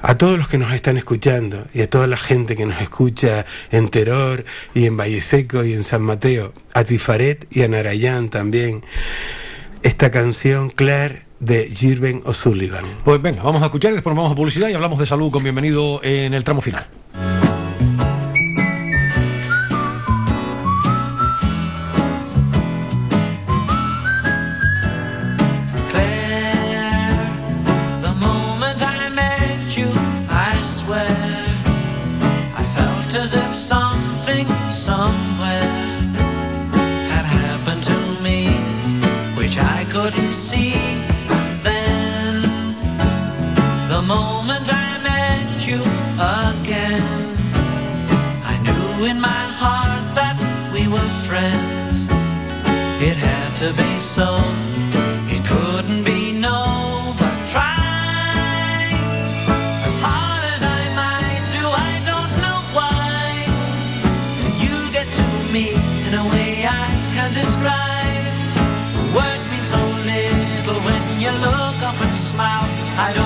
[0.00, 3.44] A todos los que nos están escuchando y a toda la gente que nos escucha
[3.70, 8.30] en Teror y en Valle Seco y en San Mateo, a Tifaret y a Narayán
[8.30, 8.82] también,
[9.82, 12.86] esta canción Claire de Jirven O'Sullivan.
[13.04, 16.00] Pues venga, vamos a escuchar, después vamos a publicidad y hablamos de salud con bienvenido
[16.02, 16.86] en el tramo final.
[72.98, 73.25] I don't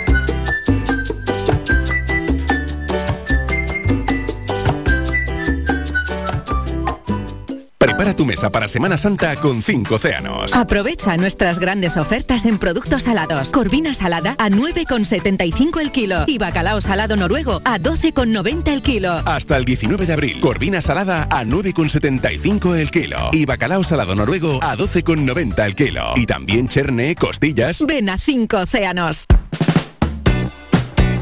[8.11, 10.53] Prepara tu mesa para Semana Santa con 5 océanos.
[10.53, 13.51] Aprovecha nuestras grandes ofertas en productos salados.
[13.51, 19.21] Corvina salada a 9,75 el kilo y bacalao salado noruego a 12,90 el kilo.
[19.25, 24.59] Hasta el 19 de abril, corvina salada a 9,75 el kilo y bacalao salado noruego
[24.61, 26.13] a 12,90 el kilo.
[26.15, 27.85] Y también cherne, costillas.
[27.85, 29.25] Ven a 5 océanos.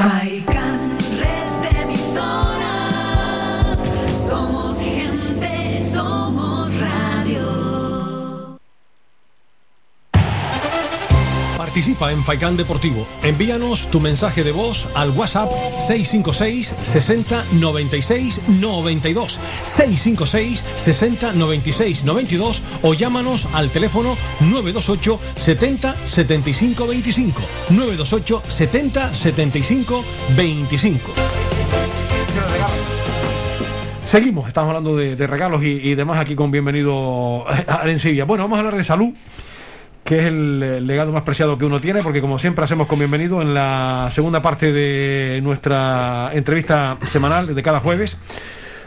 [0.00, 0.29] Faikan,
[12.08, 13.06] En Faikán Deportivo.
[13.22, 19.38] Envíanos tu mensaje de voz al WhatsApp 656 60 96 92.
[19.62, 27.42] 656 60 96 92 o llámanos al teléfono 928 70 75 25.
[27.68, 30.04] 928 70 75
[30.36, 31.12] 25.
[34.10, 38.24] Seguimos, estamos hablando de, regalos y, demás aquí con bienvenido a Arencibia.
[38.24, 39.10] Bueno, vamos a hablar de salud
[40.10, 43.40] que es el legado más preciado que uno tiene, porque como siempre hacemos con bienvenido
[43.42, 48.16] en la segunda parte de nuestra entrevista semanal de cada jueves,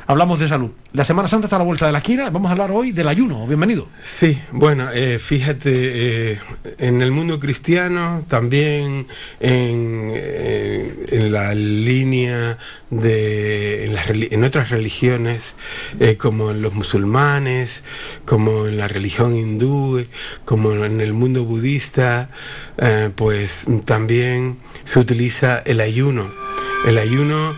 [0.08, 0.72] hablamos de salud.
[0.94, 3.08] La Semana Santa está a la vuelta de la esquina, vamos a hablar hoy del
[3.08, 3.88] ayuno, bienvenido.
[4.04, 6.40] Sí, bueno, eh, fíjate, eh,
[6.78, 9.08] en el mundo cristiano, también
[9.40, 12.58] en, eh, en la línea
[12.90, 15.56] de, en, las en otras religiones,
[16.00, 17.84] eh, como en los musulmanes,
[18.26, 20.06] como en la religión hindú,
[20.46, 22.30] como en el mundo budista,
[23.16, 26.32] pues también se utiliza el ayuno.
[26.86, 27.56] El ayuno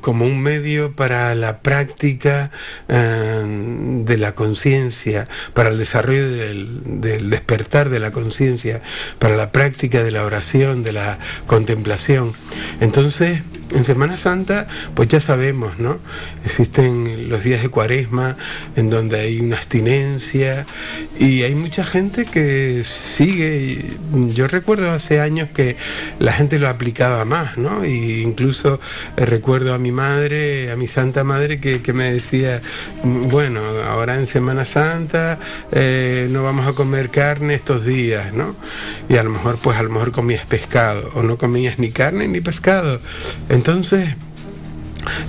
[0.00, 2.50] como un medio para la práctica
[2.88, 8.82] eh, de la conciencia, para el desarrollo del, despertar de la conciencia,
[9.18, 12.32] para la práctica de la oración, de la contemplación.
[12.80, 13.42] Entonces,
[13.74, 15.98] en Semana Santa, pues ya sabemos, ¿no?
[16.44, 18.36] Existen los días de cuaresma
[18.76, 20.66] en donde hay una abstinencia
[21.18, 23.96] y hay mucha gente que sigue.
[24.34, 25.76] Yo recuerdo hace años que
[26.18, 27.84] la gente lo aplicaba más, ¿no?
[27.84, 28.80] Y incluso
[29.16, 32.60] eh, a mi madre, a mi santa madre, que, me decía,
[33.02, 35.38] "Mm, bueno, ahora en Semana Santa
[35.72, 38.54] eh, no vamos a comer carne estos días, ¿no?
[39.08, 42.28] Y a lo mejor, pues a lo mejor comías pescado o no comías ni carne
[42.28, 43.00] ni pescado.
[43.48, 44.16] Entonces,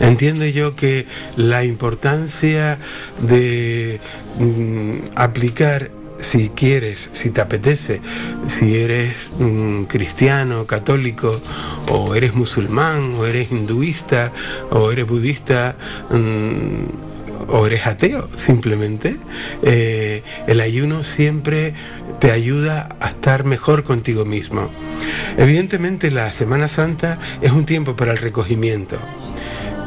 [0.02, 1.06] entiendo yo que
[1.38, 2.78] la importancia
[3.22, 4.00] de
[4.38, 8.02] mm, aplicar si quieres, si te apetece,
[8.48, 11.42] si eres mm, cristiano, católico,
[11.90, 14.32] o eres musulmán, o eres hinduista,
[14.72, 15.76] o eres budista,
[16.10, 17.10] mm,
[17.48, 19.18] o eres ateo simplemente,
[19.64, 21.74] eh, el ayuno siempre
[22.20, 24.70] te ayuda a estar mejor contigo mismo.
[25.38, 28.98] Evidentemente la Semana Santa es un tiempo para el recogimiento.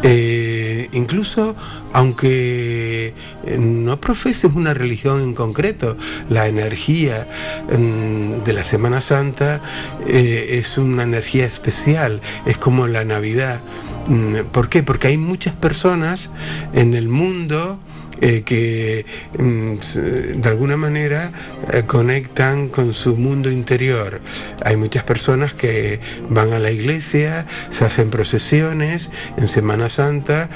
[0.02, 1.54] Eh, incluso
[1.92, 3.14] aunque
[3.44, 5.96] eh, no profeses una religión en concreto,
[6.28, 7.28] la energía
[7.70, 9.60] mm, de la Semana Santa
[10.06, 13.60] eh, es una energía especial, es como la Navidad.
[14.08, 14.82] Mm, ¿Por qué?
[14.82, 16.30] Porque hay muchas personas
[16.72, 17.78] en el mundo
[18.24, 19.04] eh, que
[19.36, 21.32] mm, de alguna manera
[21.72, 24.20] eh, conectan con su mundo interior.
[24.64, 25.98] Hay muchas personas que
[26.30, 30.48] van a la iglesia, se hacen procesiones en Semana Santa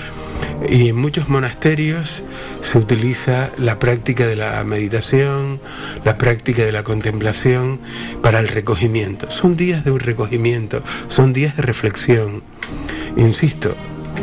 [0.69, 2.23] y en muchos monasterios
[2.61, 5.61] se utiliza la práctica de la meditación,
[6.05, 7.81] la práctica de la contemplación
[8.23, 9.29] para el recogimiento.
[9.29, 12.45] Son días de un recogimiento, son días de reflexión.
[13.17, 13.75] Insisto,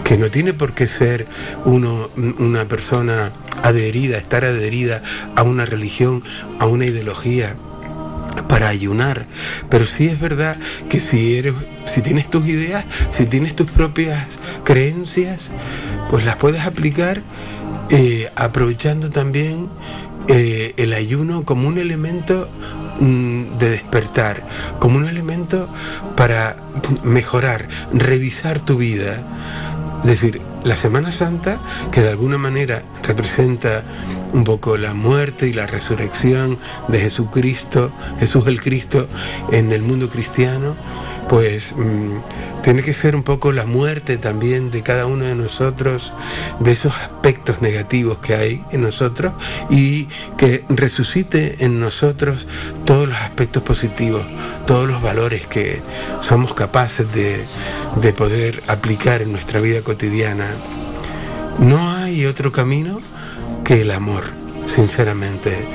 [0.04, 1.26] que no tiene por qué ser
[1.66, 2.10] uno
[2.40, 3.32] una persona
[3.64, 5.02] adherida, estar adherida
[5.36, 6.24] a una religión,
[6.60, 7.56] a una ideología
[8.48, 9.28] para ayunar,
[9.70, 10.58] pero sí es verdad
[10.90, 11.54] que si eres
[11.86, 14.28] si tienes tus ideas, si tienes tus propias
[14.64, 15.52] creencias,
[16.10, 17.22] pues las puedes aplicar
[17.90, 19.70] eh, aprovechando también
[20.28, 22.50] eh, el ayuno como un elemento
[23.00, 24.48] mm, de despertar,
[24.80, 25.70] como un elemento
[26.16, 26.56] para
[27.04, 29.22] mejorar, revisar tu vida.
[30.04, 31.62] Es decir, la Semana Santa,
[31.92, 33.86] que de alguna manera representa
[34.34, 36.58] un poco la muerte y la resurrección
[36.90, 37.90] de Jesucristo,
[38.20, 39.08] Jesús el Cristo
[39.54, 40.76] en el mundo cristiano,
[41.30, 46.14] pues mm, tiene que ser un poco la muerte también de cada uno de nosotros,
[46.60, 49.34] de esos aspectos negativos que hay en nosotros
[49.70, 50.06] y
[50.38, 52.48] que resucite en nosotros
[52.86, 54.26] todos los aspectos positivos,
[54.66, 55.82] todos los valores que
[56.22, 57.44] somos capaces de,
[58.02, 60.48] de poder aplicar en nuestra vida cotidiana.
[61.60, 63.00] No hay otro camino
[63.64, 64.26] que el amor,
[64.68, 65.68] sinceramente.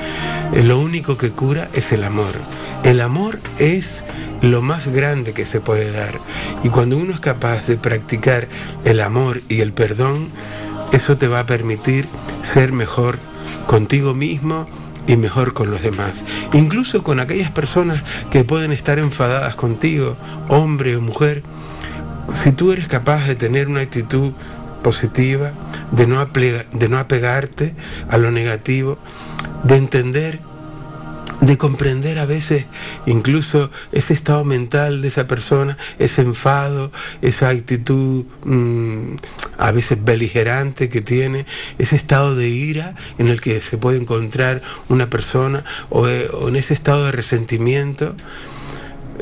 [0.53, 2.33] Lo único que cura es el amor.
[2.83, 4.03] El amor es
[4.41, 6.19] lo más grande que se puede dar.
[6.63, 8.47] Y cuando uno es capaz de practicar
[8.83, 10.29] el amor y el perdón,
[10.91, 12.07] eso te va a permitir
[12.41, 13.19] ser mejor
[13.67, 14.67] contigo mismo
[15.07, 16.23] y mejor con los demás.
[16.53, 20.17] Incluso con aquellas personas que pueden estar enfadadas contigo,
[20.47, 21.43] hombre o mujer,
[22.33, 24.33] si tú eres capaz de tener una actitud
[24.81, 25.53] positiva,
[25.91, 27.75] de no, de no apegarte
[28.09, 28.97] a lo negativo,
[29.63, 30.39] de entender,
[31.41, 32.65] de comprender a veces
[33.05, 36.91] incluso ese estado mental de esa persona, ese enfado,
[37.21, 39.15] esa actitud mm,
[39.57, 41.45] a veces beligerante que tiene,
[41.77, 46.49] ese estado de ira en el que se puede encontrar una persona o, eh, o
[46.49, 48.15] en ese estado de resentimiento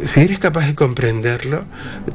[0.05, 1.65] si eres capaz de comprenderlo,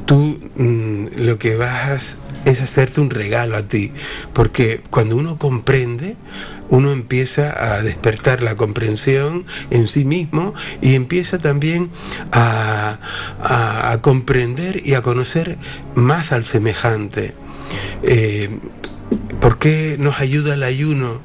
[0.05, 3.91] tú mm, lo que vas es hacerte un regalo a ti,
[4.33, 6.17] porque cuando uno comprende,
[6.69, 11.89] uno empieza a despertar la comprensión en sí mismo y empieza también
[12.31, 12.99] a,
[13.41, 15.57] a- a comprender y a conocer
[15.95, 17.33] más al semejante.
[18.03, 18.49] Eh,
[19.39, 21.21] ¿Por qué nos ayuda el ayuno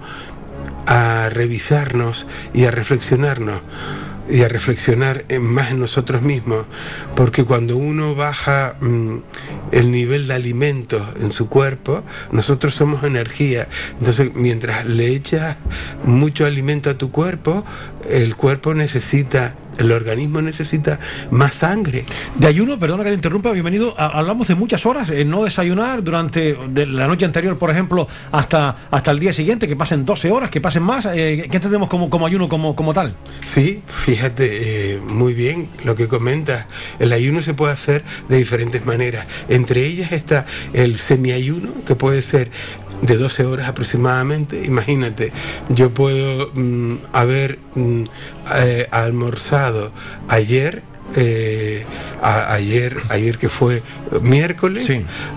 [0.87, 3.61] a revisarnos y a reflexionarnos?
[4.31, 6.67] Y a reflexionar en- más en nosotros mismos,
[7.17, 9.17] porque cuando uno baja mm,
[9.73, 12.03] el nivel de alimentos en su cuerpo,
[12.33, 13.69] nosotros somos energía.
[13.99, 15.57] Entonces, mientras le echas
[16.05, 17.65] mucho alimento a tu cuerpo,
[18.11, 20.99] el cuerpo necesita, el organismo necesita
[21.31, 22.05] más sangre.
[22.37, 23.95] De ayuno, perdona que te interrumpa, bienvenido.
[23.97, 28.09] Ha- Hablamos de muchas horas, eh, no desayunar durante de la noche anterior, por ejemplo,
[28.33, 31.07] hasta, hasta el día siguiente, que pasen 12 horas, que pasen más.
[31.07, 33.15] Eh, ¿Qué entendemos como, como ayuno como, como tal?
[33.47, 36.67] Sí, fíjate, eh, muy bien lo que comentas.
[36.99, 39.27] El ayuno se puede hacer de diferentes maneras.
[39.49, 42.51] Entre ellas está el semiayuno, que puede ser
[43.03, 44.65] de 12 horas aproximadamente.
[44.65, 45.33] Imagínate,
[45.69, 48.05] yo puedo mm, haber mm,
[48.57, 49.93] eh, almorzado
[50.29, 50.83] ayer.
[51.17, 51.85] Eh,
[52.23, 53.83] a- ayer, ayer que fue
[54.23, 54.89] miércoles,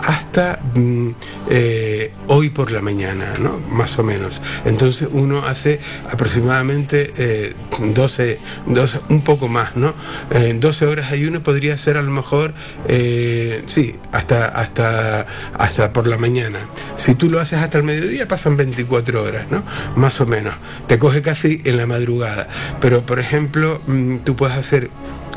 [0.05, 1.09] hasta mm,
[1.49, 3.59] eh, hoy por la mañana, ¿no?
[3.69, 4.41] Más o menos.
[4.65, 5.79] Entonces uno hace
[6.09, 9.93] aproximadamente eh, 12, 12, un poco más, ¿no?
[10.31, 12.53] Eh, 12 horas ayuno podría ser a lo mejor,
[12.87, 15.25] eh, sí, hasta, hasta,
[15.57, 16.59] hasta por la mañana.
[16.97, 19.63] Si tú lo haces hasta el mediodía, pasan 24 horas, ¿no?
[19.95, 20.53] Más o menos.
[20.87, 22.47] Te coge casi en la madrugada.
[22.79, 24.89] Pero, por ejemplo, mm, tú puedes hacer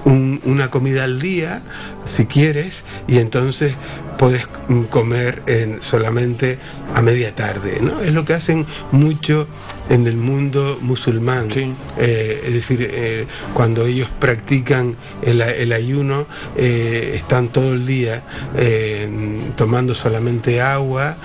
[0.04, 1.62] un- una comida al día,
[2.04, 3.74] si quieres, y entonces
[4.18, 4.46] puedes
[4.90, 6.58] comer en- solamente
[6.94, 8.00] a media tarde, ¿no?
[8.00, 9.48] Es lo que hacen mucho
[9.90, 11.48] en el mundo musulmán.
[11.98, 16.26] Eh, es decir, eh, cuando ellos practican el, el ayuno,
[16.56, 18.22] eh, están todo el día
[19.56, 21.18] tomando solamente agua,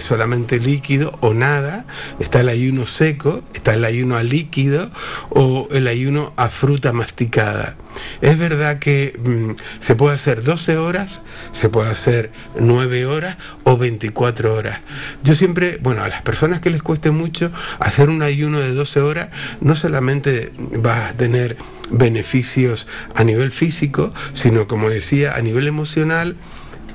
[0.00, 1.86] solamente líquido o nada.
[2.20, 4.90] Está el ayuno seco, está el ayuno a líquido
[5.30, 7.76] o el ayuno a fruta masticada.
[8.20, 11.20] Es verdad que mm, se puede hacer 12 horas,
[11.52, 14.80] se puede hacer 9 horas o 24 horas.
[15.22, 19.00] Yo siempre, bueno, a las personas que les cueste mucho hacer un ayuno de 12
[19.00, 19.28] horas,
[19.60, 21.56] no solamente vas a tener
[21.90, 26.36] beneficios a nivel físico, sino como decía, a nivel emocional,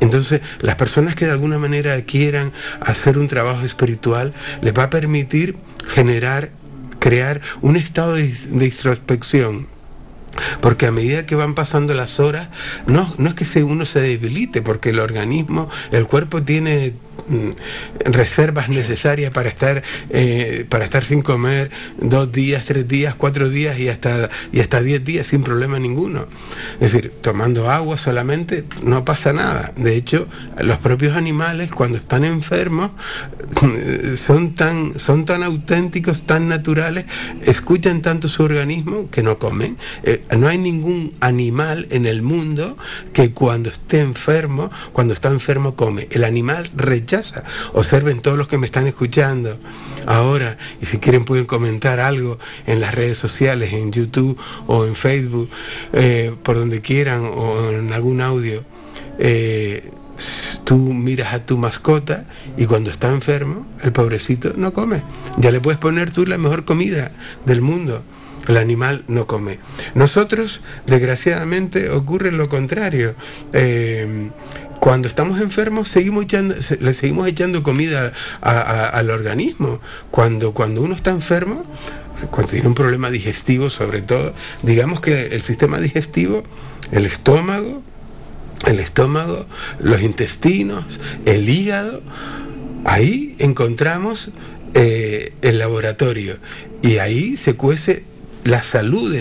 [0.01, 4.89] Entonces, las personas que de alguna manera quieran hacer un trabajo espiritual, les va a
[4.89, 5.55] permitir
[5.87, 6.49] generar,
[6.99, 9.67] crear un estado de, de introspección.
[10.61, 12.49] Porque a medida que van pasando las horas,
[12.87, 16.93] no, no es que uno se debilite, porque el organismo, el cuerpo tiene
[18.05, 23.79] reservas necesarias para estar eh, para estar sin comer dos días, tres días, cuatro días
[23.79, 26.27] y hasta y hasta diez días sin problema ninguno.
[26.79, 29.73] Es decir, tomando agua solamente no pasa nada.
[29.75, 30.27] De hecho,
[30.59, 32.91] los propios animales cuando están enfermos
[33.63, 37.05] eh, son tan son tan auténticos, tan naturales,
[37.43, 39.77] escuchan tanto su organismo que no comen.
[40.03, 42.77] Eh, no hay ningún animal en el mundo
[43.13, 46.07] que cuando esté enfermo, cuando está enfermo come.
[46.11, 47.10] El animal rechaza.
[47.73, 49.57] Observen todos los que me están escuchando
[50.05, 54.95] ahora y si quieren pueden comentar algo en las redes sociales, en YouTube o en
[54.95, 55.49] Facebook,
[55.93, 58.63] eh, por donde quieran o en algún audio.
[59.19, 59.91] Eh,
[60.63, 62.25] tú miras a tu mascota
[62.57, 65.01] y cuando está enfermo, el pobrecito no come.
[65.37, 67.11] Ya le puedes poner tú la mejor comida
[67.45, 68.03] del mundo.
[68.47, 69.59] El animal no come.
[69.93, 73.13] Nosotros, desgraciadamente, ocurre lo contrario.
[73.53, 74.31] Eh,
[74.81, 79.79] cuando estamos enfermos seguimos echando, le seguimos echando comida al organismo.
[80.09, 81.63] Cuando, cuando uno está enfermo,
[82.31, 84.33] cuando tiene un problema digestivo sobre todo,
[84.63, 86.41] digamos que el sistema digestivo,
[86.91, 87.83] el estómago,
[88.65, 89.45] el estómago,
[89.79, 92.01] los intestinos, el hígado,
[92.83, 94.31] ahí encontramos
[94.73, 96.39] eh, el laboratorio
[96.81, 98.03] y ahí se cuece
[98.45, 99.15] la salud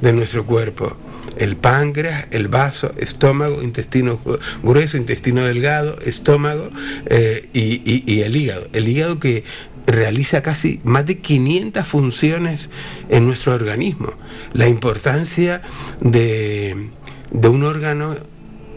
[0.00, 0.96] de nuestro cuerpo.
[1.36, 4.20] El páncreas, el vaso, estómago, intestino
[4.62, 6.70] grueso, intestino delgado, estómago
[7.06, 8.68] eh, y, y- y el hígado.
[8.72, 9.44] El hígado que
[9.86, 12.70] realiza casi más de 500 funciones
[13.08, 14.08] en nuestro organismo.
[14.52, 15.62] La importancia
[16.00, 16.90] de,
[17.30, 18.16] de un órgano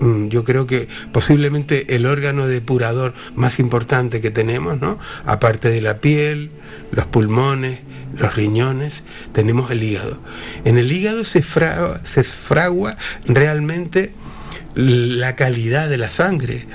[0.01, 4.99] mm, yo creo que posiblemente el órgano depurador más importante que tenemos, ¿no?
[5.25, 6.51] Aparte de la piel,
[6.91, 7.79] los pulmones,
[8.17, 9.03] los riñones,
[9.33, 10.19] tenemos el hígado.
[10.65, 14.13] En el hígado se fragua, realmente
[14.75, 16.65] la calidad de la sangre.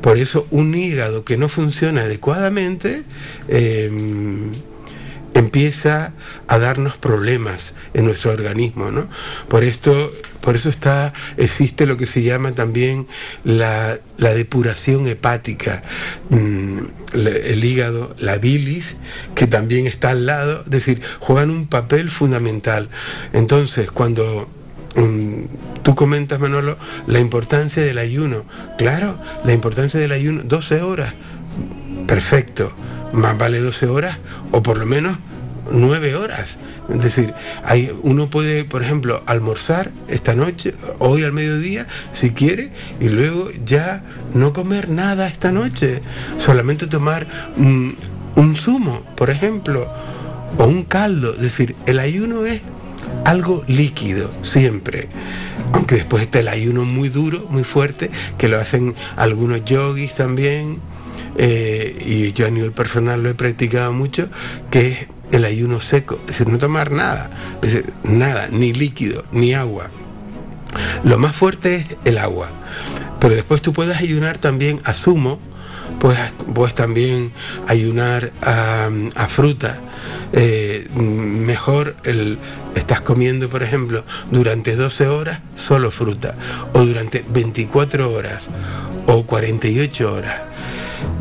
[0.00, 3.02] Por eso un hígado que no funciona adecuadamente
[3.48, 3.90] eh,
[5.34, 6.12] empieza
[6.48, 9.08] a darnos problemas en nuestro organismo, ¿no?
[9.48, 10.12] Por esto,
[10.42, 13.06] por eso está, existe lo que se llama también
[13.44, 15.82] la, la depuración hepática,
[16.32, 16.78] Mm,
[17.12, 18.96] el hígado, la bilis,
[19.34, 22.88] que también está al lado, es decir, juegan un papel fundamental.
[23.34, 24.48] Entonces, cuando
[24.96, 28.46] mm, tú comentas, Manolo, la importancia del ayuno,
[28.78, 31.12] claro, la importancia del ayuno, 12 horas,
[32.06, 32.72] perfecto,
[33.12, 34.18] más vale 12 horas
[34.52, 35.18] o por lo menos
[35.70, 36.58] 9 horas.
[36.92, 37.34] Es decir,
[37.64, 42.70] hay, uno puede, por ejemplo, almorzar esta noche, hoy al mediodía, si quiere,
[43.00, 46.02] y luego ya no comer nada esta noche,
[46.38, 47.26] solamente tomar
[47.56, 47.90] mm,
[48.36, 49.88] un zumo, por ejemplo,
[50.58, 51.34] o un caldo.
[51.34, 52.60] Es decir, el ayuno es
[53.24, 55.08] algo líquido, siempre.
[55.72, 60.80] Aunque después está el ayuno muy duro, muy fuerte, que lo hacen algunos yogis también,
[61.36, 64.28] eh, y yo a nivel personal lo he practicado mucho,
[64.70, 64.98] que es
[65.32, 67.30] el ayuno seco, es decir, no tomar nada,
[67.62, 69.90] es nada, ni líquido, ni agua.
[71.04, 72.50] Lo más fuerte es el agua,
[73.18, 75.40] pero después tú puedes ayunar también a zumo,
[75.98, 76.20] puedes,
[76.54, 77.32] puedes también
[77.66, 79.80] ayunar a, a fruta.
[80.34, 82.38] Eh, mejor el,
[82.74, 86.34] estás comiendo, por ejemplo, durante 12 horas solo fruta,
[86.72, 88.48] o durante 24 horas,
[89.06, 90.51] o 48 horas.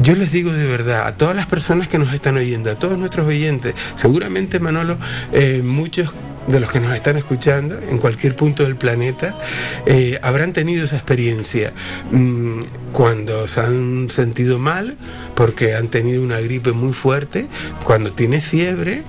[0.02, 2.98] Yo les digo de verdad, a todas las personas que nos están oyendo, a todos
[2.98, 4.98] nuestros oyentes, seguramente Manolo,
[5.32, 6.10] eh, muchos
[6.48, 9.38] de los que nos están escuchando en cualquier punto del planeta
[9.86, 11.72] eh, habrán tenido esa experiencia
[12.12, 14.98] mm, cuando se han sentido mal
[15.36, 17.48] porque han tenido una gripe muy fuerte,
[17.84, 19.04] cuando tienes fiebre,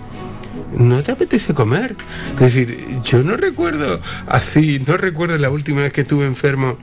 [0.72, 1.96] no te apetece comer.
[2.34, 6.78] Es decir, yo no recuerdo así, no recuerdo la última vez que estuve enfermo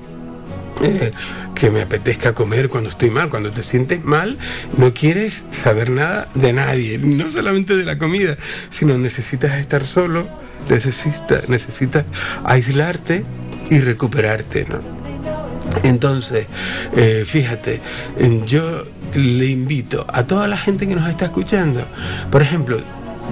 [1.56, 3.30] que me apetezca comer cuando estoy mal.
[3.30, 4.38] Cuando te sientes mal,
[4.78, 8.38] no quieres saber nada de nadie, no solamente de la comida,
[8.70, 10.28] sino necesitas estar solo,
[10.70, 12.06] necesitas, necesitas
[12.44, 13.24] aislarte
[13.70, 15.00] y recuperarte, ¿no?
[15.84, 16.48] Entonces,
[16.96, 17.80] eh, fíjate,
[18.46, 21.86] yo le invito a toda la gente que nos está escuchando,
[22.32, 22.80] por ejemplo,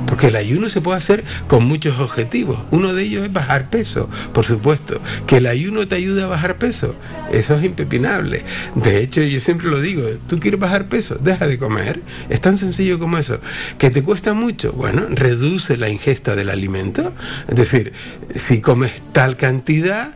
[0.05, 2.59] porque el ayuno se puede hacer con muchos objetivos.
[2.71, 5.01] Uno de ellos es bajar peso, por supuesto.
[5.25, 6.95] Que el ayuno te ayude a bajar peso,
[7.31, 8.43] eso es impepinable.
[8.75, 12.01] De hecho, yo siempre lo digo, tú quieres bajar peso, deja de comer.
[12.29, 13.39] Es tan sencillo como eso.
[13.77, 17.13] Que te cuesta mucho, bueno, reduce la ingesta del alimento.
[17.47, 17.93] Es decir,
[18.35, 20.11] si comes tal cantidad,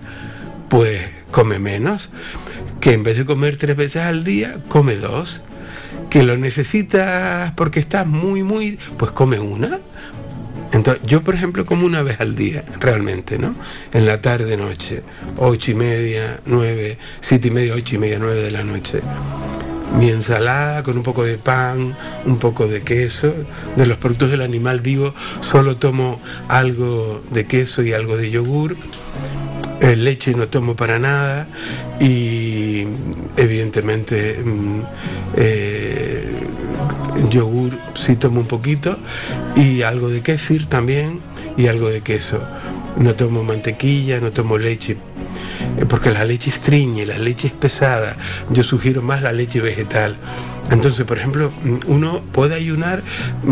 [0.69, 1.01] pues
[1.31, 2.09] come menos.
[2.79, 5.41] que en vez de comer tres veces al día, come dos.
[6.09, 9.79] Que lo necesitas porque estás muy, muy, pues come una.
[10.73, 13.55] Entonces, yo, por ejemplo, como una vez al día, realmente, ¿no?
[13.91, 15.03] En la tarde, noche,
[15.37, 19.01] ocho y media, nueve, siete y media, ocho y media, nueve de la noche.
[19.97, 23.33] Mi ensalada con un poco de pan, un poco de queso.
[23.75, 28.77] De los productos del animal vivo, solo tomo algo de queso y algo de yogur.
[29.81, 31.47] Eh, leche no tomo para nada
[31.99, 32.85] y
[33.35, 34.81] evidentemente mm,
[35.35, 36.31] eh,
[37.31, 38.99] yogur sí tomo un poquito
[39.55, 41.19] y algo de kéfir también
[41.57, 42.39] y algo de queso.
[42.97, 44.97] No tomo mantequilla, no tomo leche,
[45.77, 48.15] eh, porque la leche estriñe, la leche es pesada.
[48.51, 50.15] Yo sugiero más la leche vegetal.
[50.69, 53.03] Entonces, por ejemplo, mm, uno puede ayunar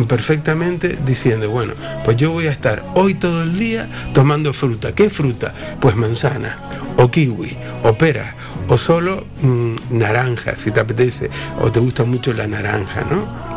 [0.07, 1.73] perfectamente diciendo, bueno,
[2.05, 4.93] pues yo voy a estar hoy todo el día tomando fruta.
[4.93, 5.53] ¿Qué fruta?
[5.81, 6.57] Pues manzana,
[6.97, 8.35] o kiwi, o pera,
[8.67, 11.29] o solo mm, naranja, si te apetece,
[11.59, 13.48] o te gusta mucho la naranja, ¿no?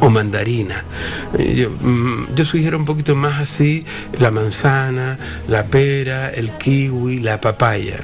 [0.00, 0.84] O mandarina.
[1.38, 3.84] Yo, mm, yo sugiero un poquito más así
[4.18, 7.98] la manzana, la pera, el kiwi, la papaya,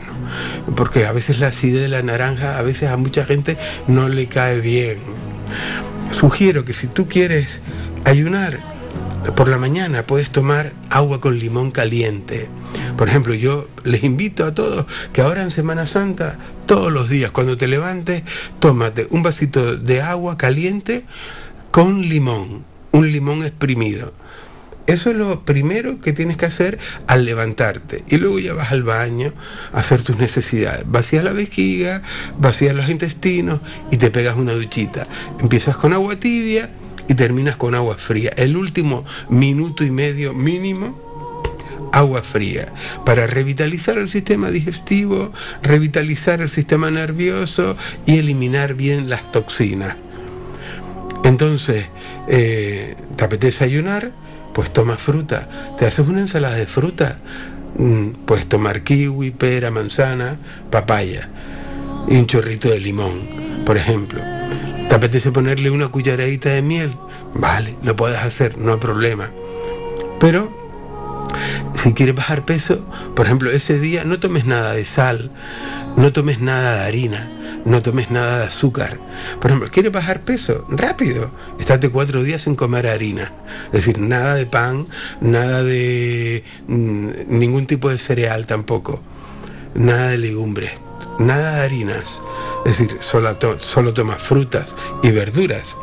[0.76, 3.56] porque a veces la acidez de la naranja a veces a mucha gente
[3.86, 4.98] no le cae bien.
[6.10, 7.60] Sugiero que si tú quieres
[8.04, 8.60] ayunar
[9.32, 12.48] por la mañana puedes tomar agua con limón caliente.
[12.96, 17.30] Por ejemplo, yo les invito a todos que ahora en Semana Santa, todos los días,
[17.30, 18.22] cuando te levantes,
[18.58, 21.04] tómate un vasito de agua caliente
[21.74, 24.12] con limón, un limón exprimido.
[24.86, 26.78] Eso es lo primero que tienes que hacer
[27.08, 28.04] al levantarte.
[28.06, 29.32] Y luego ya vas al baño
[29.72, 30.84] a hacer tus necesidades.
[30.86, 32.00] Vacías la vejiga,
[32.38, 33.58] vacías los intestinos
[33.90, 35.04] y te pegas una duchita.
[35.40, 36.70] Empiezas con agua tibia
[37.08, 38.30] y terminas con agua fría.
[38.36, 42.72] El último minuto y medio mínimo agua fría
[43.04, 45.32] para revitalizar el sistema digestivo,
[45.64, 47.76] revitalizar el sistema nervioso
[48.06, 49.96] y eliminar bien las toxinas.
[51.34, 51.86] Entonces,
[52.28, 54.12] eh, ¿te apetece ayunar?
[54.52, 55.48] Pues toma fruta.
[55.76, 57.18] ¿Te haces una ensalada de fruta?
[58.24, 60.36] Puedes tomar kiwi, pera, manzana,
[60.70, 61.28] papaya
[62.06, 64.20] y un chorrito de limón, por ejemplo.
[64.88, 66.96] ¿Te apetece ponerle una cucharadita de miel?
[67.34, 69.28] Vale, lo puedes hacer, no hay problema.
[70.20, 70.56] Pero
[71.82, 72.78] si quieres bajar peso,
[73.16, 75.32] por ejemplo, ese día no tomes nada de sal,
[75.96, 77.28] no tomes nada de harina,
[77.64, 78.98] no tomes nada de azúcar.
[79.40, 80.66] Por ejemplo, ¿quieres bajar peso?
[80.68, 81.30] Rápido.
[81.58, 83.32] Estate cuatro días sin comer harina.
[83.66, 84.86] Es decir, nada de pan,
[85.20, 89.00] nada de mm, ningún tipo de cereal tampoco.
[89.74, 90.72] Nada de legumbres,
[91.18, 92.20] nada de harinas.
[92.66, 95.76] Es decir, solo, to- solo tomas frutas y verduras.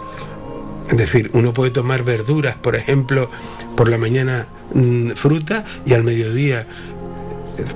[0.90, 3.30] Es decir, uno puede tomar verduras, por ejemplo,
[3.78, 6.68] por la mañana mm, fruta y al mediodía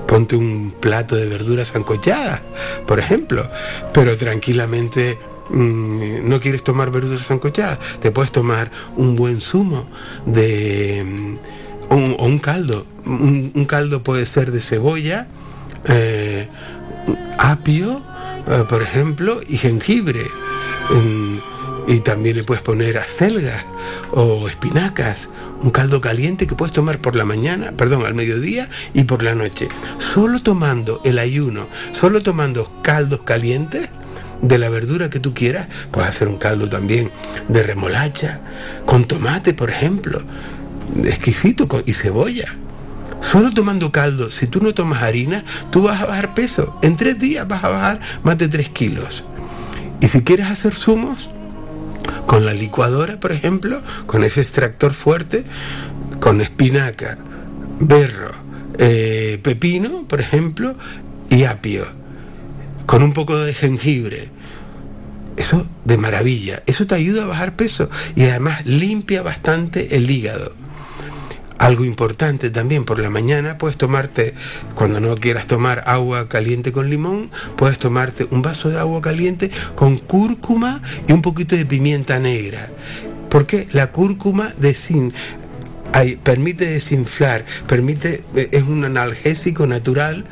[0.06, 2.42] ponte un plato de verduras sancochadas,
[2.86, 3.48] por ejemplo,
[3.92, 5.18] pero tranquilamente
[5.50, 9.88] mm, no quieres tomar verduras sancochadas, te puedes tomar un buen zumo
[10.24, 11.36] de mm,
[12.18, 12.86] un, caldo.
[13.04, 15.28] Un, un caldo puede ser de cebolla,
[15.88, 16.48] eh,
[17.38, 18.02] apio,
[18.48, 20.24] eh, por ejemplo, y jengibre.
[20.90, 21.36] Mm,
[21.88, 23.64] y también le puedes poner acelgas
[24.12, 25.28] o espinacas,
[25.62, 29.34] un caldo caliente que puedes tomar por la mañana, perdón, al mediodía y por la
[29.34, 29.68] noche.
[29.98, 33.88] Solo tomando el ayuno, solo tomando caldos calientes
[34.42, 37.10] de la verdura que tú quieras, puedes hacer un caldo también
[37.48, 38.40] de remolacha,
[38.84, 40.22] con tomate, por ejemplo,
[41.04, 42.46] exquisito, y cebolla.
[43.20, 46.78] Solo tomando caldo, si tú no tomas harina, tú vas a bajar peso.
[46.82, 49.24] En tres días vas a bajar más de 3 kilos.
[50.00, 51.30] Y si quieres hacer zumos,
[52.26, 55.44] con la licuadora, por ejemplo, con ese extractor fuerte,
[56.20, 57.18] con espinaca,
[57.80, 58.32] berro,
[58.78, 60.74] eh, pepino, por ejemplo,
[61.30, 61.86] y apio,
[62.86, 64.30] con un poco de jengibre.
[65.36, 66.62] Eso de maravilla.
[66.66, 70.54] Eso te ayuda a bajar peso y además limpia bastante el hígado.
[71.58, 74.34] Algo importante también, por la mañana puedes tomarte,
[74.74, 79.50] cuando no quieras tomar agua caliente con limón, puedes tomarte un vaso de agua caliente
[79.74, 82.70] con cúrcuma y un poquito de pimienta negra.
[83.30, 85.12] Porque la cúrcuma desin-
[86.22, 90.26] permite desinflar, permite, eh, es un analgésico natural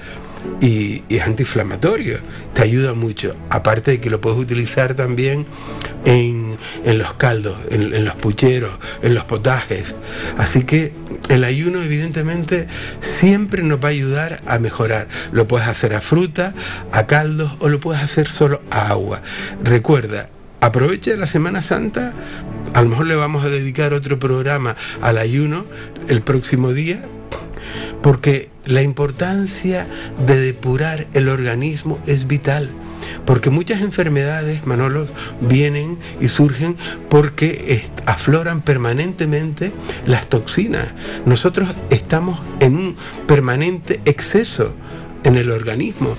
[0.61, 2.19] y, es antiinflamatorio.
[2.53, 3.37] Te ayuda mucho.
[3.51, 5.47] Aparte de que lo puedes utilizar también
[6.05, 8.73] en, en los caldos, en, en los pucheros,
[9.03, 9.95] en los potajes.
[10.39, 10.93] Así que
[11.29, 12.69] el ayuno evidentemente
[13.01, 15.09] siempre nos va a ayudar a mejorar.
[15.33, 16.55] Lo puedes hacer a fruta,
[16.93, 19.23] a caldos o lo puedes hacer solo a agua.
[19.62, 20.29] Recuerda,
[20.61, 22.12] aprovecha la Semana Santa.
[22.73, 25.66] A lo mejor le vamos a dedicar otro programa al ayuno
[26.09, 27.05] el próximo día,
[28.03, 29.86] porque la importancia
[30.27, 32.70] de depurar el organismo es vital.
[33.27, 35.07] Porque muchas enfermedades, Manolo,
[35.41, 36.77] vienen y surgen
[37.09, 39.73] porque afloran permanentemente
[40.07, 40.89] las toxinas.
[41.27, 42.97] Nosotros estamos en un
[43.27, 44.74] permanente exceso
[45.25, 46.17] en el organismo.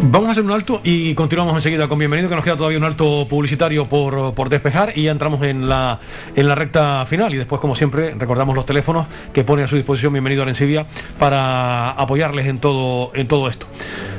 [0.00, 2.84] Vamos a hacer un alto y continuamos enseguida con bienvenido, que nos queda todavía un
[2.84, 6.00] alto publicitario por, por despejar y ya entramos en la,
[6.34, 9.76] en la recta final y después, como siempre, recordamos los teléfonos que pone a su
[9.76, 10.86] disposición bienvenido a Arencibia
[11.18, 13.66] para apoyarles en todo, en todo esto.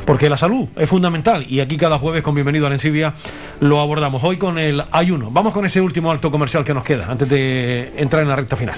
[0.05, 3.13] Porque la salud es fundamental y aquí cada jueves con bienvenido a Arencibia
[3.59, 4.23] lo abordamos.
[4.23, 5.29] Hoy con el ayuno.
[5.31, 8.55] Vamos con ese último alto comercial que nos queda antes de entrar en la recta
[8.55, 8.77] final.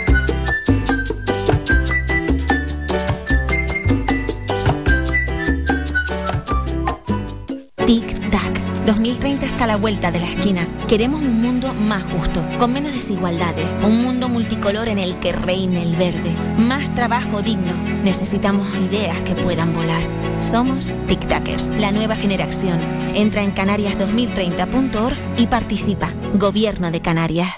[8.85, 10.67] 2030 está a la vuelta de la esquina.
[10.87, 15.83] Queremos un mundo más justo, con menos desigualdades, un mundo multicolor en el que reine
[15.83, 17.73] el verde, más trabajo digno.
[18.03, 20.01] Necesitamos ideas que puedan volar.
[20.41, 22.79] Somos Tic Tacers, la nueva generación.
[23.13, 26.11] Entra en canarias2030.org y participa.
[26.33, 27.49] Gobierno de Canarias.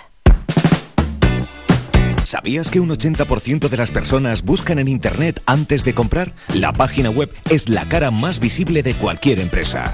[2.25, 6.33] ¿Sabías que un 80% de las personas buscan en Internet antes de comprar?
[6.55, 9.93] La página web es la cara más visible de cualquier empresa.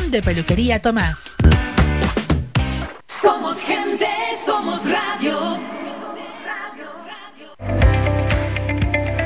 [0.09, 1.35] de Peluquería Tomás.
[3.21, 4.07] Somos gente,
[4.43, 5.59] somos radio.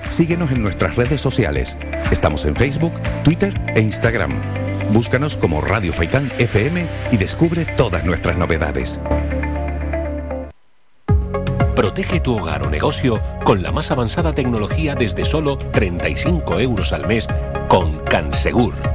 [0.09, 1.77] Síguenos en nuestras redes sociales.
[2.11, 2.93] Estamos en Facebook,
[3.23, 4.31] Twitter e Instagram.
[4.91, 8.99] Búscanos como Radio Faikán FM y descubre todas nuestras novedades.
[11.75, 17.07] Protege tu hogar o negocio con la más avanzada tecnología desde solo 35 euros al
[17.07, 17.27] mes
[17.67, 18.94] con Cansegur.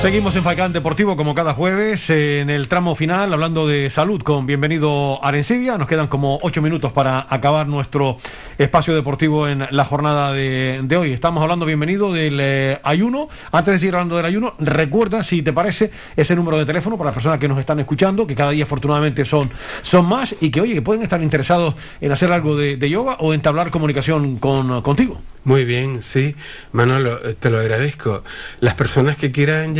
[0.00, 4.46] Seguimos en Faikán Deportivo como cada jueves en el tramo final hablando de salud con
[4.46, 5.76] bienvenido Arencibia.
[5.76, 8.16] Nos quedan como ocho minutos para acabar nuestro
[8.56, 11.12] espacio deportivo en la jornada de, de hoy.
[11.12, 13.28] Estamos hablando bienvenido del eh, ayuno.
[13.52, 17.08] Antes de seguir hablando del ayuno, recuerda si te parece ese número de teléfono para
[17.08, 19.50] las personas que nos están escuchando, que cada día afortunadamente son,
[19.82, 23.16] son más y que oye, que pueden estar interesados en hacer algo de, de yoga
[23.20, 25.20] o entablar comunicación con, contigo.
[25.44, 26.34] Muy bien, sí.
[26.72, 28.22] Manolo, eh, te lo agradezco.
[28.60, 29.74] Las personas que quieran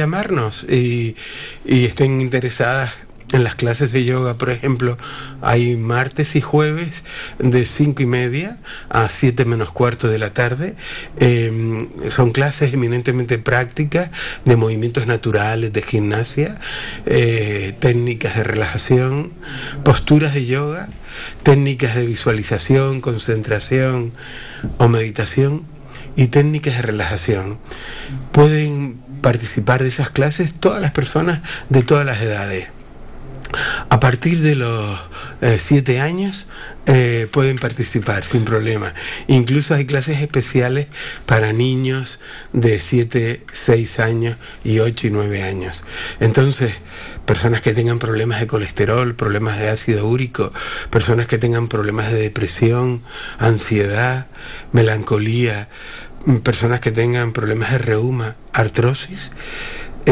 [0.68, 1.16] y,
[1.64, 2.90] y estén interesadas
[3.32, 4.98] en las clases de yoga, por ejemplo,
[5.40, 7.04] hay martes y jueves
[7.38, 8.58] de cinco y media
[8.88, 10.74] a siete menos cuarto de la tarde.
[11.18, 14.10] Eh, son clases eminentemente prácticas
[14.44, 16.58] de movimientos naturales, de gimnasia,
[17.06, 19.32] eh, técnicas de relajación,
[19.84, 20.88] posturas de yoga,
[21.44, 24.12] técnicas de visualización, concentración
[24.78, 25.64] o meditación
[26.16, 27.58] y técnicas de relajación.
[28.32, 32.68] Pueden participar de esas clases todas las personas de todas las edades.
[33.88, 35.00] a partir de los
[35.40, 36.46] eh, siete años
[36.86, 38.94] eh, pueden participar sin problema.
[39.26, 40.86] Incluso hay clases especiales
[41.26, 42.20] para niños
[42.52, 45.84] de 7, 6 años y 8 y 9 años.
[46.20, 46.72] Entonces,
[47.31, 50.52] personas que tengan problemas de colesterol, problemas de ácido úrico,
[50.90, 53.05] personas que tengan problemas de depresión,
[53.39, 54.27] ansiedad,
[54.73, 55.69] melancolía,
[56.27, 59.31] mm, personas que tengan problemas de reuma, artrosis,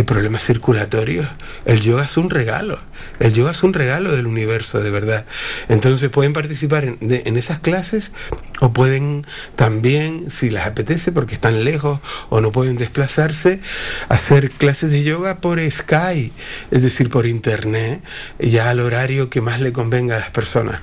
[0.04, 1.26] problemas circulatorios,
[1.64, 2.78] el yoga es un regalo.
[3.20, 5.24] El yoga es un regalo del universo, de verdad.
[5.68, 8.12] Entonces pueden participar en, de- en esas clases
[8.60, 13.60] o pueden también, si les apetece, porque están lejos o no pueden desplazarse,
[14.08, 16.32] hacer clases de yoga por Sky,
[16.70, 18.02] es decir, por internet,
[18.38, 20.80] ya al horario que más le convenga a las personas.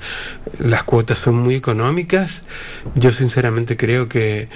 [0.60, 2.44] Las cuotas son muy económicas.
[2.96, 4.50] Yo sinceramente creo que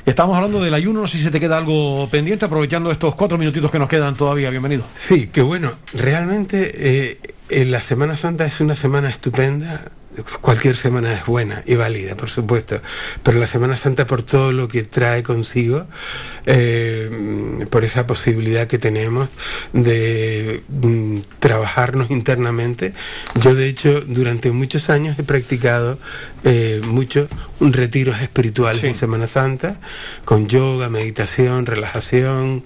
[0.06, 3.38] Estamos hablando del ayuno, no sé si se te queda algo pendiente, aprovechando estos cuatro
[3.38, 4.50] minutitos que nos quedan todavía.
[4.50, 4.84] Bienvenido.
[4.98, 7.20] Sí, que bueno, realmente eh,
[7.50, 9.92] eh, la Semana Santa es una semana estupenda.
[10.41, 12.82] Cualquier semana es buena y válida, por supuesto,
[13.24, 15.86] pero la Semana Santa por todo lo que trae consigo,
[16.46, 19.30] eh, por esa posibilidad que tenemos
[19.74, 22.94] de mm, trabajarnos internamente.
[23.36, 26.00] Yo de hecho durante muchos años he practicado
[26.44, 27.28] eh, mucho
[27.61, 29.80] retiros espirituales en Semana Santa,
[30.24, 32.64] con yoga, meditación, relajación,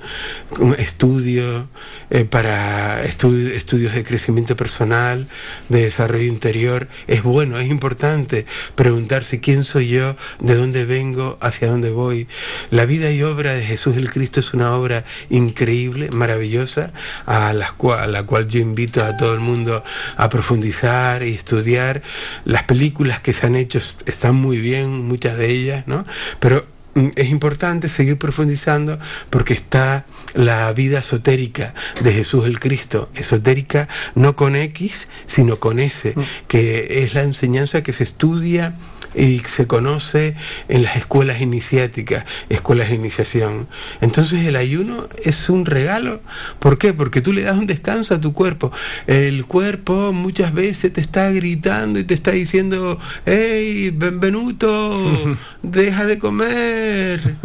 [0.77, 1.67] estudio,
[2.09, 5.27] eh, para estu- estudios de crecimiento personal,
[5.69, 6.87] de desarrollo interior.
[7.07, 8.45] Es bueno, es importante
[8.75, 12.27] preguntarse quién soy yo, de dónde vengo, hacia dónde voy.
[12.69, 16.93] La vida y obra de Jesús el Cristo es una obra increíble, maravillosa,
[17.25, 19.83] a la, cua- a la cual yo invito a todo el mundo
[20.17, 22.03] a profundizar y estudiar.
[22.45, 23.62] Las películas que se han hecho
[24.06, 26.06] están muy bien, muchas de ellas, ¿no?
[26.40, 26.65] Pero
[26.95, 28.99] mm, es importante seguir profundizando
[29.30, 35.80] porque está la vida esotérica de Jesús el Cristo, esotérica no con X, sino con
[35.80, 36.15] S,
[36.48, 38.76] que es la enseñanza que se estudia
[39.15, 40.35] y se conoce
[40.68, 43.68] en las escuelas iniciáticas, escuelas de iniciación.
[44.02, 46.22] Entonces el ayuno es un regalo.
[46.60, 46.94] ¿Por qué?
[46.94, 48.72] Porque tú le das un descanso a tu cuerpo.
[49.07, 56.19] El cuerpo muchas veces te está gritando y te está diciendo, hey, Benvenuto, deja de
[56.19, 57.35] comer.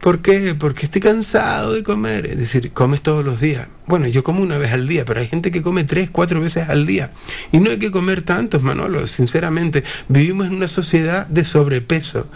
[0.00, 0.54] ¿Por qué?
[0.54, 2.26] Porque estoy cansado de comer.
[2.26, 3.68] Es decir, comes todos los días.
[3.86, 6.68] Bueno, yo como una vez al día, pero hay gente que come tres, cuatro veces
[6.68, 7.12] al día.
[7.50, 9.82] Y no hay que comer tantos, Manolo, sinceramente.
[10.08, 12.28] Vivimos en una sociedad de sobrepeso.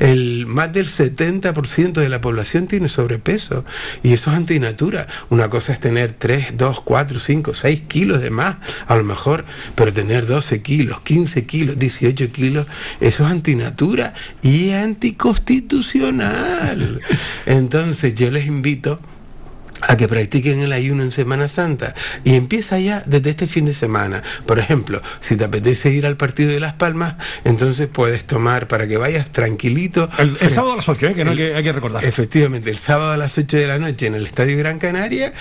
[0.00, 3.64] El, más del 70% de la población tiene sobrepeso.
[4.02, 5.06] Y eso es antinatura.
[5.30, 8.56] Una cosa es tener 3, 2, 4, 5, 6 kilos de más,
[8.86, 9.44] a lo mejor,
[9.74, 12.66] pero tener 12 kilos, 15 kilos, 18 kilos,
[13.00, 17.00] eso es antinatura y anticonstitucional.
[17.46, 19.00] Entonces yo les invito
[19.82, 21.94] a que practiquen el ayuno en Semana Santa
[22.24, 24.22] y empieza ya desde este fin de semana.
[24.46, 28.86] Por ejemplo, si te apetece ir al partido de Las Palmas, entonces puedes tomar para
[28.86, 30.08] que vayas tranquilito.
[30.18, 32.04] El, el sábado a las 8, que no hay que, hay que recordar.
[32.04, 35.32] Efectivamente, el sábado a las 8 de la noche en el Estadio Gran Canaria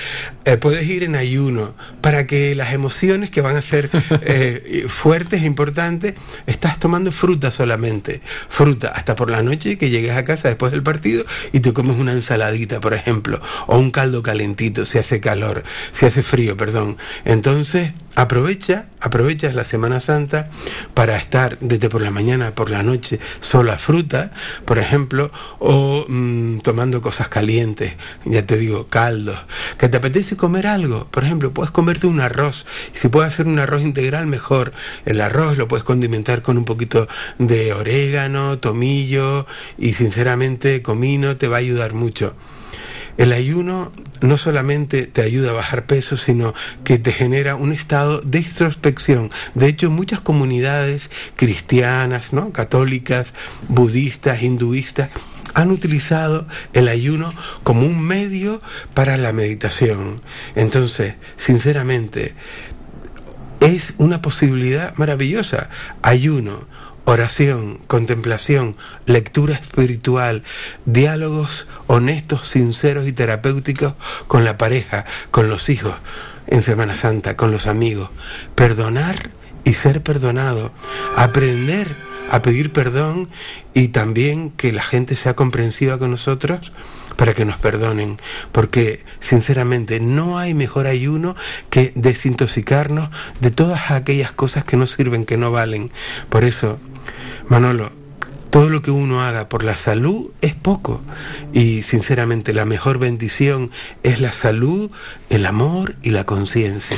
[0.45, 3.89] eh, puedes ir en ayuno para que las emociones que van a ser
[4.21, 10.11] eh, fuertes e importantes, estás tomando fruta solamente, fruta, hasta por la noche que llegues
[10.11, 14.23] a casa después del partido y te comes una ensaladita, por ejemplo, o un caldo
[14.25, 16.97] calentito, si hace calor, si hace frío, perdón.
[17.23, 20.49] Entonces, aprovecha, aprovechas la Semana Santa
[20.93, 24.31] para estar desde por la mañana, por la noche, sola fruta,
[24.65, 27.93] por ejemplo, o mm, tomando cosas calientes,
[28.25, 29.39] ya te digo, caldos.
[29.77, 32.65] Que te apetece comer algo, por ejemplo, puedes comerte un arroz.
[32.93, 34.73] Si puedes hacer un arroz integral, mejor.
[35.05, 37.07] El arroz lo puedes condimentar con un poquito
[37.37, 39.45] de orégano, tomillo
[39.77, 42.35] y sinceramente comino te va a ayudar mucho.
[43.17, 48.21] El ayuno no solamente te ayuda a bajar peso, sino que te genera un estado
[48.21, 49.31] de introspección.
[49.53, 52.51] De hecho, muchas comunidades cristianas, ¿no?
[52.51, 53.33] católicas,
[53.67, 55.09] budistas, hinduistas,
[55.53, 57.33] han utilizado el ayuno
[57.63, 58.61] como un medio
[58.93, 60.21] para la meditación.
[60.55, 62.35] Entonces, sinceramente,
[63.61, 65.69] es una posibilidad maravillosa.
[66.01, 66.67] Ayuno,
[67.05, 68.75] oración, contemplación,
[69.05, 70.43] lectura espiritual,
[70.85, 73.93] diálogos honestos, sinceros y terapéuticos
[74.27, 75.95] con la pareja, con los hijos
[76.47, 78.09] en Semana Santa, con los amigos.
[78.55, 79.29] Perdonar
[79.63, 80.71] y ser perdonado.
[81.15, 81.95] Aprender
[82.29, 83.29] a pedir perdón
[83.73, 86.71] y también que la gente sea comprensiva con nosotros
[87.15, 88.17] para que nos perdonen,
[88.51, 91.35] porque sinceramente no hay mejor ayuno
[91.69, 93.09] que desintoxicarnos
[93.39, 95.91] de todas aquellas cosas que no sirven, que no valen.
[96.29, 96.79] Por eso,
[97.47, 97.91] Manolo,
[98.49, 101.01] todo lo que uno haga por la salud es poco.
[101.53, 103.69] Y sinceramente la mejor bendición
[104.03, 104.89] es la salud,
[105.29, 106.97] el amor y la conciencia.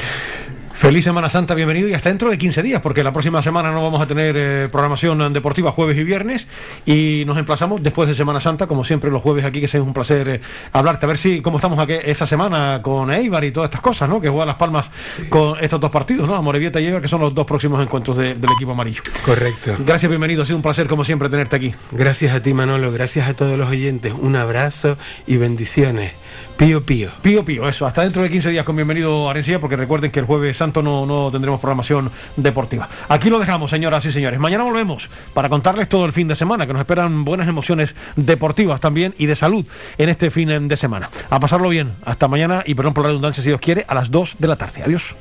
[0.78, 3.82] Feliz Semana Santa, bienvenido y hasta dentro de 15 días, porque la próxima semana no
[3.82, 6.48] vamos a tener eh, programación deportiva jueves y viernes
[6.86, 9.92] y nos emplazamos después de Semana Santa, como siempre los jueves aquí, que es un
[9.92, 10.42] placer eh,
[10.74, 14.08] hablarte, a ver si cómo estamos aquí esta semana con Eibar y todas estas cosas,
[14.08, 14.22] ¿no?
[14.22, 14.92] Que juega Las Palmas
[15.30, 16.36] con estos dos partidos, ¿no?
[16.36, 19.02] Amorebieta y Eibar, que son los dos próximos encuentros del equipo amarillo.
[19.26, 19.78] Correcto.
[19.80, 21.74] Gracias, bienvenido, ha sido un placer como siempre tenerte aquí.
[21.92, 24.96] Gracias a ti Manolo, gracias a todos los oyentes, un abrazo
[25.26, 26.12] y bendiciones.
[26.58, 27.12] Pío Pío.
[27.22, 27.86] Pío Pío, eso.
[27.86, 30.82] Hasta dentro de 15 días con bienvenido a Arencilla, porque recuerden que el jueves santo
[30.82, 32.90] no, no tendremos programación deportiva.
[33.10, 34.40] Aquí lo dejamos, señoras y señores.
[34.40, 38.82] Mañana volvemos para contarles todo el fin de semana, que nos esperan buenas emociones deportivas
[38.82, 39.66] también y de salud
[40.00, 41.12] en este fin de semana.
[41.30, 41.94] A pasarlo bien.
[42.04, 44.56] Hasta mañana y perdón por la redundancia, si Dios quiere, a las 2 de la
[44.56, 44.82] tarde.
[44.84, 45.16] Adiós.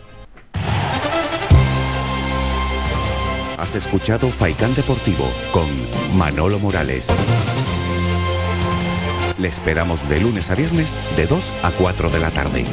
[3.58, 5.66] Has escuchado Faikán Deportivo con
[6.16, 7.08] Manolo Morales.
[9.38, 12.64] Le esperamos de lunes a viernes de 2 a 4 de la tarde.